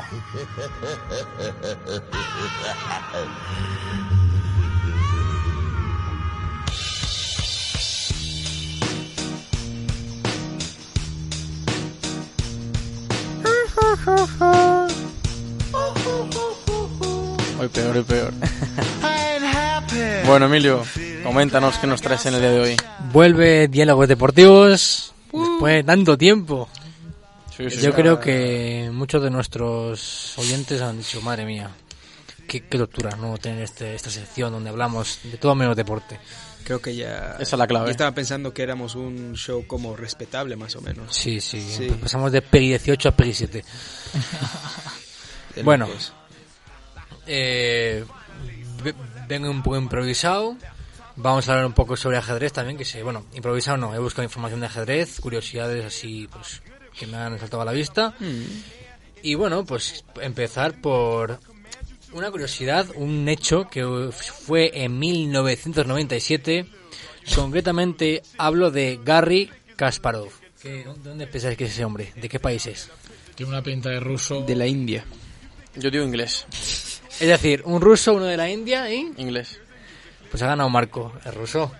[17.60, 18.34] Hoy peor y peor.
[20.26, 20.84] bueno, Emilio,
[21.24, 22.76] coméntanos qué nos traes en el día de hoy.
[23.12, 26.70] Vuelve Diálogos Deportivos después de tanto tiempo.
[27.58, 27.96] Sí, sí, Yo sí.
[27.96, 31.70] creo que muchos de nuestros oyentes han dicho, madre mía,
[32.48, 36.20] qué, qué tortura no tener este, esta sección donde hablamos de todo menos deporte.
[36.66, 37.38] Creo que ya...
[37.40, 37.86] Esa es la clave.
[37.86, 41.16] Yo estaba pensando que éramos un show como respetable, más o menos.
[41.16, 41.86] Sí, sí, Sí.
[41.88, 43.64] pues pasamos de PEGI 18 a PEGI 7.
[45.56, 45.88] De bueno,
[47.28, 48.04] eh,
[48.84, 48.96] ve-
[49.28, 50.58] vengo un poco improvisado.
[51.18, 54.24] Vamos a hablar un poco sobre ajedrez también, que sé, bueno, improvisado no, he buscado
[54.24, 56.62] información de ajedrez, curiosidades así, pues,
[56.98, 58.14] que me han saltado a la vista.
[59.22, 61.40] Y bueno, pues empezar por
[62.14, 66.66] una curiosidad, un hecho que fue en 1997.
[67.36, 70.30] Concretamente hablo de Garry Kasparov.
[70.62, 72.14] ¿Qué- ¿De dónde pensáis que es ese hombre?
[72.16, 72.90] ¿De qué país es?
[73.36, 74.42] Tiene una pinta de ruso.
[74.42, 75.04] De la India.
[75.76, 76.46] Yo digo inglés.
[77.20, 79.12] Es decir, un ruso, uno de la India y...
[79.18, 79.60] Inglés.
[80.30, 81.72] Pues ha ganado Marco, el ruso.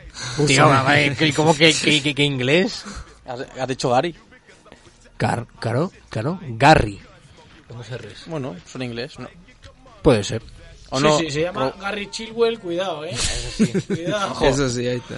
[0.48, 2.84] Tío, vale, ¿qué- ¿cómo que, que, que- que inglés?
[3.26, 4.16] ¿Has, has dicho Gary?
[5.18, 7.00] Car, claro, claro, Garry.
[7.68, 8.24] ¿Cómo se res?
[8.28, 9.18] Bueno, son inglés.
[9.20, 9.28] ¿no?
[10.02, 10.42] Puede ser.
[10.90, 11.18] ¿O sí, no?
[11.18, 13.16] sí, se llama Gary Chilwell, cuidado, eh.
[13.88, 14.46] Cuidado.
[14.46, 15.16] Eso sí, ahí está.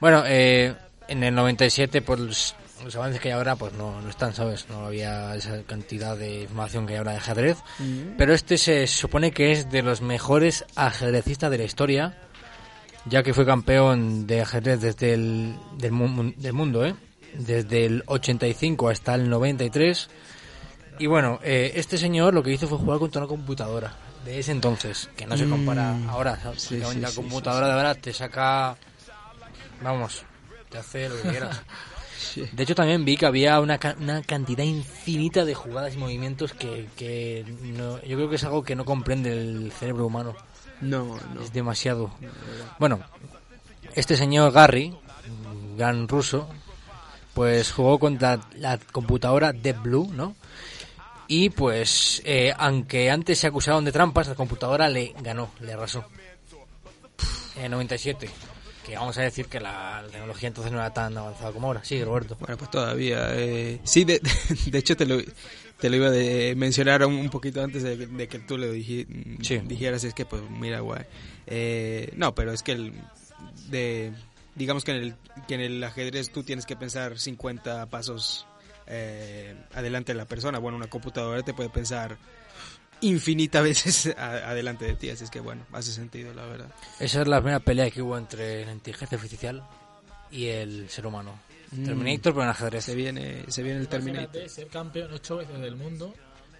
[0.00, 0.74] Bueno, eh,
[1.08, 2.54] en el 97, pues los,
[2.84, 4.66] los avances que hay ahora, pues no, no están, ¿sabes?
[4.68, 7.58] No había esa cantidad de información que hay ahora de ajedrez.
[8.18, 12.18] Pero este se supone que es de los mejores ajedrecistas de la historia,
[13.06, 16.94] ya que fue campeón de ajedrez desde el del, mu- del mundo, ¿eh?
[17.34, 20.08] Desde el 85 hasta el 93.
[20.98, 23.94] Y bueno, eh, este señor lo que hizo fue jugar contra una computadora
[24.24, 26.38] de ese entonces, que no se compara ahora.
[26.42, 26.62] ¿sabes?
[26.62, 28.76] sí, Porque sí, la sí, computadora de ahora te saca
[29.82, 30.24] Vamos,
[30.68, 31.62] te hace lo que quieras.
[32.52, 36.86] De hecho, también vi que había una, una cantidad infinita de jugadas y movimientos que,
[36.94, 40.36] que no- yo creo que es algo que no comprende el cerebro humano.
[40.82, 41.40] No, no.
[41.40, 42.12] Es demasiado.
[42.78, 43.00] Bueno,
[43.94, 44.94] este señor Garry,
[45.78, 46.48] gran ruso,
[47.34, 50.34] pues jugó contra la computadora Deep Blue, ¿no?
[51.28, 56.04] Y pues, eh, aunque antes se acusaron de trampas, la computadora le ganó, le arrasó.
[57.56, 58.28] En el 97.
[58.84, 61.84] Que vamos a decir que la tecnología entonces no era tan avanzada como ahora.
[61.84, 62.36] Sí, Roberto.
[62.40, 63.28] Bueno, pues todavía.
[63.34, 64.20] eh, sí, de,
[64.66, 65.18] de hecho te lo,
[65.78, 68.74] te lo iba a mencionar un, un poquito antes de, que- de que tú lo
[68.74, 69.06] diji-
[69.42, 69.58] Sí.
[69.58, 70.02] dijeras.
[70.04, 71.02] Es que, pues, mira, guay.
[71.46, 72.92] Eh, no, pero es que el,
[73.68, 74.12] de,
[74.54, 75.14] digamos que en, el,
[75.48, 78.46] que en el ajedrez tú tienes que pensar 50 pasos
[78.86, 80.58] eh, adelante de la persona.
[80.58, 82.16] Bueno, una computadora te puede pensar
[83.00, 85.10] infinitas veces a- adelante de ti.
[85.10, 86.70] Así es que, bueno, hace sentido, la verdad.
[86.98, 89.62] Esa es la primera pelea que hubo entre la inteligencia artificial
[90.30, 91.38] y el ser humano.
[91.70, 92.84] Terminator, pero en ajedrez.
[92.84, 94.24] Se viene, se viene el Terminator.
[94.24, 96.12] Imagínate ser campeón ocho veces del mundo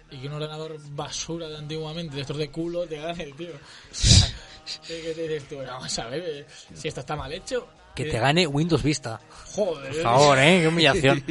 [0.09, 3.49] y que un ordenador basura de antiguamente, de estos de culo, te gane, tío.
[3.51, 4.27] O sea,
[4.87, 5.57] ¿qué qué te dices tú?
[5.57, 7.67] Vamos a ver, eh, si esto está mal hecho.
[7.95, 9.19] Que te gane Windows Vista.
[9.53, 9.91] Joder.
[9.93, 10.59] Por favor, ¿eh?
[10.61, 11.23] Qué humillación.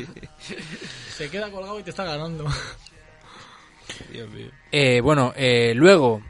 [1.17, 2.47] Se queda colgado y te está ganando.
[4.73, 6.23] Eh, bueno, eh, luego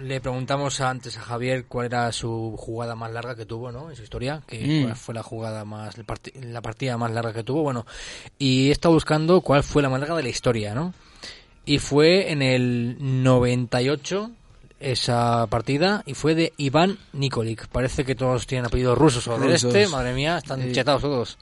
[0.00, 3.90] le preguntamos antes a Javier cuál era su jugada más larga que tuvo, ¿no?
[3.90, 4.82] En su historia, que Mm.
[4.84, 7.86] cuál fue la jugada más, la partida más larga que tuvo, bueno,
[8.38, 10.94] y he estado buscando cuál fue la más larga de la historia, ¿no?
[11.64, 14.30] Y fue en el 98
[14.82, 17.68] esa partida y fue de Iván Nikolic.
[17.68, 19.74] Parece que todos tienen apellidos rusos o del Rusos.
[19.74, 20.72] este, madre mía, están Sí.
[20.72, 21.38] chetados todos.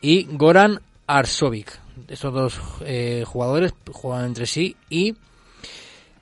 [0.00, 1.78] Y Goran Arsovic.
[2.08, 5.14] Estos dos eh, jugadores juegan entre sí y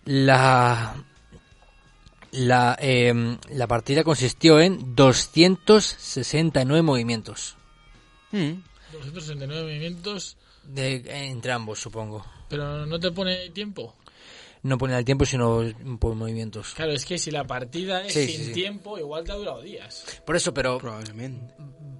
[0.04, 0.94] la
[2.30, 7.56] la, eh, la partida consistió en 269 movimientos.
[8.32, 8.52] Mm.
[8.92, 12.24] 269 movimientos, De, entre ambos, supongo.
[12.48, 13.94] pero no te pone tiempo.
[14.68, 15.62] No ponen el tiempo, sino
[15.98, 16.74] por movimientos.
[16.74, 18.52] Claro, es que si la partida es Sí, sin sí, sí.
[18.52, 20.04] tiempo, igual te ha durado días.
[20.26, 21.54] Por eso, pero Probablemente.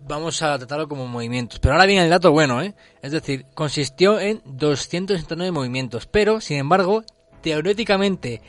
[0.07, 1.59] vamos a tratarlo como movimientos.
[1.61, 2.75] Pero ahora viene el dato bueno, ¿eh?
[3.03, 6.07] Es decir, consistió en 269 movimientos.
[6.07, 7.05] Pero, sin embargo,
[7.43, 8.43] teóricamente,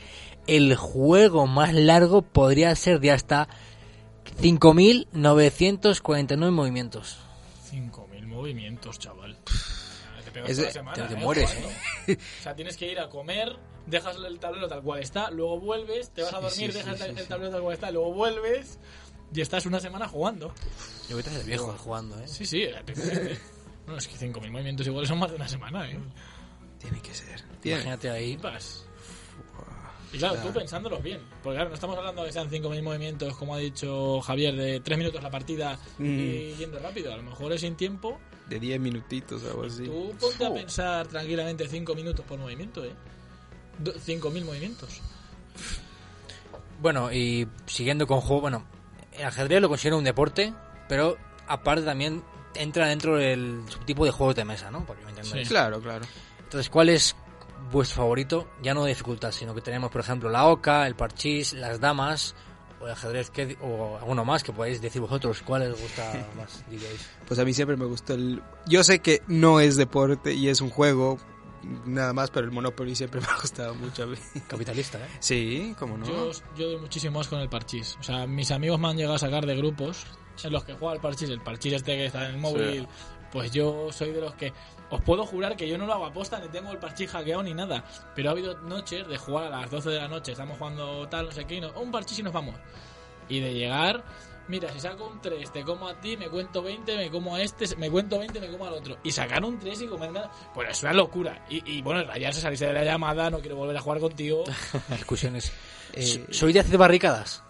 [0.46, 3.48] el juego más largo podría ser de hasta
[5.14, 7.18] 5.949 movimientos.
[7.70, 9.36] 5.000 movimientos, chaval.
[10.24, 11.24] Te pegas Es toda de- la semana, te- te ¿eh?
[11.24, 11.68] mueres, Jugando.
[12.08, 13.56] O sea, tienes que ir a comer,
[13.90, 17.04] dejas el tablero tal cual está, luego vuelves, te vas a dormir, sí, dejas sí,
[17.08, 18.78] el sí, tablero tal cual está, luego vuelves
[19.32, 20.52] y estás una semana jugando.
[21.08, 22.28] Yo voy a ser viejo jugando, ¿eh?
[22.28, 23.38] Sí, sí, efectivamente.
[23.86, 25.98] No, es que 5.000 movimientos igual son más de una semana, ¿eh?
[26.78, 27.40] Tiene que ser.
[27.60, 27.78] Tiene.
[27.80, 28.34] Imagínate ahí.
[28.34, 28.86] Flipas.
[30.12, 31.20] Y claro, tú pensándolos bien.
[31.42, 34.78] Porque claro, no estamos hablando de que sean 5.000 movimientos, como ha dicho Javier, de
[34.78, 37.12] 3 minutos la partida y yendo rápido.
[37.12, 38.20] A lo mejor es sin tiempo.
[38.48, 39.84] De 10 minutitos, algo así.
[39.86, 42.94] Tú ponte a pensar tranquilamente 5 minutos por movimiento, ¿eh?
[43.82, 45.00] Do- 5.000 movimientos.
[46.80, 48.64] Bueno, y siguiendo con juego, bueno,
[49.12, 50.54] el ajedrez lo considero un deporte,
[50.88, 51.16] pero
[51.46, 52.22] aparte también
[52.54, 54.84] entra dentro del subtipo de juegos de mesa, ¿no?
[54.86, 55.48] Porque me entendáis.
[55.48, 56.04] Claro, claro.
[56.42, 57.14] Entonces, ¿cuál es
[57.70, 58.48] vuestro favorito?
[58.62, 62.34] Ya no de dificultad, sino que tenemos, por ejemplo, la oca, el parchís, las damas,
[62.80, 65.42] o el ajedrez, ¿qué- o alguno más que podáis decir vosotros.
[65.44, 67.06] ¿Cuál os gusta más, diríais?
[67.28, 68.42] Pues a mí siempre me gustó el...
[68.66, 71.18] Yo sé que no es deporte y es un juego,
[71.62, 74.16] nada más, pero el Monopoly siempre me ha gustado mucho a mí.
[74.48, 75.08] Capitalista, ¿eh?
[75.20, 76.06] Sí, cómo no.
[76.06, 77.96] Yo, yo doy muchísimo más con el parchís.
[78.00, 80.06] O sea, mis amigos me han llegado a sacar de grupos
[80.44, 81.28] en los que juega el parchís.
[81.28, 82.86] El parchís este que está en el móvil.
[83.32, 84.52] Pues yo soy de los que...
[84.90, 87.54] Os puedo jurar que yo no lo hago aposta, ni tengo el parchís hackeado ni
[87.54, 87.84] nada.
[88.16, 91.26] Pero ha habido noches de jugar a las 12 de la noche, estamos jugando tal,
[91.26, 92.56] no sé qué, y no, un parchís y nos vamos.
[93.28, 94.04] Y de llegar,
[94.50, 97.40] mira, si saco un 3, te como a ti, me cuento 20, me como a
[97.40, 98.98] este, me cuento 20, me como al otro.
[99.02, 100.20] Y sacar un 3 y comerme...
[100.52, 101.46] Pues es una locura.
[101.48, 104.44] Y, y bueno, rayarse, salirse de la llamada, no quiero volver a jugar contigo.
[104.88, 105.52] Discusiones.
[105.94, 107.42] Eh, ¿Soy de hacer barricadas?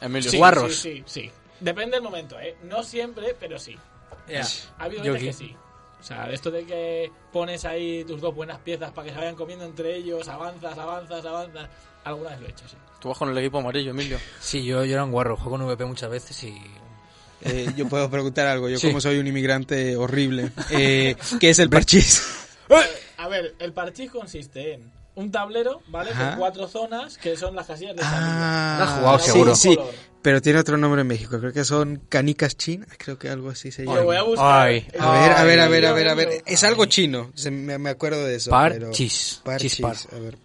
[0.00, 0.30] Emilio.
[0.30, 0.74] Sí, Guarros.
[0.74, 1.30] Sí, sí, sí.
[1.60, 2.56] Depende del momento, ¿eh?
[2.62, 3.76] No siempre, pero sí.
[4.78, 5.56] Ha habido Yo veces que sí.
[6.00, 9.18] O sea, de esto de que pones ahí tus dos buenas piezas para que se
[9.18, 11.68] vayan comiendo entre ellos, avanzas, avanzas, avanzas.
[12.04, 12.76] Alguna vez lo he hecho, sí.
[13.00, 14.18] Tú vas con el equipo amarillo, Emilio.
[14.40, 16.56] Sí, yo, yo era un guarro, juego con VP muchas veces y...
[17.42, 18.86] Eh, yo puedo preguntar algo, yo Sí.
[18.88, 20.50] como soy un inmigrante horrible.
[20.70, 22.22] Eh, ¿Qué es el parchís?
[23.18, 26.10] A ver, el parchís consiste en un tablero, ¿vale?
[26.10, 26.30] Ajá.
[26.30, 28.82] Con cuatro zonas que son las casillas de Ah, salida.
[28.84, 29.54] Has jugado, sí, seguro.
[29.54, 29.94] sí, Color.
[30.26, 33.70] Pero tiene otro nombre en México, creo que son canicas chinas, creo que algo así
[33.70, 34.04] se Lo llama.
[34.06, 34.66] voy a buscar.
[34.66, 34.84] Ay.
[34.98, 36.42] A ver, a ver, a ver, a ver, a ver.
[36.44, 38.50] Es algo chino, se- me, me acuerdo de eso.
[38.50, 39.40] Parchís.
[39.44, 39.72] pero- Parchís.
[39.76, 39.96] Chispar.
[40.12, 40.36] A ver.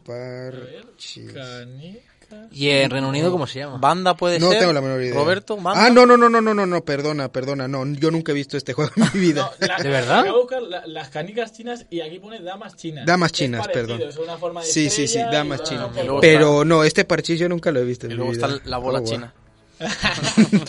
[1.34, 2.48] Canica.
[2.52, 3.78] ¿Y en Reino Unido cómo se llama?
[3.78, 4.60] Banda puede No ser.
[4.60, 5.16] tengo la menor idea.
[5.16, 5.84] Roberto, banda.
[5.86, 8.56] Ah, no, no, no, no, no, no, no, perdona, perdona, no, yo nunca he visto
[8.56, 9.52] este juego en mi vida.
[9.60, 10.20] No, la- ¿De verdad?
[10.20, 13.08] Acabo de buscar la- las canicas chinas y aquí pone damas chinas.
[13.08, 14.10] Damas Es chinas, parecido, perdón.
[14.10, 15.90] Es una forma de Sí, sí, sí, damas chinas.
[16.22, 18.48] Pero no, este parchís yo nunca lo he visto en Y mi luego vida.
[18.48, 19.12] está la bola Oh, wow.
[19.12, 19.34] china.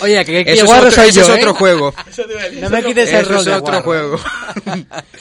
[0.02, 1.32] Oye, que, que Eso es otro, soy ese yo, es ¿eh?
[1.40, 1.94] otro juego.
[2.08, 3.82] Eso te decir, No me eso quites el Eso rol es de otro guarro.
[3.82, 4.20] juego.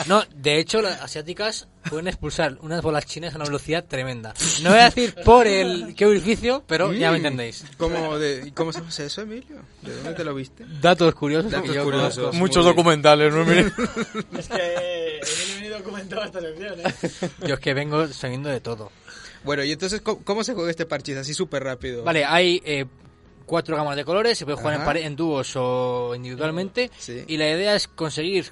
[0.08, 4.34] No, de hecho, las asiáticas pueden expulsar unas bolas chinas a una velocidad tremenda.
[4.64, 7.26] No voy a decir por el qué orificio, pero ya me Mm.
[7.26, 7.64] entendéis.
[7.78, 9.58] ¿Cómo, de, ¿y ¿Cómo se hace eso, Emilio?
[9.82, 10.66] ¿De dónde te lo viste?
[10.82, 11.52] Datos curiosos.
[11.52, 12.16] Datos curiosos.
[12.18, 12.34] conozco.
[12.34, 13.42] Muchos documentales, ¿no?
[13.44, 13.72] Emilio?
[14.38, 17.30] Es que Emilio venido documentado esta sección, ¿eh?
[17.48, 18.92] Yo es que vengo sabiendo de todo.
[19.44, 21.18] Bueno, y entonces, ¿cómo, cómo se juega este parchís?
[21.18, 22.04] Así súper rápido.
[22.04, 22.86] Vale, hay eh,
[23.52, 24.86] cuatro gamas de colores, se puede jugar en, Ajá.
[24.90, 26.90] pare- en dúos o individualmente.
[26.98, 27.26] Sí.
[27.28, 28.46] Y la idea es conseguir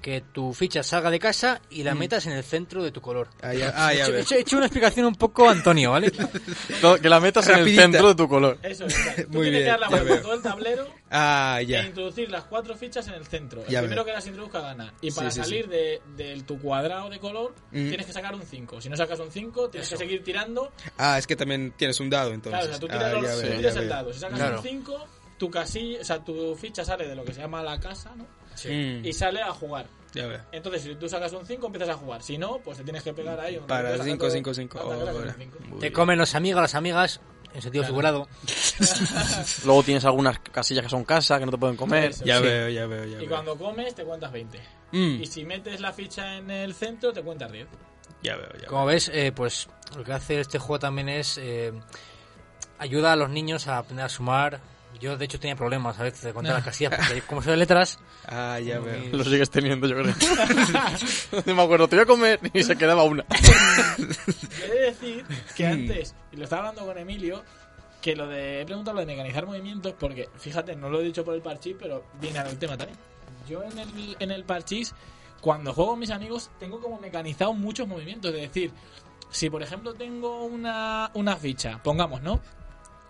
[0.00, 3.26] que tu ficha salga de casa y la metas en el centro de tu color.
[3.42, 4.22] Ah, ya, ah, ya He hecho- he ves.
[4.26, 6.12] hecho, he hecho una explicación un poco Antonio, ¿vale?
[7.02, 8.58] Que la metas en el centro de tu color.
[8.62, 8.96] Eso es.
[9.28, 10.18] Muy bien, que dar la ya vuelta veo.
[10.18, 11.82] a todo el tablero Ah, e ya.
[11.86, 13.62] introducir las cuatro fichas en el centro.
[13.62, 14.12] El Ya primero veo.
[14.12, 14.92] que las introduzca gana.
[15.00, 17.88] Y Sí, para sí, salir de, de tu cuadrado de color, Mm.
[17.88, 18.80] tienes que sacar un 5.
[18.80, 20.70] Si no sacas un 5, tienes que seguir tirando.
[20.98, 22.60] Ah, es que también tienes un dado, entonces.
[22.60, 23.96] Claro, o sea, tú tiras, ah, los- ya tú veo, tiras ya el veo.
[23.96, 24.12] dado.
[24.12, 24.56] Si sacas Claro.
[24.58, 25.06] un 5,
[25.38, 28.24] tu casilla, o sea, tu ficha sale de lo que se llama la casa, ¿no?
[28.64, 29.04] Mm.
[29.06, 29.86] y sale a jugar.
[30.14, 30.40] Ya veo.
[30.52, 32.22] Entonces, si tú sacas un 5, empiezas a jugar.
[32.22, 33.58] Si no, pues te tienes que pegar ahí.
[33.68, 34.78] Para rato, 5, sacando 5, 5.
[34.80, 35.78] hasta que saques un cinco.
[35.78, 37.20] Te comen los amigos, las amigas,
[37.58, 38.28] en sentido figurado.
[39.64, 42.10] Luego tienes algunas casillas que son casa, que no te pueden comer.
[42.10, 42.24] Eso.
[42.24, 42.42] Ya Sí.
[42.44, 43.28] veo, ya veo, ya Y veo.
[43.28, 44.60] cuando comes, te cuentas 20.
[44.92, 47.66] Mm, Y si metes la ficha en el centro, te cuentas 10.
[48.22, 51.72] Ya veo, ya Como ves, eh, pues lo que hace este juego también es eh,
[52.78, 54.60] ayuda a los niños a aprender a sumar.
[55.00, 57.58] Yo, de hecho, tenía problemas a veces de contar las casillas, porque como soy de
[57.58, 57.98] letras,
[58.30, 59.16] Ah, ya veo.
[59.16, 60.14] Lo sigues teniendo, yo creo.
[61.46, 63.24] no me acuerdo, te voy a comer y se quedaba una.
[64.64, 65.24] He de decir
[65.56, 67.42] que antes, y lo estaba hablando con Emilio,
[68.02, 68.60] que lo de.
[68.60, 71.74] He preguntado lo de mecanizar movimientos, porque fíjate, no lo he dicho por el parchís,
[71.78, 72.98] pero viene al tema también.
[73.48, 74.94] Yo en el, en el parchís,
[75.40, 78.34] cuando juego con mis amigos, tengo como mecanizado muchos movimientos.
[78.34, 78.72] Es decir,
[79.30, 82.40] si por ejemplo tengo una, una ficha, pongamos, ¿no?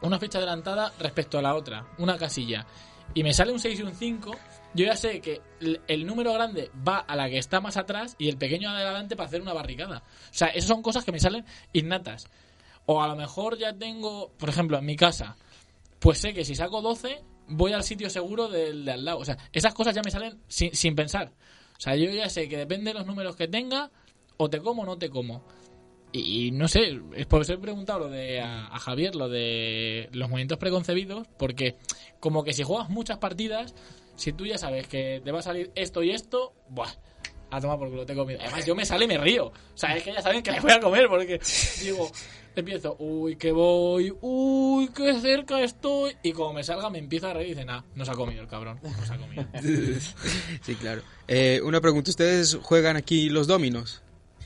[0.03, 2.67] Una ficha adelantada respecto a la otra, una casilla,
[3.15, 4.31] y me sale un 6 y un 5,
[4.75, 8.15] yo ya sé que el, el número grande va a la que está más atrás
[8.19, 10.03] y el pequeño adelante para hacer una barricada.
[10.31, 12.29] O sea, esas son cosas que me salen innatas.
[12.87, 15.37] O a lo mejor ya tengo, por ejemplo, en mi casa,
[15.99, 19.19] pues sé que si saco 12, voy al sitio seguro del de al lado.
[19.19, 21.33] O sea, esas cosas ya me salen sin, sin pensar.
[21.77, 23.91] O sea, yo ya sé que depende de los números que tenga,
[24.37, 25.45] o te como o no te como.
[26.11, 30.59] Y, no sé, por eso he preguntado lo de a, Javier, lo de los movimientos
[30.59, 31.77] preconcebidos, porque
[32.19, 33.75] como que si juegas muchas partidas,
[34.17, 36.91] si tú ya sabes que te va a salir esto y esto, buah,
[37.51, 38.41] a tomar por culo, te he comido.
[38.41, 39.47] Además, yo me sale y me río.
[39.47, 41.41] O sea, es que ya saben que me voy a comer, porque
[41.83, 42.11] digo,
[42.57, 46.17] empiezo, uy, que voy, uy, que cerca estoy.
[46.23, 48.43] Y como me salga, me empieza a reír y dice, nah, no se ha comido
[48.43, 49.47] el cabrón, no se ha comido.
[50.63, 51.03] Sí, claro.
[51.27, 54.03] Eh, una pregunta, ¿ustedes juegan aquí los dominos?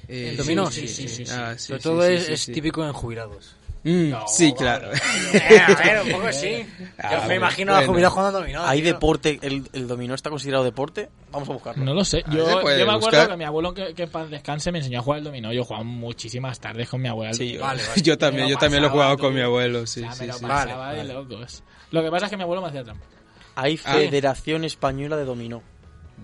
[0.08, 1.26] Eh, el dominó, sí, sí, sí, sí.
[1.26, 2.52] sí, Ah, sí, Sobre sí, todo sí, es, sí, es sí.
[2.52, 3.56] típico en jubilados.
[3.84, 4.90] Mm, No, sí, claro.
[4.90, 5.02] claro.
[5.34, 6.64] Eh, a ver, un poco sí.
[6.98, 7.92] Ah, Yo me bueno, imagino a bueno.
[7.92, 8.62] jubilados jugando dominó.
[8.64, 8.92] ¿Hay tío.
[8.92, 9.38] deporte?
[9.42, 11.08] ¿El, ¿El dominó está considerado deporte?
[11.32, 11.84] Vamos a buscarlo.
[11.84, 12.22] No lo sé.
[12.24, 13.28] Ah, Yo, me acuerdo buscar.
[13.30, 15.52] que mi abuelo, que, que en paz descanse, me enseñó a jugar al dominó.
[15.52, 17.30] Yo jugaba muchísimas tardes con mi abuelo.
[17.30, 17.64] al Sí, dominó.
[17.64, 18.02] Vale, vale.
[18.04, 19.22] yo también, yo también lo he jugado tú.
[19.24, 20.42] con mi abuelo, sí, O sea, sí, me lo sí.
[20.42, 21.14] pasaba Vale, de vale.
[21.14, 21.62] locos.
[21.90, 23.04] Lo que pasa es que mi abuelo me hacía trampa.
[23.56, 23.94] Hay Ah.
[23.94, 25.62] Federación Española de Dominó.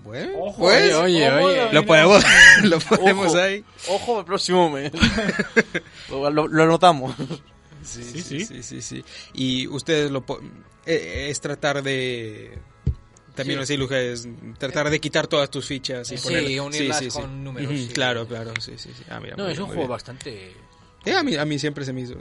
[0.05, 1.73] Bueno, Ojo, pues, oye, oye.
[1.73, 2.25] lo podemos,
[2.65, 3.39] lo ponemos Ojo.
[3.39, 3.65] ahí.
[3.89, 4.93] Ojo, el próximo mes.
[6.11, 7.15] lo, lo- lo anotamos.
[7.83, 8.45] Sí, Sí, sí, sí.
[8.47, 9.05] sí, sí, sí.
[9.35, 10.41] Y ustedes lo po-
[10.87, 12.59] eh, es tratar de
[13.35, 13.63] también Sí.
[13.63, 17.71] así, Luja, es tratar de quitar todas tus fichas y Sí, ponerlas- unirlas con números,
[17.73, 17.89] sí.
[17.95, 19.05] Claro, claro, sí, sí, sí.
[19.09, 19.91] Ah, mira, No, es un juego bien.
[19.91, 20.53] bastante...
[21.05, 22.15] Eh, a mí a mí siempre se me hizo.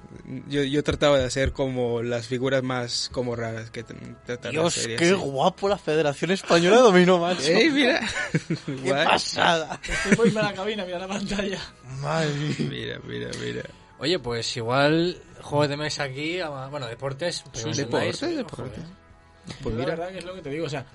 [0.47, 4.91] Yo yo trataba de hacer como las figuras más como raras que de Dios, hacer
[4.91, 5.13] y qué así.
[5.15, 7.41] guapo la Federación Española de Dominó, macho.
[7.51, 7.99] Ey, mira.
[8.47, 9.05] ¡Qué Guay.
[9.05, 9.79] pasada!
[10.09, 11.59] Estoy a la cabina, mira la pantalla.
[12.01, 12.55] Madre mía.
[12.69, 13.63] Mira, mira, mira.
[13.99, 16.39] Oye, pues igual juegos de mesa aquí,
[16.69, 17.43] bueno, deportes.
[17.51, 18.37] pues os Deportes, andáis.
[18.37, 18.83] deportes.
[18.83, 19.95] Pues Pues la mira.
[19.95, 20.85] verdad que es lo que te digo, o sea,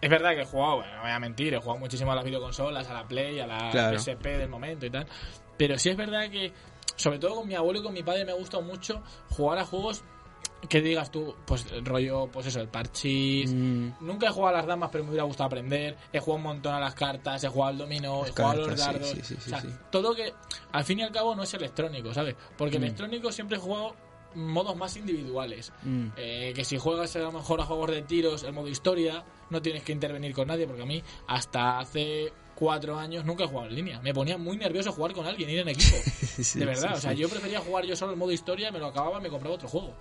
[0.00, 2.24] es verdad que he jugado, bueno, no voy a mentir, he jugado muchísimo a las
[2.24, 3.96] videoconsolas, a la Play, a la Claro.
[3.98, 5.06] PSP del momento y tal.
[5.56, 6.52] Pero sí es verdad que,
[6.96, 9.64] sobre todo con mi abuelo y con mi padre, me ha gustado mucho jugar a
[9.64, 10.02] juegos
[10.68, 13.52] que digas tú, pues el rollo, pues eso, el parchís.
[13.52, 15.96] Mm, Nunca he jugado a las damas, pero me hubiera gustado aprender.
[16.12, 18.78] He jugado un montón a las cartas, he jugado al dominó, he jugado a los
[18.78, 19.08] dardos.
[19.10, 20.32] sí, sí, sí, o sea, todo que
[20.70, 22.36] al fin y al cabo no es electrónico, ¿sabes?
[22.56, 22.82] Porque Mm.
[22.84, 23.96] electrónico siempre he jugado
[24.34, 25.72] modos más individuales.
[25.82, 26.06] mm.
[26.16, 29.60] Eh, que si juegas a lo mejor a juegos de tiros, el modo historia, no
[29.60, 33.68] tienes que intervenir con nadie, porque a mí hasta hace cuatro años nunca he jugado
[33.68, 34.00] en línea.
[34.00, 35.96] Me ponía muy nervioso jugar con alguien, ir en equipo.
[36.32, 37.18] Sí, de verdad, sí, o sea, sí.
[37.18, 39.68] yo prefería jugar yo solo el modo historia, me lo acababa y me compraba otro
[39.68, 39.94] juego.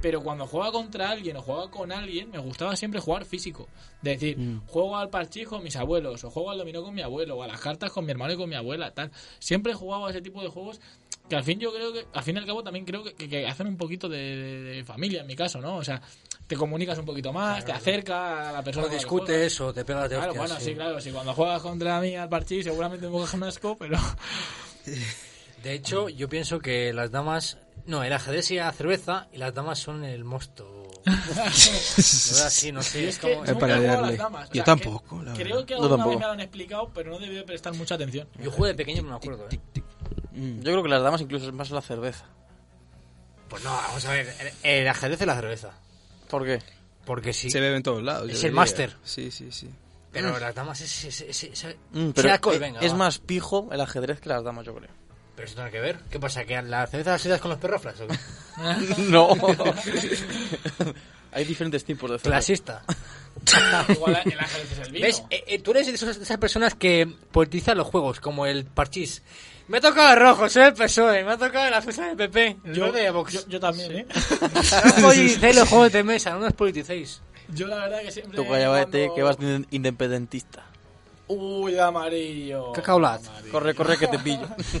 [0.00, 3.68] Pero cuando jugaba contra alguien o jugaba con alguien, me gustaba siempre jugar físico.
[4.02, 4.60] De decir, Mm.
[4.66, 7.46] juego al parchís con mis abuelos, o juego al dominó con mi abuelo, o a
[7.48, 9.10] las cartas con mi hermano y con mi abuela, tal.
[9.38, 10.80] Siempre he jugado a ese tipo de juegos
[11.28, 13.28] que al fin yo creo que, al fin y al cabo también creo que, que-
[13.28, 15.76] que hacen un poquito de, de- de familia en mi caso, ¿no?
[15.76, 16.00] O sea,
[16.46, 19.26] te comunicas un poquito más, te acerca a la persona O con la que juegas.
[19.28, 20.48] discutes o te pegas de Claro, hostias.
[20.48, 20.66] bueno, sí.
[20.70, 20.74] sí.
[20.74, 23.98] claro, si cuando juegas contra mí al parchís seguramente me coges un asco, pero...
[25.62, 27.58] De hecho, yo pienso que las damas...
[27.86, 30.82] No, el ajedrez y la cerveza y las damas son el mosto.
[31.06, 31.50] La verdad,
[32.50, 33.08] sí, no sé.
[33.08, 33.44] Es es que como...
[33.44, 34.16] Es nunca para he jugado a darle.
[34.16, 34.44] las damas.
[34.48, 35.64] O Yo sea, tampoco, la Creo verdad.
[35.66, 36.18] que alguna vez tampoco.
[36.18, 38.28] me lo han explicado, pero no debí prestar mucha atención.
[38.42, 39.60] Yo jugué de pequeño, no me acuerdo, ¿eh?
[40.32, 40.56] Mm.
[40.58, 42.24] Yo creo que las damas incluso es más la cerveza.
[43.48, 44.34] Pues no, vamos a ver.
[44.64, 45.70] El, el ajedrez y la cerveza.
[46.28, 46.58] ¿Por qué?
[47.04, 47.50] Porque sí.
[47.50, 48.30] Se bebe en todos lados.
[48.30, 48.96] Es el máster.
[49.04, 49.68] Sí, sí, sí.
[50.12, 51.04] Pero las damas es...
[51.04, 52.96] es, es, es- es- Mm, es pero alcohol, es, venga, es va.
[52.96, 54.90] más pijo el ajedrez que las damas, yo creo.
[55.36, 55.98] Pero eso tiene que ver.
[56.10, 56.44] ¿Qué pasa?
[56.46, 58.00] ¿Que la cerveza la sidas con los perroflas?
[58.00, 58.16] ¿o qué?
[59.10, 59.28] no.
[61.32, 62.30] Hay diferentes tipos de cerveza.
[62.38, 62.82] Clasista.
[63.92, 65.06] Igual el ajedrez es el vino.
[65.06, 65.22] ¿Ves?
[65.30, 68.64] Eh, eh, tú eres de, esos- de esas personas que politizan los juegos, como el
[68.64, 69.22] parchís.
[69.68, 71.24] Me ha tocado el rojo, soy el PSOE.
[71.24, 72.56] Me ha tocado la fiesta del PP.
[72.64, 73.32] El Yo, verde de Vox.
[73.32, 74.06] yo, yo también, ¿eh?
[74.96, 77.20] No politicéis los juegos de mesa, no los politicéis.
[77.48, 78.36] Yo la verdad que siempre...
[78.36, 80.64] Tú cállate cuando- que vas de independentista.
[81.28, 82.72] Uy, de amarillo.
[82.72, 83.20] Cacaulat.
[83.50, 84.46] Corre, corre que te pillo.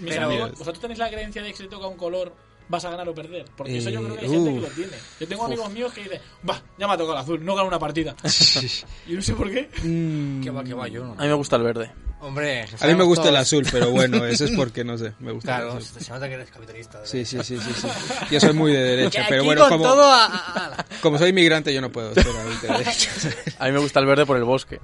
[0.00, 2.32] Mis Pero- amigos, ¿vosotros tenéis la creencia de que si te toca un color
[2.68, 3.44] vas a ganar o perder?
[3.56, 4.92] Porque eso yo Eh, creo que hay gente que lo tiene.
[5.20, 7.68] Yo tengo amigos míos que dicen, va, ya me ha tocado el azul, no gano
[7.68, 8.14] una partida.
[9.06, 9.70] y no sé por qué.
[9.84, 11.12] Mm, Que va, que va, yo no.
[11.12, 11.90] A mí me gusta el verde.
[12.22, 15.32] Hombre, a mí me gusta el azul, pero bueno, eso es porque no sé, me
[15.32, 16.02] gusta Claro, el azul.
[16.02, 17.00] se nota que eres capitalista.
[17.06, 17.88] Sí, sí, sí, sí, sí.
[18.30, 21.72] Yo soy muy de derecha, pero bueno, como, todo a- a- a- como soy inmigrante
[21.72, 23.10] yo no puedo ser de derecha.
[23.58, 24.80] A mí me gusta el verde por el bosque.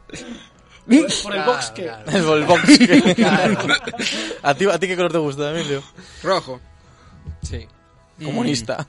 [0.87, 1.83] Por, por el Claro, box que...
[1.83, 2.05] claro.
[2.11, 3.17] El, el bosque.
[4.43, 5.83] ¿A, ti, ¿A ti qué color te gusta, Emilio?
[6.23, 6.61] Rojo.
[7.43, 7.67] Sí.
[8.25, 8.87] Comunista.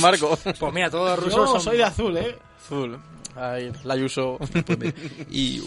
[0.00, 0.38] Marco.
[0.58, 1.60] Pues mira, todos los rusos Yo son...
[1.62, 2.36] soy de azul, ¿eh?
[2.64, 2.98] Azul.
[3.34, 4.38] Ahí, la Ayuso.
[5.30, 5.62] Y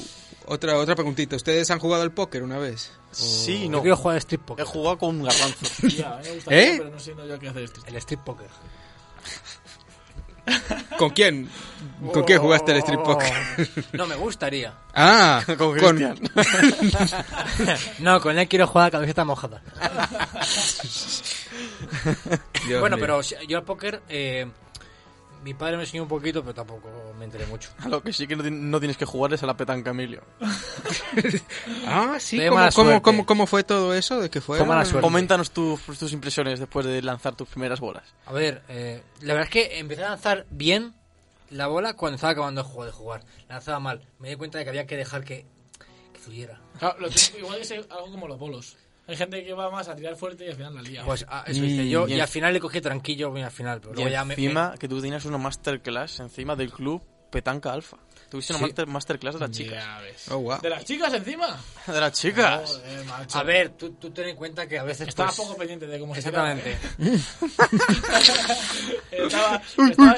[0.48, 2.92] otra otra preguntita, ¿ustedes han jugado al póker una vez?
[3.12, 3.82] Sí, Yo no.
[3.82, 4.66] quiero jugar al strip He poker.
[4.66, 5.88] jugado con un garbanzo.
[5.88, 6.76] Ya, a mí me gusta ¿Eh?
[6.80, 7.82] pero no sé yo qué hacer esto.
[7.86, 8.48] El strip poker.
[10.98, 11.50] ¿Con quién?
[12.12, 13.32] ¿Con quién jugaste el strip poker?
[13.94, 14.74] No, me gustaría.
[14.94, 16.20] Ah, Con Cristian.
[18.00, 19.62] No, con él quiero jugar a camiseta mojada.
[22.68, 23.06] Dios bueno, mío.
[23.06, 24.02] pero yo al póker...
[24.10, 24.50] Eh,
[25.44, 27.70] mi padre me enseñó un poquito, pero tampoco me enteré mucho.
[27.80, 30.22] A lo que sí que no, no tienes que jugar es a la petanca, Emilio.
[31.86, 34.20] Ah, sí, ¿cómo, cómo, cómo, cómo fue todo eso?
[34.20, 34.60] ¿De qué fue?
[35.02, 38.04] Coméntanos tus, tus impresiones después de lanzar tus primeras bolas.
[38.26, 40.94] A ver, eh, la verdad es que empecé a lanzar bien
[41.50, 42.88] la bola cuando estaba acabando de jugar.
[42.88, 43.24] De jugar.
[43.48, 44.02] La lanzaba mal.
[44.20, 45.46] Me di cuenta de que había que dejar que,
[46.14, 46.60] que fluyera.
[46.80, 48.78] Claro, lo típico- igual es algo como los bolos.
[49.06, 51.04] Hay gente que va más a tirar fuerte y al final la lía.
[51.04, 52.08] Pues ah, eso hice yo.
[52.08, 53.80] y Y al final le cogí tranquillo al final.
[53.82, 57.74] Pero Y luego ya me, encima que tú tenías una masterclass encima del club Petanca
[57.74, 57.98] Alfa.
[58.30, 58.66] Tuviste una Sí.
[58.66, 59.84] master- masterclass de las chicas.
[59.84, 60.32] Ya ves.
[60.32, 60.62] Oh, wow.
[60.62, 61.60] ¿De las chicas encima?
[61.88, 62.70] De las chicas.
[62.82, 63.38] Joder, macho.
[63.38, 65.08] me- A ver, tú, tú ten en cuenta que a veces.
[65.10, 66.78] Estaba pues, poco pendiente de cómo se Exactamente.
[66.98, 67.18] tiraba.
[69.12, 70.18] estaba, estaba-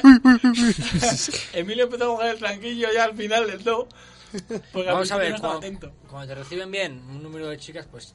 [1.53, 3.88] Emilio empezó a coger el tranquillo ya al final del todo.
[4.74, 8.14] Porque Vamos a ver, cuando, cuando te reciben bien un número de chicas, pues.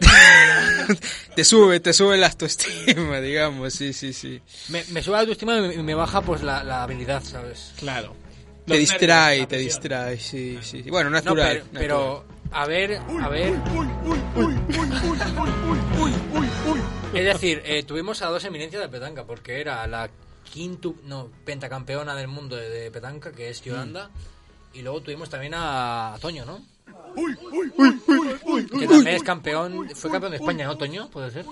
[1.36, 4.40] Te sube, te sube la autoestima, digamos, sí, sí, sí.
[4.68, 7.72] Me, me sube la autoestima y me, baja pues la, la habilidad, ¿sabes?
[7.78, 8.14] Claro.
[8.66, 10.82] Te Los distrae, nervios, te distrae, sí, sí.
[10.82, 10.90] sí.
[10.90, 11.64] Bueno, No, natural.
[11.72, 13.54] pero, pero, a ver, a ver.
[17.14, 20.08] Es decir, eh, tuvimos a dos eminencias de petanca, porque era la
[20.52, 24.10] quinto, no, pentacampeona del mundo de, de petanca, que es Yolanda,
[24.74, 26.60] y luego tuvimos también a, a Toño, ¿no?
[28.78, 31.08] Que también es campeón, fue campeón de España, ¿no, Toño?
[31.10, 31.44] ¿Puede ser?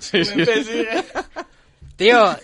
[0.00, 0.34] Sí, sí.
[1.96, 2.34] Tío,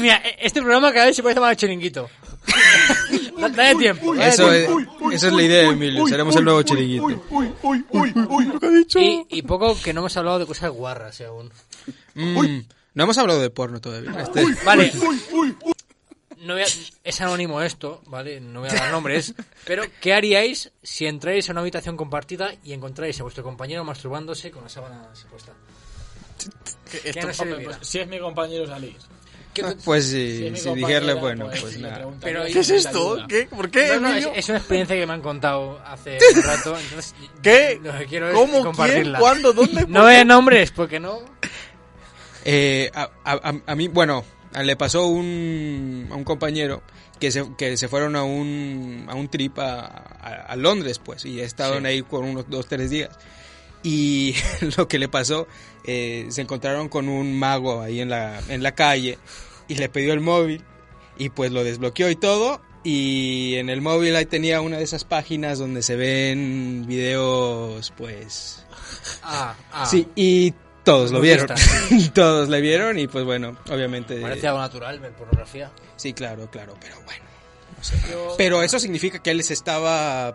[0.00, 2.08] mira, este programa cada vez se más al chiringuito.
[3.38, 4.14] Da- Dale tiempo.
[4.14, 4.68] dale Eso es,
[5.12, 6.06] esa es la idea, Emilio.
[6.06, 7.22] Seremos el nuevo chiringuito.
[8.98, 11.50] Y, y poco que no hemos hablado de cosas guarras eh, aún.
[12.14, 12.60] Mm,
[12.94, 14.22] no hemos hablado de porno todavía.
[14.22, 14.92] Este- Vale.
[16.42, 16.66] No voy a-
[17.04, 18.40] es anónimo esto, ¿vale?
[18.40, 19.34] No voy a dar nombres.
[19.64, 24.50] Pero, ¿qué haríais si entráis a una habitación compartida y encontráis a vuestro compañero masturbándose
[24.50, 25.52] con la sábana puesta?
[27.04, 28.96] Esto- no Hombre, pues, si es mi compañero salir.
[29.54, 32.08] ¿Qué- Pues Si sí, es mi si compañera, dijerle, bueno, pues nada.
[32.22, 33.18] Pero, si ¿Qué es esto?
[33.28, 33.44] ¿Qué?
[33.46, 36.76] ¿Por qué, No, no, es, una experiencia que me han contado hace un rato.
[36.78, 37.78] Entonces, ¿Qué?
[37.82, 38.72] Lo que quiero es ¿Cómo?
[39.18, 39.52] ¿Cuándo?
[39.52, 39.86] ¿Dónde?
[39.88, 41.20] No a nombres, porque no.
[42.44, 44.24] Eh, a, a- a- a mí, bueno,
[44.62, 46.82] le pasó un, a un compañero
[47.18, 51.24] que se, que se fueron a un, a un trip a, a- a Londres, pues,
[51.24, 51.86] y estaban Sí.
[51.86, 53.10] ahí por unos dos, tres días.
[53.82, 54.34] Y
[54.76, 55.46] lo que le pasó,
[55.84, 59.18] eh, se encontraron con un mago ahí en la, en la calle
[59.68, 60.62] y le pidió el móvil
[61.18, 62.60] y pues lo desbloqueó y todo.
[62.84, 68.64] Y en el móvil ahí tenía una de esas páginas donde se ven videos, pues,
[69.22, 69.86] Ah, ah.
[69.86, 70.52] Sí, y
[70.84, 71.46] todos lo vieron.
[72.14, 74.20] todos le vieron y pues bueno, obviamente.
[74.20, 75.70] Parece algo natural ver pornografía.
[75.96, 77.24] Sí, claro, claro, pero bueno.
[77.78, 77.96] no sé.
[78.36, 80.34] Pero eso significa que él les estaba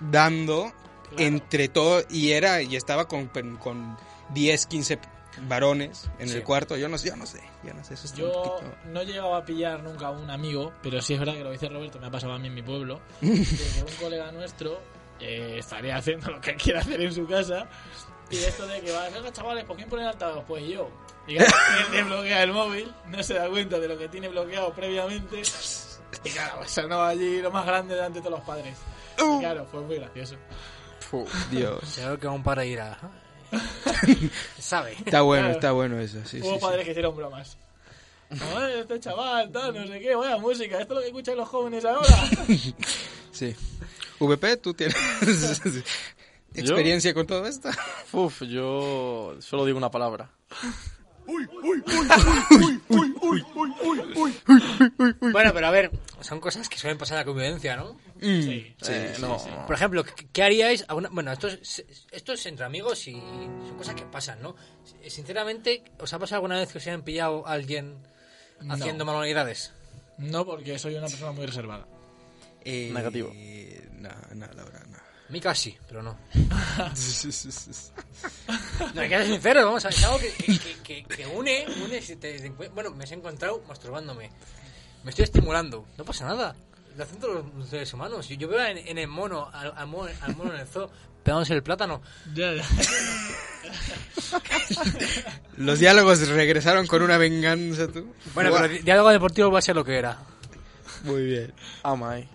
[0.00, 0.72] dando
[1.16, 3.28] entre todo y era y estaba con,
[3.58, 3.96] con
[4.34, 4.98] 10, 15
[5.48, 6.36] varones en Sí.
[6.36, 6.76] el cuarto.
[6.76, 9.00] Yo no sé, yo no sé, yo no sé, eso está un Yo poquito- no
[9.00, 11.68] he llegado a pillar nunca a un amigo, pero sí es verdad que lo dice
[11.68, 13.00] Roberto me ha pasado a mí en mi pueblo.
[13.20, 14.80] que un colega nuestro
[15.20, 17.66] eh, estaría haciendo lo que quiera hacer en su casa.
[18.30, 20.44] Y esto de que va, venga chavales, ¿por quién pone el altavoz?
[20.46, 20.88] Pues yo.
[21.28, 24.72] Y claro, él desbloquea el móvil, no se da cuenta de lo que tiene bloqueado
[24.72, 25.42] previamente.
[26.22, 28.76] Y claro, pues sonó allí lo más grande delante de todos los padres.
[29.18, 30.36] Y claro, fue muy gracioso.
[31.50, 31.80] Dios.
[31.96, 32.96] Creo que aún para ir a.
[34.60, 34.92] ¿Sabe?
[35.04, 35.54] Está bueno, Claro.
[35.54, 36.60] está bueno eso, sí, Hubo sí, sí.
[36.60, 37.56] padres que hicieron bromas.
[38.78, 41.84] Este chaval, tal, no sé qué, vaya música, esto es lo que escuchan los jóvenes
[41.84, 42.06] ahora.
[43.32, 43.54] Sí.
[44.18, 44.96] VP, ¿tú tienes
[46.60, 47.70] experiencia con todo esto?
[48.12, 50.30] Uf, yo solo digo una palabra.
[55.32, 57.98] Bueno, pero a ver, son cosas que suelen pasar en la convivencia, ¿no?
[58.20, 58.74] Sí.
[58.88, 59.36] Eh, no.
[59.66, 60.84] Por ejemplo, ¿qué, haríais?
[60.88, 64.56] alguna- Bueno, esto es, esto es entre amigos y son cosas que pasan, ¿no?
[65.08, 67.96] Sinceramente, ¿os ha pasado alguna vez que os hayan pillado a alguien
[68.70, 69.72] haciendo manualidades?
[70.18, 71.86] No, porque soy una persona muy reservada.
[72.64, 73.32] Eh, Negativo.
[73.92, 74.98] No, no, la verdad, no.
[75.28, 76.16] A mí casi, pero no.
[78.94, 81.26] No, hay que ser sincero, vamos a ver, es algo que, que, que- que- que
[81.26, 84.30] une, une si te- te encuent- bueno, me he encontrado masturbándome.
[85.02, 86.54] Me estoy estimulando, no pasa nada.
[86.96, 88.28] Lo hacen todos los seres humanos.
[88.28, 90.90] Yo, veo en, en el mono, al, al mono, al mono en el zoo,
[91.22, 92.00] pegándose el plátano.
[92.34, 92.64] Ya, ya.
[95.56, 98.12] Los diálogos regresaron con una venganza, tú.
[98.34, 100.18] Bueno, pero di- diálogo deportivo va a ser lo que era.
[101.04, 101.52] Muy bien.
[101.82, 102.26] Ah, my.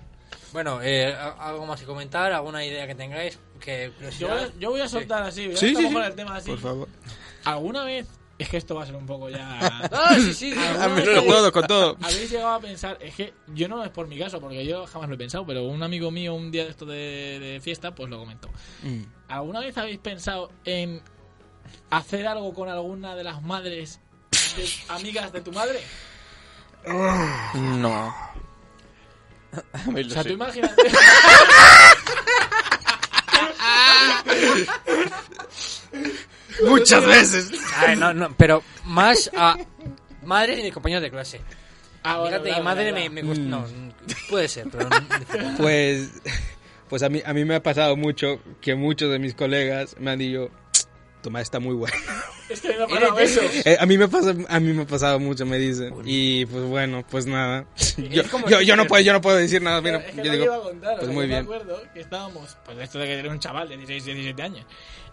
[0.54, 4.52] Bueno, eh, a- algo más que comentar, alguna idea que tengáis, que Yo, voy a-
[4.60, 6.08] yo voy a soltar así, Sí, estamos sí, con sí.
[6.10, 6.50] el tema así.
[6.52, 6.88] Por favor.
[7.46, 8.08] ¿Alguna vez?
[8.38, 9.60] Es que esto va a ser un poco ya...
[9.92, 10.52] Ah, sí, sí.
[10.52, 11.98] ¿Alguna Ah, con todo, con todo.
[12.02, 12.98] ¿Habéis llegado a pensar?
[13.00, 15.64] Es que yo no es por mi caso, porque yo jamás lo he pensado, pero
[15.66, 18.50] un amigo mío un día de esto de, de fiesta, pues lo comentó.
[18.82, 19.04] Mm.
[19.28, 21.02] ¿Alguna vez habéis pensado en
[21.92, 24.00] hacer algo con alguna de las madres
[24.58, 25.80] de- amigas de tu madre?
[27.54, 28.14] No.
[30.06, 30.76] O sea, tú imagínate...
[36.66, 37.52] Muchas veces.
[37.78, 39.58] A ver, no, no, pero más a
[40.24, 41.42] madres y mis compañeros de clase.
[42.04, 43.42] Ah, bueno, Fíjate, y madre me, me gusta.
[43.44, 43.66] No,
[44.30, 44.90] puede ser, pero.
[44.90, 46.10] no- Pues,
[46.90, 50.12] pues a mí, a mí me ha pasado mucho que muchos de mis colegas me
[50.12, 50.50] han dicho,
[51.30, 51.96] madre está muy buena.
[52.50, 53.42] Es que me ha eso.
[53.80, 55.94] A mí me pasa, a mí me ha pasado mucho, me dicen.
[56.06, 57.66] Y pues bueno, pues nada.
[58.10, 59.82] Yo, yo, yo no puedo, yo no puedo decir nada.
[59.82, 61.28] Mira, es que yo no te iba a digo, contar, o pues sea, muy yo
[61.28, 61.48] bien.
[61.48, 64.66] me acuerdo que estábamos, pues esto de que era un chaval de 16, 17 años,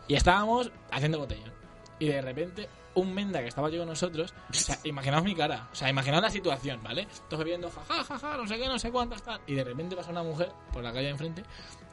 [0.08, 1.52] y estábamos haciendo botellón.
[2.00, 5.68] Y de repente, un menda que estaba yo con nosotros, o sea, imaginaos mi cara,
[5.72, 7.06] o sea, imaginaos la situación, ¿vale?
[7.28, 9.40] Todos bebiendo, jaja, jaja, no sé qué, no sé cuántas, tal.
[9.46, 11.42] Y de repente pasa una mujer por la calle de enfrente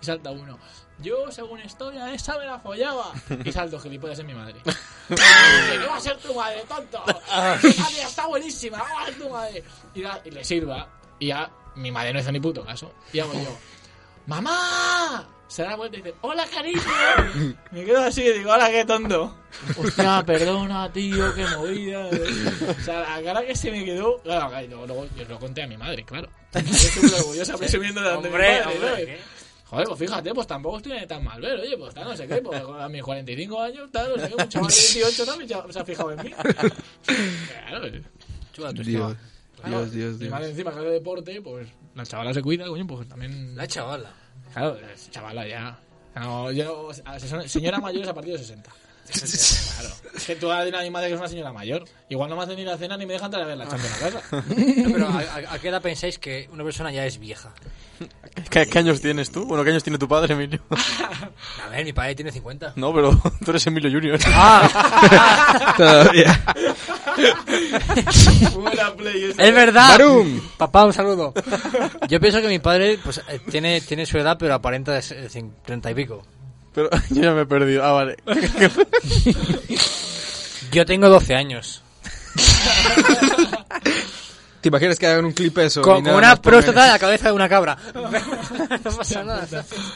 [0.05, 0.57] y salta uno.
[0.99, 3.11] Yo, según historia, esa me la follaba.
[3.43, 4.55] Y salto, gilipollas, es mi madre.
[5.09, 7.03] ¿Qué va a ser tu madre, tonto?
[7.07, 9.63] Esa tía está buenísima, ¿cómo va a ser tu madre?
[9.93, 10.87] Y, la- y le sirva.
[11.19, 12.93] Y ya mi madre no hizo ni puto caso.
[13.11, 13.57] Y hago yo,
[14.27, 15.27] ¡Mamá!
[15.47, 16.81] Se da la vuelta y dice, ¡Hola, cariño!
[17.71, 19.37] Me quedo así y digo, ¡Hola, qué tonto!
[19.77, 22.07] Hostia, perdona, tío, qué movida.
[22.07, 24.21] O sea, la cara que se me quedó.
[24.23, 26.29] Claro, luego, luego yo lo conté a mi madre, claro.
[26.53, 29.19] Yo estoy muy orgullosa presumiendo de donde mi Hombre.
[29.75, 32.35] Joder, pues fíjate, pues tampoco estoy tan mal ver, oye, pues tal, no sé qué,
[32.37, 35.47] pues a mis 45 años, tal, no sé qué, un chaval de 28 no me
[35.47, 36.31] cha- se ha fijado en mí.
[37.67, 37.87] Claro,
[38.53, 39.15] Chupa tu Dios,
[39.61, 39.79] claro.
[39.79, 40.31] Dios, Dios, Y Dios.
[40.31, 43.55] más encima que hace deporte, pues la chavala se cuida, coño, pues también.
[43.55, 44.09] La chavala.
[44.53, 44.77] Claro,
[45.11, 45.77] chavala ya.
[46.15, 46.91] No, yo,
[47.47, 48.69] señora mayor es a partir de 60.
[49.11, 49.95] Claro.
[50.15, 51.83] Es que tú has de a mi madre que es una señora mayor.
[52.09, 53.85] Igual no me hacen ni la cena ni me dejan entrar a ver la chanta
[53.85, 54.21] en la casa.
[54.31, 57.53] No, pero ¿a, a- a qué edad pensáis que una persona ya es vieja?
[58.49, 59.45] ¿Qué, qué años tienes tú?
[59.45, 60.59] Bueno, ¿qué años tiene tu padre, Emilio?
[61.65, 62.73] A ver, mi padre tiene 50.
[62.75, 63.11] No, pero
[63.45, 64.19] tú eres Emilio Junior.
[64.27, 65.73] ¡Ah!
[65.77, 66.43] Todavía.
[68.53, 69.43] Buena play esa.
[69.43, 69.89] ¡Es verdad!
[69.89, 70.41] Barum.
[70.57, 71.33] Papá, un saludo.
[72.09, 75.29] Yo pienso que mi padre pues eh, tiene, tiene su edad, pero aparenta de ser-
[75.29, 76.23] cin- 30 y pico.
[76.75, 77.83] Pero yo ya me he perdido.
[77.83, 78.17] Ah, vale.
[80.71, 81.81] Yo tengo 12 años.
[84.59, 85.81] ¿Te imaginas que hagan un clip eso?
[85.81, 87.77] Con, una próstata en la cabeza de una cabra.
[87.93, 89.47] no pasa nada.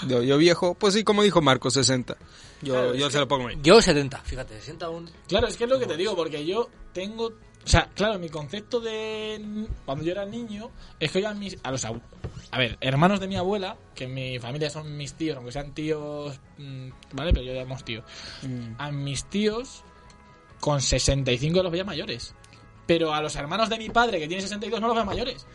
[0.08, 2.16] Yo, yo viejo, pues sí, como dijo Marco, 60.
[2.62, 3.58] Yo, yo se lo pongo ahí.
[3.62, 5.10] Yo 70, fíjate, 60 un...
[5.28, 7.34] Claro, es que es lo que te digo, porque yo tengo.
[7.70, 9.68] O sea, claro, mi concepto de.
[9.86, 11.56] Cuando yo era niño, es que yo a mis.
[11.62, 11.94] A los A
[12.58, 16.40] ver, hermanos de mi abuela, que en mi familia son mis tíos, aunque sean tíos.
[16.58, 17.32] mm, ¿Vale?
[17.32, 18.04] Pero yo llamamos tíos.
[18.80, 19.84] A mis tíos,
[20.60, 22.34] con 65 los veía mayores.
[22.88, 25.46] Pero a los hermanos de mi padre, que tiene 62, no los veo mayores.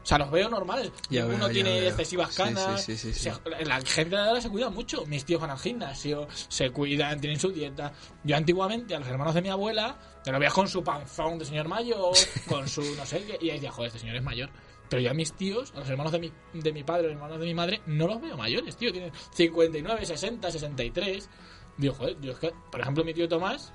[0.00, 0.92] O sea, los veo normales.
[1.10, 1.88] Ya Ninguno veo, tiene veo.
[1.88, 2.84] excesivas canas.
[2.84, 3.30] sí, sí, sí,
[3.64, 5.04] la gente de ahora se cuida mucho.
[5.06, 7.92] Mis tíos van al gimnasio, se cuidan, tienen su dieta.
[8.22, 11.44] Yo antiguamente, a los hermanos de mi abuela, te lo veías con su panzón de
[11.44, 12.12] señor mayor,
[12.48, 14.48] con su no sé qué, y ahí decía, joder, este señor es mayor.
[14.88, 17.38] Pero yo a mis tíos, a los hermanos de mi, de mi padre, los hermanos
[17.40, 18.90] de mi madre, no los veo mayores, tío.
[18.92, 21.30] Tienen 59, 60, 63.
[21.78, 23.72] Digo, joder, yo es que, por ejemplo, mi tío Tomás,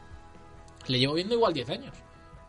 [0.88, 1.96] le llevo viendo igual 10 años.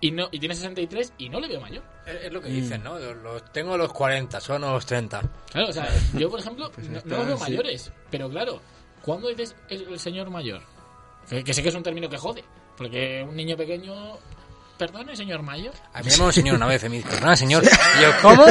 [0.02, 1.82] Y no y tiene 63 y no le veo mayor.
[2.06, 2.98] Es, es lo que dicen, ¿no?
[2.98, 5.20] Los, los- tengo los 40, son los 30.
[5.52, 7.42] Claro, o sea, yo, por ejemplo, no, está, no los veo sí.
[7.42, 7.92] mayores.
[8.10, 8.60] Pero claro,
[9.02, 10.62] ¿cuándo dices el, el señor mayor?
[11.28, 12.44] Que, que sé que es un término que jode.
[12.80, 13.92] Porque un niño pequeño.
[14.78, 15.74] Perdone, señor mayor.
[15.92, 17.62] A mí me llamó un señor una vez, y me dice, perdona, señor.
[17.62, 18.46] Y yo, ¿cómo?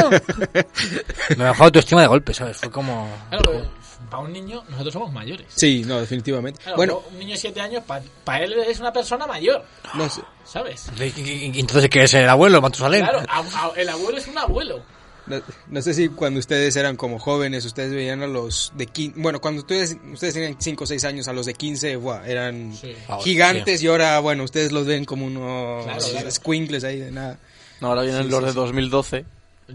[1.36, 2.56] Me bajó autoestima de golpe, ¿sabes?
[2.58, 3.12] Fue como...
[3.30, 3.66] Claro,
[4.08, 5.46] para un niño, nosotros somos mayores.
[5.48, 6.60] Sí, no, definitivamente.
[6.62, 7.82] Claro, bueno, un niño de 7 años,
[8.22, 10.22] para él es una persona mayor, no sé.
[10.44, 10.86] ¿sabes?
[10.96, 13.00] Entonces, ¿qué es el abuelo, Matusalén?
[13.02, 14.84] Claro, a- a- el abuelo es un abuelo.
[15.30, 19.20] No, no sé si cuando ustedes eran como jóvenes, ustedes veían a los de 15,
[19.20, 22.74] bueno, cuando ustedes, ustedes tenían 5 o 6 años, a los de 15, buah, eran
[22.78, 22.94] Sí.
[23.08, 26.30] Ahora, gigantes y ahora, bueno, ustedes los ven como unos Claro, claro.
[26.30, 27.38] squinkles ahí de nada.
[27.80, 29.24] No, ahora vienen los de 2012.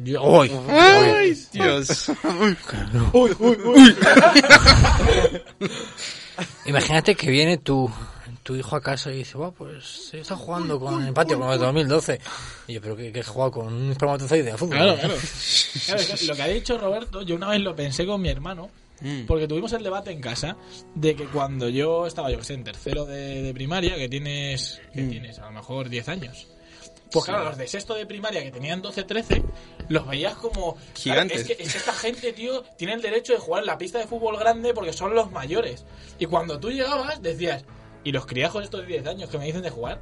[0.03, 0.52] Yo- Uy.
[0.69, 2.11] ¡Ay, Dios!
[6.65, 7.90] Imagínate que viene tu,
[8.46, 11.52] tu hijo a casa y dice, "Buah, pues se está jugando con el patio como
[11.52, 12.20] el 2012.
[12.68, 14.78] Y yo, ¿pero qué, qué he jugado con un espermatozoide de fútbol?
[14.78, 15.16] Claro, claro.
[16.20, 18.70] Que lo que ha dicho Roberto, yo una vez lo pensé con mi hermano,
[19.02, 19.26] Mm.
[19.26, 20.56] porque tuvimos el debate en casa
[20.94, 24.80] de que cuando yo estaba, yo que sé, en tercero de, de primaria, que tienes,
[24.94, 25.10] que Mm.
[25.10, 26.48] tienes a lo mejor 10 años.
[27.12, 29.44] Pues claro, los de sexto de primaria que tenían 12, 13,
[29.90, 30.76] los veías como...
[30.76, 31.42] claro, Gigantes.
[31.42, 34.00] es, que, es que esta gente, tío, tiene el derecho de jugar en la pista
[34.00, 35.84] de fútbol grande porque son los mayores.
[36.20, 37.66] Y cuando tú llegabas, decías,
[38.06, 39.99] ¿y los criajos estos de 10 años que me dicen de jugar?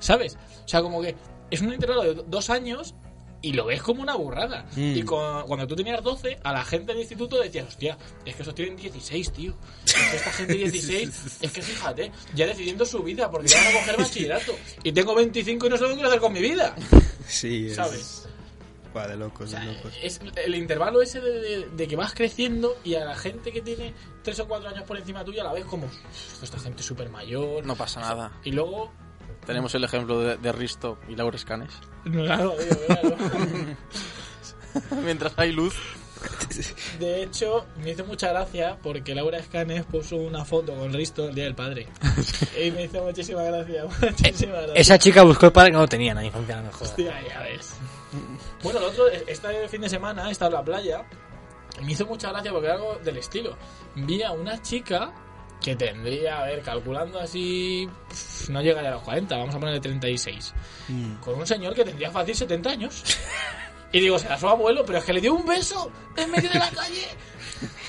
[0.00, 0.36] ¿Sabes?
[0.64, 1.14] O sea, como que
[1.50, 2.94] es un intervalo de do- dos años
[3.40, 4.66] y lo ves como una burrada.
[4.74, 4.96] Mm.
[4.96, 8.42] Y con- cuando tú tenías 12, a la gente del instituto decías, hostia, es que
[8.42, 9.54] esos tienen 16, tío.
[9.86, 13.68] Es que esta gente 16, es que fíjate, ya decidiendo su vida, porque ya van
[13.76, 14.52] a coger bachillerato.
[14.82, 16.74] Y tengo 25 y no sé lo que quiero hacer con mi vida.
[17.28, 18.28] Sí, es, ¿Sabes?
[18.94, 19.92] Buah, de locos, O sea, de locos.
[20.02, 23.60] es el intervalo ese de, de- de que vas creciendo y a la gente que
[23.60, 23.92] tiene
[24.22, 27.66] 3 o 4 años por encima tuya la ves como, "Uf, esta gente súper mayor.
[27.66, 28.32] No pasa nada.
[28.44, 28.90] Y luego,
[29.44, 31.36] Tenemos el ejemplo de, de Risto y Laura
[32.04, 33.16] claro, digo, claro.
[35.04, 35.74] Mientras hay luz.
[36.98, 41.34] De hecho, me hizo mucha gracia porque Laura Escanes puso una foto con Risto el
[41.34, 41.88] Día del Padre.
[42.62, 43.84] y me hizo muchísima gracia.
[43.84, 44.74] Muchísima gracia.
[44.74, 46.70] Esa chica buscó el padre que no tenía en la infancia, no.
[46.80, 47.74] Hostia, ya ves.
[48.62, 51.04] Bueno, el otro, este fin de semana he estado en la playa
[51.80, 53.56] y me hizo mucha gracia porque era algo del estilo.
[53.96, 55.12] Vi a una chica
[55.60, 57.88] que tendría, a ver, calculando así,
[58.50, 60.54] no llegaría a los 40, vamos a ponerle 36.
[61.20, 63.02] Con un señor que tendría fácil 70 años.
[63.94, 66.58] Y digo, será su abuelo, pero es que le dio un beso en medio de
[66.58, 67.06] la calle.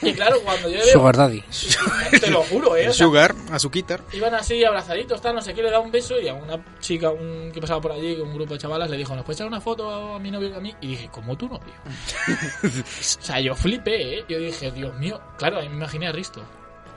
[0.04, 1.44] Y claro, cuando yo le veo, Sugar Daddy.
[2.22, 2.90] te lo juro, ¿eh?
[2.90, 4.02] O sea, Sugar, azuquitar.
[4.14, 7.10] Iban así abrazaditos, tal, no sé qué, le da un beso y a una chica
[7.10, 9.60] un, que pasaba por allí, un grupo de chavalas, le dijo, ¿nos puedes echar una
[9.60, 10.76] foto a mi novio y a mí?
[10.80, 11.74] Y dije, ¿cómo tu novio?
[12.64, 14.26] o sea, yo flipé, ¿eh?
[14.30, 16.44] Yo dije, Dios mío, claro, a mí me imaginé a Risto.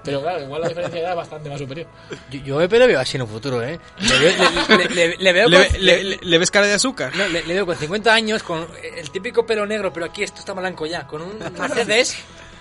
[0.08, 1.86] Pero claro, igual la diferencia de edad es bastante más superior.
[2.30, 3.78] Yo, yo Pepe le veo así en un futuro, ¿eh?
[4.00, 4.32] Le, veo-
[4.68, 5.80] le- le- le- le veo ¿Le, con,
[6.30, 7.14] le- ves cara de azúcar?
[7.16, 8.66] no, le- le veo con 50 años, con
[8.96, 12.16] el típico pelo negro, pero aquí esto está blanco ya, con un Mercedes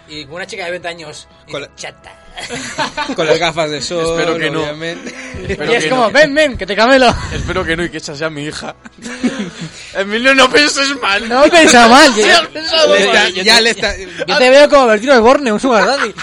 [0.07, 1.27] y con una chica de 20 años.
[1.47, 2.11] y Con la- chata.
[3.15, 4.61] Con las gafas de sol, Espero que no.
[4.61, 5.13] obviamente.
[5.47, 6.11] Espero y es que como, no.
[6.11, 7.13] ven, ven, que te camelo.
[7.33, 8.75] Espero que no y que esa sea mi hija.
[9.95, 11.27] Emilio, no pienses mal.
[11.27, 13.93] No pensa mal, yo, Le está- yo- ya yo- le está...
[13.97, 16.13] yo te veo como Bertino de Borne, un Sugar Daddy.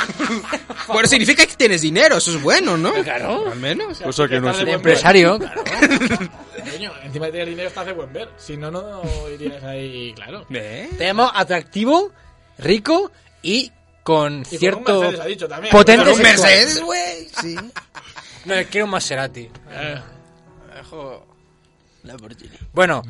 [0.89, 2.93] Bueno, significa que tienes dinero, eso es bueno, ¿no?
[3.03, 3.51] Claro.
[3.51, 4.01] Al menos.
[4.05, 5.62] O sea que no es empresario, claro.
[6.73, 8.28] Coño, encima de tener dinero estás de buen ver.
[8.36, 10.47] Si no, no irías ahí, claro.
[10.51, 10.89] ¿Eh?
[10.97, 12.11] Te llamo atractivo,
[12.59, 13.11] rico
[13.43, 13.70] y
[14.05, 15.72] con Y con cierto un Mercedes, ha dicho también.
[15.72, 16.22] potente Un.
[16.22, 17.28] Mercedes, güey.
[17.43, 17.56] Sí.
[18.44, 19.48] No, quiero un Maserati.
[19.70, 20.01] Eh,
[22.74, 23.02] Bueno,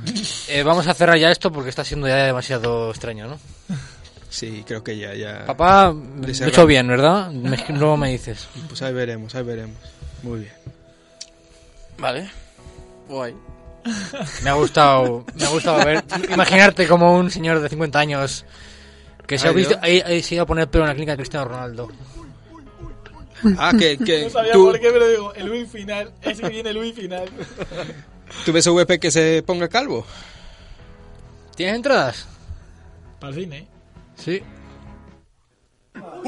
[0.49, 3.39] eh, vamos a cerrar ya esto porque está siendo ya demasiado extraño, ¿no?
[4.31, 5.45] Sí, creo que ya, ya.
[5.47, 7.31] Papá, lo he hecho bien, ¿verdad?
[7.31, 8.47] Me- Luego me dices.
[8.69, 9.77] Pues ahí veremos, ahí veremos.
[10.23, 10.53] Muy bien.
[11.99, 12.31] Vale.
[13.09, 13.35] Guay.
[14.43, 16.03] Me ha gustado, me ha gustado ver,
[16.33, 18.45] imaginarte como un señor de 50 años
[19.27, 21.47] que se ha, visto, ha- se iba a poner pelo en la clínica de Cristiano
[21.47, 21.89] Ronaldo.
[23.59, 26.13] Ah, que, que no sabía tú, por qué, pero digo, el Luis final.
[26.23, 27.29] Es que viene el Luis final.
[28.45, 30.07] tú ves a VP que se ponga calvo.
[31.57, 32.27] ¿Tienes entradas?
[33.21, 33.69] Para el cine.
[34.17, 34.43] Sí.
[35.95, 36.23] No,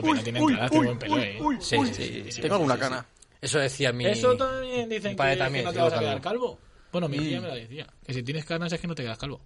[0.00, 1.38] güey, no tiene entrada, tiene buen pelo, eh.
[1.60, 2.40] Sí, sí, sí.
[2.42, 3.06] Tengo alguna cana.
[3.40, 4.06] Eso decía mi...
[4.06, 6.58] Eso también dicen que, también, no te vas a quedar calvo.
[6.92, 7.86] Bueno, mi tía me lo decía.
[8.06, 9.40] Que si tienes canas es que no te quedas calvo.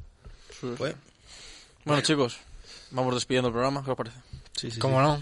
[0.61, 0.95] Pues,
[1.85, 2.39] Bueno, chicos,
[2.91, 3.85] vamos despidiendo el programa.
[3.85, 4.17] ¿Qué os parece?
[4.57, 5.21] sí, sí, ¿Cómo no?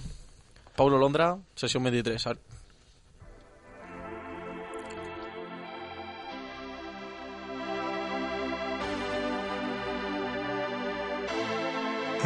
[0.76, 2.26] Paulo Londra, sesión 23.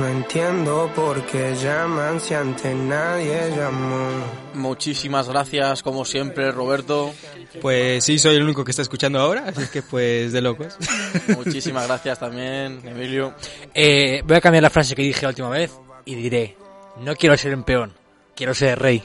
[0.00, 4.08] No entiendo por qué llaman si antes nadie llamó.
[4.54, 7.12] Muchísimas gracias, como siempre, Roberto.
[7.60, 10.78] Pues sí, soy el único que está escuchando ahora, así que pues de locos.
[11.36, 13.34] Muchísimas gracias también, Emilio.
[13.74, 15.70] Eh, voy a cambiar la frase que dije la última vez
[16.06, 16.56] y diré,
[17.00, 17.92] no quiero ser un peón,
[18.34, 19.02] quiero ser rey.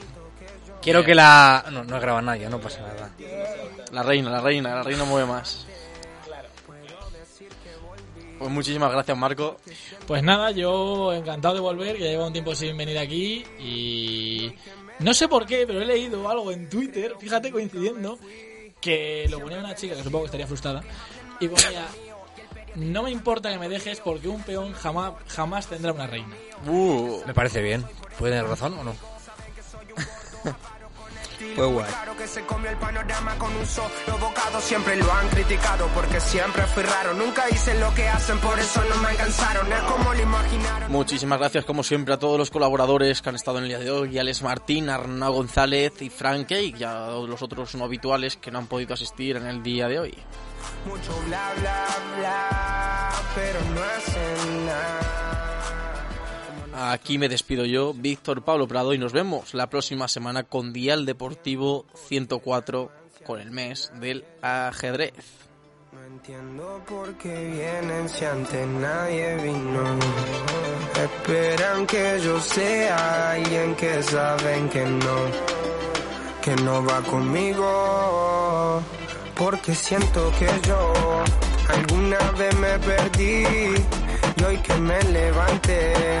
[0.80, 1.66] Quiero que la...
[1.72, 3.10] No, no graba nadie, no pasa nada.
[3.92, 5.66] La reina, la reina, la reina mueve más.
[8.38, 9.58] Pues muchísimas gracias, Marco.
[10.06, 14.52] Pues nada, yo encantado de volver, que llevo un tiempo sin venir aquí y
[14.98, 18.18] no sé por qué, pero he leído algo en Twitter, fíjate coincidiendo,
[18.80, 20.82] que lo ponía una chica que supongo que estaría frustrada
[21.40, 21.86] y ponía
[22.76, 26.34] no me importa que me dejes porque un peón jamás jamás tendrá una reina.
[26.66, 27.84] Uh, Me parece bien.
[28.18, 28.94] ¿Puede tener razón o no?
[31.56, 31.86] Fue guay.
[31.88, 33.88] Claro que se comió el panorama con un solo
[34.20, 34.60] bocado.
[34.60, 37.14] Siempre lo han criticado porque siempre fui raro.
[37.14, 39.72] Nunca hice lo que hacen, por eso no me alcanzaron.
[39.72, 40.92] Es como lo imaginaron.
[40.92, 43.90] Muchísimas gracias, como siempre, a todos los colaboradores que han estado en el día de
[43.90, 44.14] hoy.
[44.14, 48.58] Y Alex Martín, Arnau González y Frank y a los otros no habituales que no
[48.58, 50.14] han podido asistir en el día de hoy.
[50.86, 51.86] Mucho bla bla
[52.18, 55.45] bla, pero no hacen nada.
[56.78, 61.06] Aquí me despido yo, Víctor Pablo Prado, y nos vemos la próxima semana con Dial
[61.06, 62.92] Deportivo 104
[63.24, 65.14] con el mes del ajedrez.
[65.90, 69.98] No entiendo por qué vienen si antes nadie vino.
[71.02, 75.16] Esperan que yo sea alguien que saben que no,
[76.42, 78.82] que no va conmigo.
[79.34, 80.92] Porque siento que yo
[81.70, 83.46] alguna vez me perdí
[84.36, 86.20] y hoy que me levanté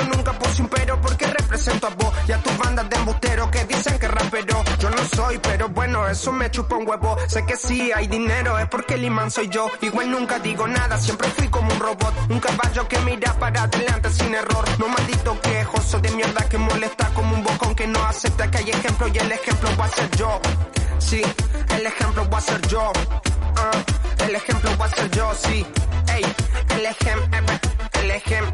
[0.05, 3.65] nunca puse un pero porque represento a vos y a tus bandas de embusteros que
[3.65, 4.63] dicen que rapero.
[4.79, 7.17] Yo no soy, pero bueno, eso me chupa un huevo.
[7.27, 9.69] Sé que sí hay dinero, es porque el imán soy yo.
[9.81, 12.13] Igual nunca digo nada, siempre fui como un robot.
[12.29, 14.65] Un caballo que mira para adelante sin error.
[14.79, 18.69] No maldito quejoso de mierda que molesta como un bocón que no acepta que hay
[18.71, 20.39] ejemplo y el ejemplo va a ser yo.
[20.99, 21.21] Sí,
[21.75, 22.91] el ejemplo va a ser yo.
[23.55, 23.71] Ah,
[24.27, 25.65] el ejemplo va a ser yo, sí.
[26.13, 26.23] Ey,
[26.75, 27.59] el ejemplo,
[27.93, 28.53] el ejemplo,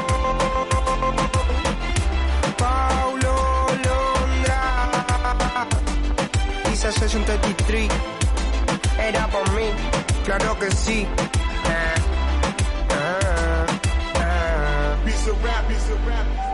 [6.89, 7.89] Session 33.
[8.97, 9.69] Era por mí,
[10.25, 11.05] claro que sí.
[11.65, 11.93] Ah,
[12.89, 13.65] ah,
[14.15, 14.95] ah.
[15.43, 16.50] Rap, piece rap.